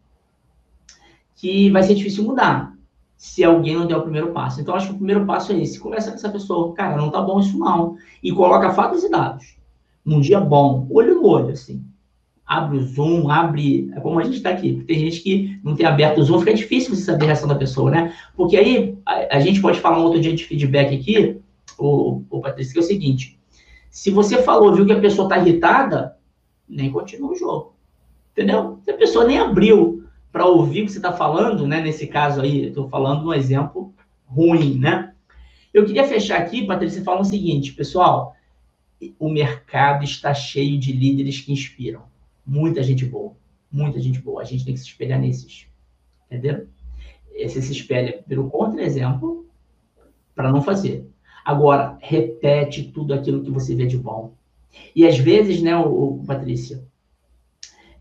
que 1.36 1.70
vai 1.70 1.82
ser 1.82 1.94
difícil 1.94 2.24
mudar 2.24 2.74
se 3.20 3.44
alguém 3.44 3.74
não 3.74 3.86
der 3.86 3.98
o 3.98 4.00
primeiro 4.00 4.32
passo. 4.32 4.62
Então, 4.62 4.74
acho 4.74 4.86
que 4.86 4.92
o 4.94 4.96
primeiro 4.96 5.26
passo 5.26 5.52
é 5.52 5.58
esse. 5.60 5.78
Conversa 5.78 6.08
com 6.08 6.16
essa 6.16 6.30
pessoa. 6.30 6.72
Cara, 6.72 6.96
não 6.96 7.10
tá 7.10 7.20
bom 7.20 7.38
isso 7.38 7.58
não. 7.58 7.96
E 8.22 8.32
coloca 8.32 8.72
fatos 8.72 9.04
e 9.04 9.10
dados. 9.10 9.58
Num 10.02 10.22
dia 10.22 10.40
bom, 10.40 10.86
olho 10.90 11.16
no 11.16 11.26
olho, 11.26 11.50
assim. 11.50 11.84
Abre 12.46 12.78
o 12.78 12.82
Zoom, 12.82 13.28
abre... 13.28 13.90
É 13.94 14.00
como 14.00 14.18
a 14.18 14.24
gente 14.24 14.38
está 14.38 14.48
aqui. 14.48 14.82
Tem 14.86 14.98
gente 14.98 15.20
que 15.20 15.60
não 15.62 15.76
tem 15.76 15.84
aberto 15.84 16.16
o 16.16 16.22
Zoom, 16.22 16.38
fica 16.38 16.54
difícil 16.54 16.96
você 16.96 17.02
saber 17.02 17.24
a 17.24 17.26
reação 17.26 17.46
da 17.46 17.54
pessoa, 17.54 17.90
né? 17.90 18.14
Porque 18.34 18.56
aí, 18.56 18.96
a, 19.04 19.36
a 19.36 19.40
gente 19.40 19.60
pode 19.60 19.78
falar 19.80 19.98
um 19.98 20.04
outro 20.04 20.18
dia 20.18 20.34
de 20.34 20.46
feedback 20.46 20.96
aqui, 20.96 21.38
o, 21.78 22.22
o 22.30 22.40
Patrícia, 22.40 22.72
que 22.72 22.78
é 22.78 22.82
o 22.82 22.86
seguinte. 22.86 23.38
Se 23.90 24.10
você 24.10 24.42
falou, 24.42 24.72
viu 24.74 24.86
que 24.86 24.92
a 24.92 24.98
pessoa 24.98 25.26
está 25.26 25.36
irritada, 25.36 26.16
nem 26.66 26.90
continua 26.90 27.32
o 27.32 27.36
jogo. 27.36 27.74
Entendeu? 28.32 28.78
Se 28.82 28.90
a 28.90 28.96
pessoa 28.96 29.26
nem 29.26 29.38
abriu 29.38 29.99
para 30.32 30.46
ouvir 30.46 30.82
o 30.82 30.86
que 30.86 30.92
você 30.92 30.98
está 30.98 31.12
falando, 31.12 31.66
né? 31.66 31.80
Nesse 31.80 32.06
caso 32.06 32.40
aí, 32.40 32.66
estou 32.66 32.88
falando 32.88 33.28
um 33.28 33.34
exemplo 33.34 33.92
ruim, 34.26 34.78
né? 34.78 35.12
Eu 35.72 35.84
queria 35.84 36.04
fechar 36.04 36.40
aqui, 36.40 36.66
Patrícia, 36.66 37.02
falando 37.02 37.22
o 37.22 37.28
seguinte, 37.28 37.72
pessoal, 37.72 38.34
o 39.18 39.28
mercado 39.28 40.04
está 40.04 40.34
cheio 40.34 40.78
de 40.78 40.92
líderes 40.92 41.40
que 41.40 41.52
inspiram. 41.52 42.02
Muita 42.44 42.82
gente 42.82 43.04
boa, 43.04 43.34
muita 43.70 44.00
gente 44.00 44.20
boa. 44.20 44.42
A 44.42 44.44
gente 44.44 44.64
tem 44.64 44.74
que 44.74 44.80
se 44.80 44.86
espelhar 44.86 45.20
nesses, 45.20 45.66
entendeu? 46.26 46.66
Você 47.32 47.62
se 47.62 47.72
espelha 47.72 48.22
pelo 48.26 48.50
contra-exemplo 48.50 49.46
para 50.34 50.52
não 50.52 50.62
fazer. 50.62 51.08
Agora, 51.44 51.96
repete 52.00 52.84
tudo 52.84 53.14
aquilo 53.14 53.42
que 53.42 53.50
você 53.50 53.74
vê 53.74 53.86
de 53.86 53.96
bom. 53.96 54.34
E 54.94 55.06
às 55.06 55.18
vezes, 55.18 55.62
né, 55.62 55.76
o, 55.76 56.20
o 56.20 56.24
Patrícia, 56.24 56.84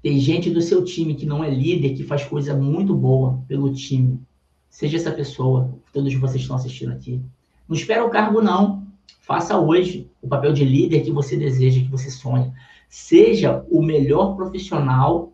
tem 0.01 0.17
gente 0.19 0.49
do 0.49 0.61
seu 0.61 0.83
time 0.83 1.15
que 1.15 1.25
não 1.25 1.43
é 1.43 1.49
líder, 1.49 1.93
que 1.93 2.03
faz 2.03 2.23
coisa 2.23 2.55
muito 2.55 2.95
boa 2.95 3.41
pelo 3.47 3.73
time. 3.73 4.21
Seja 4.69 4.97
essa 4.97 5.11
pessoa, 5.11 5.73
todos 5.91 6.13
vocês 6.15 6.41
estão 6.41 6.55
assistindo 6.55 6.91
aqui. 6.93 7.21
Não 7.67 7.75
espera 7.75 8.05
o 8.05 8.09
cargo, 8.09 8.41
não. 8.41 8.87
Faça 9.21 9.59
hoje 9.59 10.09
o 10.21 10.27
papel 10.27 10.53
de 10.53 10.63
líder 10.63 11.01
que 11.01 11.11
você 11.11 11.35
deseja, 11.35 11.81
que 11.81 11.91
você 11.91 12.09
sonha. 12.09 12.53
Seja 12.87 13.65
o 13.69 13.81
melhor 13.81 14.35
profissional 14.35 15.33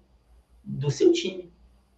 do 0.63 0.89
seu 0.89 1.13
time. 1.13 1.49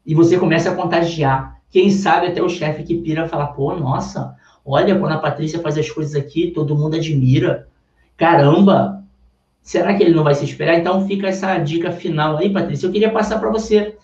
E 0.05 0.13
você 0.13 0.37
começa 0.37 0.71
a 0.71 0.75
contagiar. 0.75 1.61
Quem 1.69 1.89
sabe 1.89 2.27
até 2.27 2.41
o 2.41 2.49
chefe 2.49 2.83
que 2.83 3.01
pira 3.01 3.27
falar, 3.27 3.47
pô, 3.47 3.75
nossa, 3.75 4.35
olha, 4.65 4.97
quando 4.97 5.13
a 5.13 5.17
Patrícia 5.17 5.59
faz 5.59 5.77
as 5.77 5.89
coisas 5.89 6.15
aqui, 6.15 6.51
todo 6.51 6.75
mundo 6.75 6.95
admira. 6.95 7.67
Caramba, 8.15 9.03
será 9.67 9.93
que 9.93 10.01
ele 10.01 10.15
não 10.15 10.23
vai 10.23 10.33
se 10.33 10.45
esperar? 10.45 10.79
Então 10.79 11.05
fica 11.05 11.27
essa 11.27 11.57
dica 11.57 11.91
final 11.91 12.37
aí, 12.37 12.49
Patrícia. 12.49 12.87
Eu 12.87 12.91
queria 12.91 13.11
passar 13.11 13.37
para 13.37 13.49
você, 13.49 13.97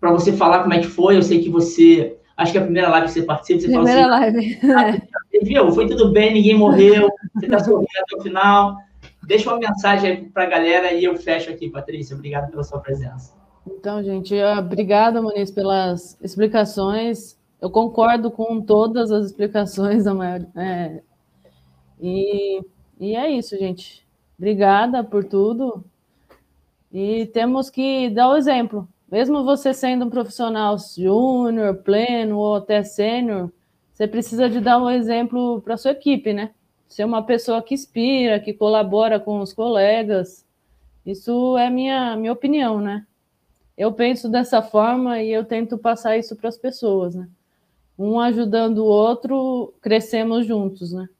para 0.00 0.10
você 0.10 0.32
falar 0.32 0.62
como 0.62 0.72
é 0.72 0.78
que 0.78 0.86
foi. 0.86 1.18
Eu 1.18 1.22
sei 1.22 1.42
que 1.42 1.50
você, 1.50 2.16
acho 2.34 2.52
que 2.52 2.56
é 2.56 2.60
a 2.62 2.64
primeira 2.64 2.88
live 2.88 3.06
que 3.06 3.12
você 3.12 3.22
participa, 3.22 3.60
você 3.60 3.66
primeira 3.66 4.02
fala 4.04 4.26
assim, 4.26 4.32
live. 4.32 4.58
Ah, 4.64 5.42
viu? 5.42 5.70
Foi 5.72 5.86
tudo 5.86 6.10
bem, 6.10 6.32
ninguém 6.32 6.56
morreu, 6.56 7.10
você 7.34 7.44
está 7.44 7.58
sorrindo 7.58 7.86
até 8.00 8.16
o 8.16 8.22
final. 8.22 8.78
Deixa 9.24 9.50
uma 9.50 9.58
mensagem 9.58 10.10
aí 10.10 10.24
para 10.24 10.44
a 10.44 10.46
galera 10.46 10.92
e 10.94 11.04
eu 11.04 11.14
fecho 11.14 11.50
aqui, 11.50 11.68
Patrícia. 11.68 12.16
Obrigado 12.16 12.50
pela 12.50 12.64
sua 12.64 12.80
presença. 12.80 13.34
Então, 13.70 14.02
gente, 14.02 14.34
obrigada, 14.58 15.20
Muniz, 15.20 15.50
pelas 15.50 16.18
explicações. 16.22 17.38
Eu 17.60 17.68
concordo 17.68 18.30
com 18.30 18.62
todas 18.62 19.12
as 19.12 19.26
explicações 19.26 20.04
da 20.04 20.14
maior. 20.14 20.46
É, 20.56 21.02
e, 22.00 22.62
e 22.98 23.14
é 23.14 23.30
isso, 23.30 23.54
gente. 23.58 24.08
Obrigada 24.40 25.04
por 25.04 25.22
tudo. 25.22 25.84
E 26.90 27.26
temos 27.26 27.68
que 27.68 28.08
dar 28.08 28.30
o 28.30 28.36
exemplo. 28.38 28.88
Mesmo 29.12 29.44
você 29.44 29.74
sendo 29.74 30.06
um 30.06 30.10
profissional 30.10 30.78
júnior, 30.78 31.82
pleno 31.82 32.38
ou 32.38 32.54
até 32.54 32.82
sênior, 32.82 33.52
você 33.92 34.08
precisa 34.08 34.48
de 34.48 34.58
dar 34.58 34.78
um 34.78 34.88
exemplo 34.88 35.60
para 35.60 35.76
sua 35.76 35.90
equipe, 35.90 36.32
né? 36.32 36.54
Ser 36.88 37.04
uma 37.04 37.22
pessoa 37.22 37.60
que 37.60 37.74
inspira, 37.74 38.40
que 38.40 38.54
colabora 38.54 39.20
com 39.20 39.40
os 39.40 39.52
colegas. 39.52 40.46
Isso 41.04 41.58
é 41.58 41.68
minha 41.68 42.16
minha 42.16 42.32
opinião, 42.32 42.80
né? 42.80 43.06
Eu 43.76 43.92
penso 43.92 44.26
dessa 44.26 44.62
forma 44.62 45.20
e 45.22 45.30
eu 45.30 45.44
tento 45.44 45.76
passar 45.76 46.16
isso 46.16 46.34
para 46.34 46.48
as 46.48 46.56
pessoas, 46.56 47.14
né? 47.14 47.28
Um 47.98 48.18
ajudando 48.18 48.78
o 48.78 48.86
outro, 48.86 49.74
crescemos 49.82 50.46
juntos, 50.46 50.94
né? 50.94 51.10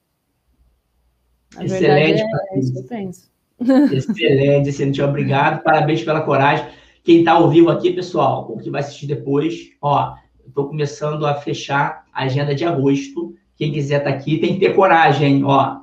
Na 1.55 1.65
Excelente, 1.65 2.21
é, 2.21 2.55
é 2.55 2.59
isso 2.59 2.73
que 2.73 2.79
eu 2.79 2.83
penso. 2.83 3.31
Excelente, 3.91 4.69
excelente. 4.69 5.01
Obrigado. 5.01 5.63
Parabéns 5.63 6.03
pela 6.03 6.21
coragem. 6.21 6.65
Quem 7.03 7.19
está 7.19 7.33
ao 7.33 7.49
vivo 7.49 7.69
aqui, 7.69 7.91
pessoal, 7.91 8.47
o 8.49 8.57
que 8.57 8.69
vai 8.69 8.81
assistir 8.81 9.07
depois, 9.07 9.71
ó, 9.81 10.15
estou 10.47 10.67
começando 10.67 11.25
a 11.25 11.35
fechar 11.35 12.05
a 12.13 12.23
agenda 12.23 12.53
de 12.53 12.63
agosto. 12.63 13.35
Quem 13.55 13.71
quiser 13.71 13.99
estar 13.99 14.11
tá 14.11 14.15
aqui 14.15 14.37
tem 14.37 14.53
que 14.53 14.59
ter 14.59 14.75
coragem, 14.75 15.43
ó. 15.43 15.81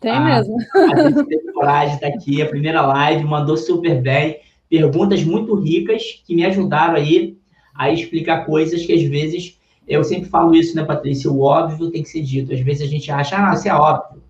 Tem 0.00 0.12
a, 0.12 0.20
mesmo. 0.20 0.56
A 0.74 1.08
gente 1.08 1.24
tem 1.26 1.52
coragem, 1.52 1.94
está 1.94 2.08
aqui, 2.08 2.42
a 2.42 2.48
primeira 2.48 2.82
live, 2.82 3.24
mandou 3.24 3.56
super 3.56 4.00
bem. 4.00 4.40
Perguntas 4.68 5.24
muito 5.24 5.54
ricas 5.54 6.22
que 6.26 6.34
me 6.34 6.44
ajudaram 6.44 6.96
aí 6.96 7.38
a 7.74 7.90
explicar 7.90 8.44
coisas 8.44 8.84
que 8.84 8.92
às 8.92 9.02
vezes, 9.02 9.58
eu 9.86 10.02
sempre 10.02 10.28
falo 10.28 10.54
isso, 10.54 10.74
né, 10.76 10.84
Patrícia? 10.84 11.30
O 11.30 11.40
óbvio 11.40 11.90
tem 11.90 12.02
que 12.02 12.08
ser 12.08 12.22
dito. 12.22 12.52
Às 12.52 12.60
vezes 12.60 12.82
a 12.82 12.90
gente 12.90 13.10
acha, 13.10 13.36
ah, 13.36 13.54
isso 13.54 13.68
é 13.68 13.74
óbvio. 13.74 14.22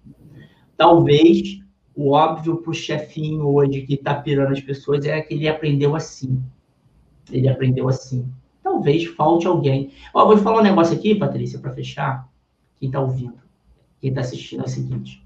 Talvez 0.77 1.61
o 1.95 2.11
óbvio 2.11 2.59
para 2.59 2.71
o 2.71 2.75
chefinho 2.75 3.47
hoje 3.49 3.83
que 3.83 3.95
está 3.95 4.15
pirando 4.15 4.53
as 4.53 4.61
pessoas 4.61 5.05
é 5.07 5.21
que 5.23 5.35
ele 5.35 5.49
aprendeu 5.49 5.97
assim. 5.97 6.43
Ele 7.31 7.49
aprendeu 7.49 7.89
assim. 7.89 8.31
Talvez 8.63 9.05
falte 9.07 9.47
alguém. 9.47 9.93
Ó, 10.13 10.27
vou 10.27 10.37
falar 10.37 10.61
um 10.61 10.65
negócio 10.65 10.97
aqui, 10.97 11.15
Patrícia, 11.15 11.59
para 11.59 11.73
fechar. 11.73 12.29
Quem 12.79 12.89
está 12.89 13.01
ouvindo, 13.01 13.39
quem 14.01 14.11
está 14.11 14.21
assistindo 14.21 14.63
é 14.63 14.67
o 14.67 14.69
seguinte. 14.69 15.25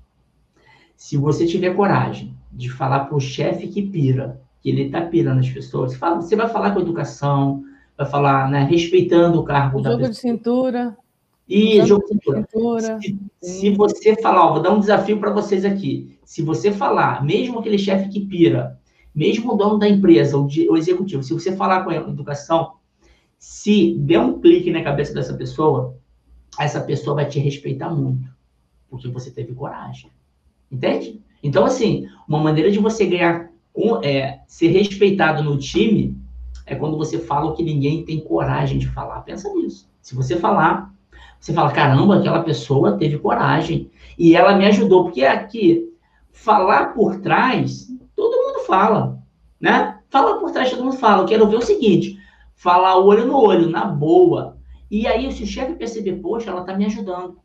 Se 0.94 1.16
você 1.16 1.46
tiver 1.46 1.74
coragem 1.74 2.34
de 2.53 2.70
falar 2.70 3.07
para 3.07 3.16
o 3.16 3.20
chefe 3.20 3.66
que 3.66 3.82
pira, 3.82 4.40
que 4.61 4.68
ele 4.68 4.82
está 4.82 5.01
pirando 5.01 5.40
as 5.40 5.48
pessoas, 5.48 5.96
você 5.96 6.36
vai 6.36 6.48
falar 6.48 6.72
com 6.72 6.80
educação, 6.80 7.64
vai 7.96 8.07
falar, 8.07 8.51
né, 8.51 8.62
respeitando 8.64 9.40
o 9.40 9.44
cargo 9.44 9.78
o 9.78 9.82
da 9.82 9.90
jogo 9.90 10.07
pessoa. 10.07 10.14
de 10.14 10.20
cintura. 10.20 10.96
E 11.51 11.84
jogo 11.84 12.05
de 12.05 12.12
cintura. 12.12 12.46
Se, 13.01 13.18
se, 13.42 13.70
você 13.70 14.14
falar, 14.14 14.46
ó, 14.46 14.53
vou 14.53 14.62
dar 14.62 14.70
um 14.70 14.78
desafio 14.78 15.18
para 15.18 15.32
vocês 15.32 15.64
aqui. 15.64 16.16
Se 16.24 16.42
você 16.42 16.70
falar, 16.70 17.24
mesmo 17.24 17.59
aquele 17.59 17.76
chefe 17.76 18.09
que 18.09 18.20
pira, 18.20 18.78
mesmo 19.12 19.53
o 19.53 19.57
dono 19.57 19.76
da 19.76 19.88
empresa, 19.88 20.38
o, 20.38 20.46
o 20.46 20.76
executivo, 20.76 21.24
se 21.24 21.32
você 21.32 21.57
falar 21.57 21.82
com 21.82 21.90
a 21.90 21.96
educação, 21.96 22.74
se 23.36 23.96
der 23.98 24.20
um 24.20 24.40
clique 24.40 24.70
na 24.70 24.84
cabeça 24.84 25.12
dessa 25.12 25.34
pessoa, 25.34 25.96
essa 26.57 26.80
pessoa 26.80 27.16
vai 27.16 27.26
te 27.26 27.40
respeitar 27.40 27.90
muito, 27.90 28.28
porque 28.88 29.09
você 29.09 29.28
teve 29.32 29.53
coragem. 29.53 30.09
Entende? 30.70 31.20
Então, 31.42 31.64
assim, 31.64 32.07
uma 32.28 32.38
maneira 32.38 32.70
de 32.70 32.78
você 32.78 33.05
ganhar, 33.07 33.51
é, 34.05 34.38
ser 34.46 34.68
respeitado 34.68 35.42
no 35.42 35.59
time, 35.59 36.16
é 36.64 36.76
quando 36.76 36.96
você 36.96 37.18
fala 37.18 37.51
o 37.51 37.55
que 37.55 37.64
ninguém 37.64 38.05
tem 38.05 38.20
coragem 38.20 38.78
de 38.78 38.86
falar. 38.86 39.22
Pensa 39.22 39.53
nisso. 39.53 39.90
Se 40.01 40.14
você 40.14 40.36
falar, 40.36 40.94
você 41.41 41.55
fala, 41.55 41.72
caramba, 41.72 42.18
aquela 42.18 42.43
pessoa 42.43 42.99
teve 42.99 43.18
coragem. 43.18 43.91
E 44.18 44.36
ela 44.36 44.55
me 44.55 44.66
ajudou, 44.66 45.05
porque 45.05 45.24
aqui, 45.24 45.88
falar 46.30 46.93
por 46.93 47.20
trás, 47.20 47.88
todo 48.14 48.36
mundo 48.36 48.66
fala, 48.66 49.18
né? 49.59 49.99
Falar 50.11 50.34
por 50.34 50.51
trás, 50.51 50.70
todo 50.70 50.84
mundo 50.84 50.97
fala. 50.97 51.22
Eu 51.22 51.26
quero 51.26 51.49
ver 51.49 51.57
o 51.57 51.62
seguinte, 51.62 52.18
falar 52.55 52.99
olho 52.99 53.26
no 53.26 53.38
olho, 53.38 53.70
na 53.70 53.86
boa. 53.86 54.59
E 54.91 55.07
aí, 55.07 55.32
se 55.32 55.43
o 55.43 55.47
chefe 55.47 55.72
perceber, 55.74 56.16
poxa, 56.16 56.51
ela 56.51 56.62
tá 56.62 56.76
me 56.76 56.84
ajudando. 56.84 57.38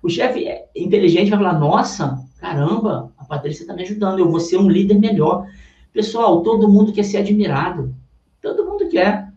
O 0.00 0.08
chefe 0.08 0.46
é 0.46 0.68
inteligente 0.76 1.30
vai 1.30 1.40
falar, 1.40 1.58
nossa, 1.58 2.24
caramba, 2.38 3.12
a 3.18 3.24
Patrícia 3.24 3.66
tá 3.66 3.74
me 3.74 3.82
ajudando, 3.82 4.20
eu 4.20 4.30
vou 4.30 4.38
ser 4.38 4.58
um 4.58 4.68
líder 4.68 4.96
melhor. 4.96 5.44
Pessoal, 5.92 6.40
todo 6.42 6.68
mundo 6.68 6.92
quer 6.92 7.02
ser 7.02 7.16
admirado. 7.16 7.92
Todo 8.40 8.64
mundo 8.64 8.88
quer. 8.88 9.32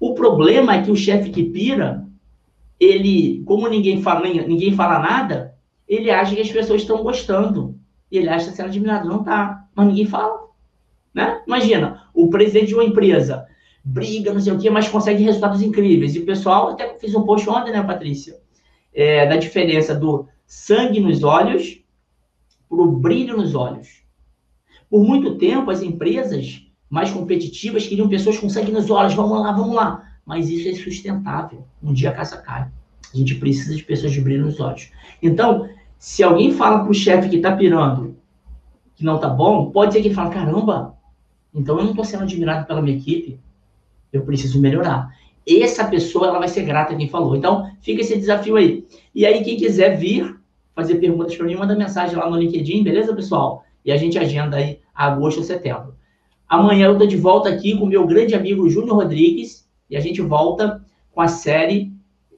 O 0.00 0.14
problema 0.14 0.76
é 0.76 0.82
que 0.82 0.90
o 0.90 0.96
chefe 0.96 1.28
que 1.28 1.42
pira, 1.42 2.07
ele, 2.78 3.42
como 3.44 3.68
ninguém 3.68 4.02
fala, 4.02 4.20
ninguém 4.28 4.72
fala 4.72 4.98
nada, 5.00 5.54
ele 5.86 6.10
acha 6.10 6.34
que 6.34 6.40
as 6.40 6.50
pessoas 6.50 6.82
estão 6.82 7.02
gostando. 7.02 7.78
E 8.10 8.18
ele 8.18 8.28
acha 8.28 8.50
sendo 8.50 8.66
admirado. 8.66 9.08
Não 9.08 9.20
está. 9.20 9.64
Mas 9.74 9.86
ninguém 9.86 10.06
fala. 10.06 10.48
Né? 11.12 11.42
Imagina, 11.46 12.04
o 12.14 12.28
presidente 12.30 12.68
de 12.68 12.74
uma 12.74 12.84
empresa 12.84 13.46
briga, 13.84 14.32
não 14.32 14.40
sei 14.40 14.52
o 14.52 14.58
quê, 14.58 14.70
mas 14.70 14.88
consegue 14.88 15.22
resultados 15.22 15.62
incríveis. 15.62 16.14
E 16.14 16.20
o 16.20 16.26
pessoal, 16.26 16.68
até 16.68 16.94
fiz 16.98 17.14
um 17.14 17.22
post 17.22 17.48
ontem, 17.48 17.72
né, 17.72 17.82
Patrícia? 17.82 18.36
É, 18.92 19.26
da 19.26 19.36
diferença 19.36 19.94
do 19.94 20.26
sangue 20.46 21.00
nos 21.00 21.22
olhos 21.22 21.80
para 22.68 22.78
o 22.78 22.92
brilho 22.92 23.36
nos 23.36 23.54
olhos. 23.54 24.02
Por 24.90 25.02
muito 25.02 25.36
tempo, 25.36 25.70
as 25.70 25.82
empresas 25.82 26.66
mais 26.88 27.10
competitivas 27.10 27.86
queriam 27.86 28.08
pessoas 28.08 28.38
com 28.38 28.48
sangue 28.48 28.72
nos 28.72 28.90
olhos. 28.90 29.14
Vamos 29.14 29.40
lá, 29.40 29.52
vamos 29.52 29.74
lá 29.74 30.07
mas 30.28 30.50
isso 30.50 30.68
é 30.68 30.74
sustentável. 30.74 31.64
Um 31.82 31.90
dia 31.90 32.10
a 32.10 32.12
casa 32.12 32.36
cai. 32.36 32.68
A 33.14 33.16
gente 33.16 33.36
precisa 33.36 33.74
de 33.74 33.82
pessoas 33.82 34.12
de 34.12 34.20
brilho 34.20 34.44
nos 34.44 34.60
olhos. 34.60 34.92
Então, 35.22 35.70
se 35.98 36.22
alguém 36.22 36.52
fala 36.52 36.80
para 36.80 36.90
o 36.90 36.94
chefe 36.94 37.30
que 37.30 37.36
está 37.36 37.56
pirando 37.56 38.14
que 38.94 39.04
não 39.04 39.14
está 39.14 39.28
bom, 39.28 39.70
pode 39.70 39.94
ser 39.94 40.02
que 40.02 40.08
ele 40.08 40.14
fale, 40.14 40.34
caramba, 40.34 40.94
então 41.54 41.78
eu 41.78 41.84
não 41.84 41.90
estou 41.92 42.04
sendo 42.04 42.24
admirado 42.24 42.66
pela 42.66 42.82
minha 42.82 42.96
equipe, 42.96 43.40
eu 44.12 44.22
preciso 44.22 44.60
melhorar. 44.60 45.16
Essa 45.48 45.86
pessoa 45.86 46.26
ela 46.26 46.40
vai 46.40 46.48
ser 46.48 46.64
grata 46.64 46.94
quem 46.94 47.08
falou. 47.08 47.34
Então, 47.34 47.70
fica 47.80 48.02
esse 48.02 48.16
desafio 48.16 48.56
aí. 48.56 48.84
E 49.14 49.24
aí, 49.24 49.42
quem 49.42 49.56
quiser 49.56 49.96
vir 49.96 50.36
fazer 50.74 50.96
perguntas 50.96 51.34
para 51.36 51.46
mim, 51.46 51.54
manda 51.54 51.74
mensagem 51.74 52.16
lá 52.16 52.28
no 52.28 52.36
LinkedIn, 52.36 52.82
beleza, 52.82 53.14
pessoal? 53.14 53.64
E 53.82 53.90
a 53.90 53.96
gente 53.96 54.18
agenda 54.18 54.58
aí 54.58 54.80
agosto 54.94 55.38
ou 55.38 55.44
setembro. 55.44 55.94
Amanhã 56.46 56.86
eu 56.86 56.92
estou 56.92 57.06
de 57.06 57.16
volta 57.16 57.48
aqui 57.48 57.78
com 57.78 57.86
meu 57.86 58.06
grande 58.06 58.34
amigo 58.34 58.68
Júnior 58.68 58.96
Rodrigues, 58.96 59.67
e 59.88 59.96
a 59.96 60.00
gente 60.00 60.20
volta 60.20 60.84
com 61.12 61.20
a 61.20 61.28
série 61.28 61.92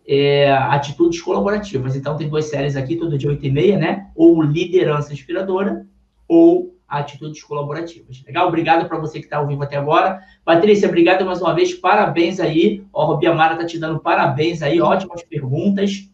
é, 0.07 0.51
Atitudes 0.53 1.21
Colaborativas. 1.21 1.95
Então, 1.95 2.17
tem 2.17 2.29
duas 2.29 2.47
séries 2.47 2.77
aqui, 2.77 2.97
todo 2.97 3.19
dia 3.19 3.31
8 3.31 3.47
e 3.47 3.51
meia, 3.51 3.79
né? 3.79 4.09
Ou 4.15 4.43
Liderança 4.43 5.13
Inspiradora, 5.13 5.87
ou 6.27 6.75
Atitudes 6.89 7.43
Colaborativas. 7.45 8.23
Legal? 8.27 8.49
Obrigado 8.49 8.89
para 8.89 8.99
você 8.99 9.21
que 9.21 9.27
está 9.27 9.37
ao 9.37 9.47
vivo 9.47 9.63
até 9.63 9.77
agora. 9.77 10.21
Patrícia, 10.45 10.89
obrigado 10.89 11.25
mais 11.25 11.41
uma 11.41 11.55
vez. 11.55 11.73
Parabéns 11.73 12.41
aí. 12.41 12.85
Ó, 12.93 13.05
Robi 13.07 13.29
Amara 13.29 13.55
está 13.55 13.65
te 13.65 13.79
dando 13.79 14.01
parabéns 14.01 14.63
aí. 14.63 14.81
Ótimas 14.81 15.23
perguntas. 15.23 16.09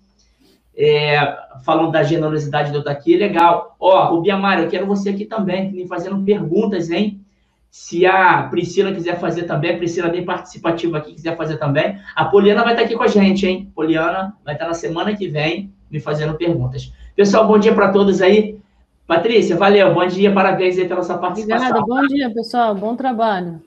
É, 0.78 1.18
falando 1.64 1.90
da 1.90 2.02
generosidade 2.02 2.68
de 2.68 2.76
eu 2.76 2.80
estar 2.80 2.92
aqui. 2.92 3.16
Legal. 3.16 3.74
Ó, 3.80 4.10
Robi 4.10 4.30
Amara, 4.30 4.62
eu 4.62 4.68
quero 4.68 4.86
você 4.86 5.08
aqui 5.08 5.24
também, 5.24 5.72
me 5.72 5.86
fazendo 5.86 6.22
perguntas, 6.22 6.90
hein? 6.90 7.24
Se 7.70 8.06
a 8.06 8.44
Priscila 8.44 8.92
quiser 8.92 9.20
fazer 9.20 9.44
também, 9.44 9.74
a 9.74 9.76
Priscila 9.76 10.08
bem 10.08 10.24
participativa 10.24 10.98
aqui, 10.98 11.12
quiser 11.12 11.36
fazer 11.36 11.58
também. 11.58 11.98
A 12.14 12.24
Poliana 12.24 12.62
vai 12.62 12.72
estar 12.72 12.84
aqui 12.84 12.96
com 12.96 13.02
a 13.02 13.08
gente, 13.08 13.46
hein? 13.46 13.70
Poliana 13.74 14.34
vai 14.44 14.54
estar 14.54 14.66
na 14.66 14.74
semana 14.74 15.14
que 15.14 15.28
vem 15.28 15.72
me 15.90 16.00
fazendo 16.00 16.34
perguntas. 16.34 16.92
Pessoal, 17.14 17.46
bom 17.46 17.58
dia 17.58 17.74
para 17.74 17.92
todos 17.92 18.22
aí. 18.22 18.58
Patrícia, 19.06 19.56
valeu, 19.56 19.94
bom 19.94 20.06
dia, 20.06 20.32
parabéns 20.32 20.78
aí 20.78 20.88
pela 20.88 21.02
sua 21.02 21.18
participação. 21.18 21.68
Obrigada, 21.68 21.86
bom 21.86 22.06
dia, 22.08 22.30
pessoal, 22.32 22.74
bom 22.74 22.96
trabalho. 22.96 23.62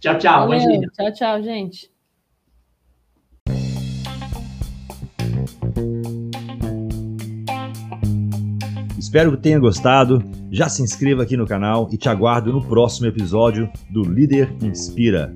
Tchau, 0.00 0.18
tchau, 0.18 0.48
valeu. 0.48 0.58
bom 0.58 0.78
dia. 0.78 0.88
Tchau, 0.92 1.12
tchau, 1.12 1.42
gente. 1.42 1.90
Espero 8.98 9.32
que 9.32 9.38
tenha 9.38 9.58
gostado. 9.58 10.22
Já 10.52 10.68
se 10.68 10.82
inscreva 10.82 11.22
aqui 11.22 11.36
no 11.36 11.46
canal 11.46 11.88
e 11.92 11.96
te 11.96 12.08
aguardo 12.08 12.52
no 12.52 12.60
próximo 12.60 13.06
episódio 13.06 13.70
do 13.88 14.02
Líder 14.02 14.52
Inspira. 14.60 15.32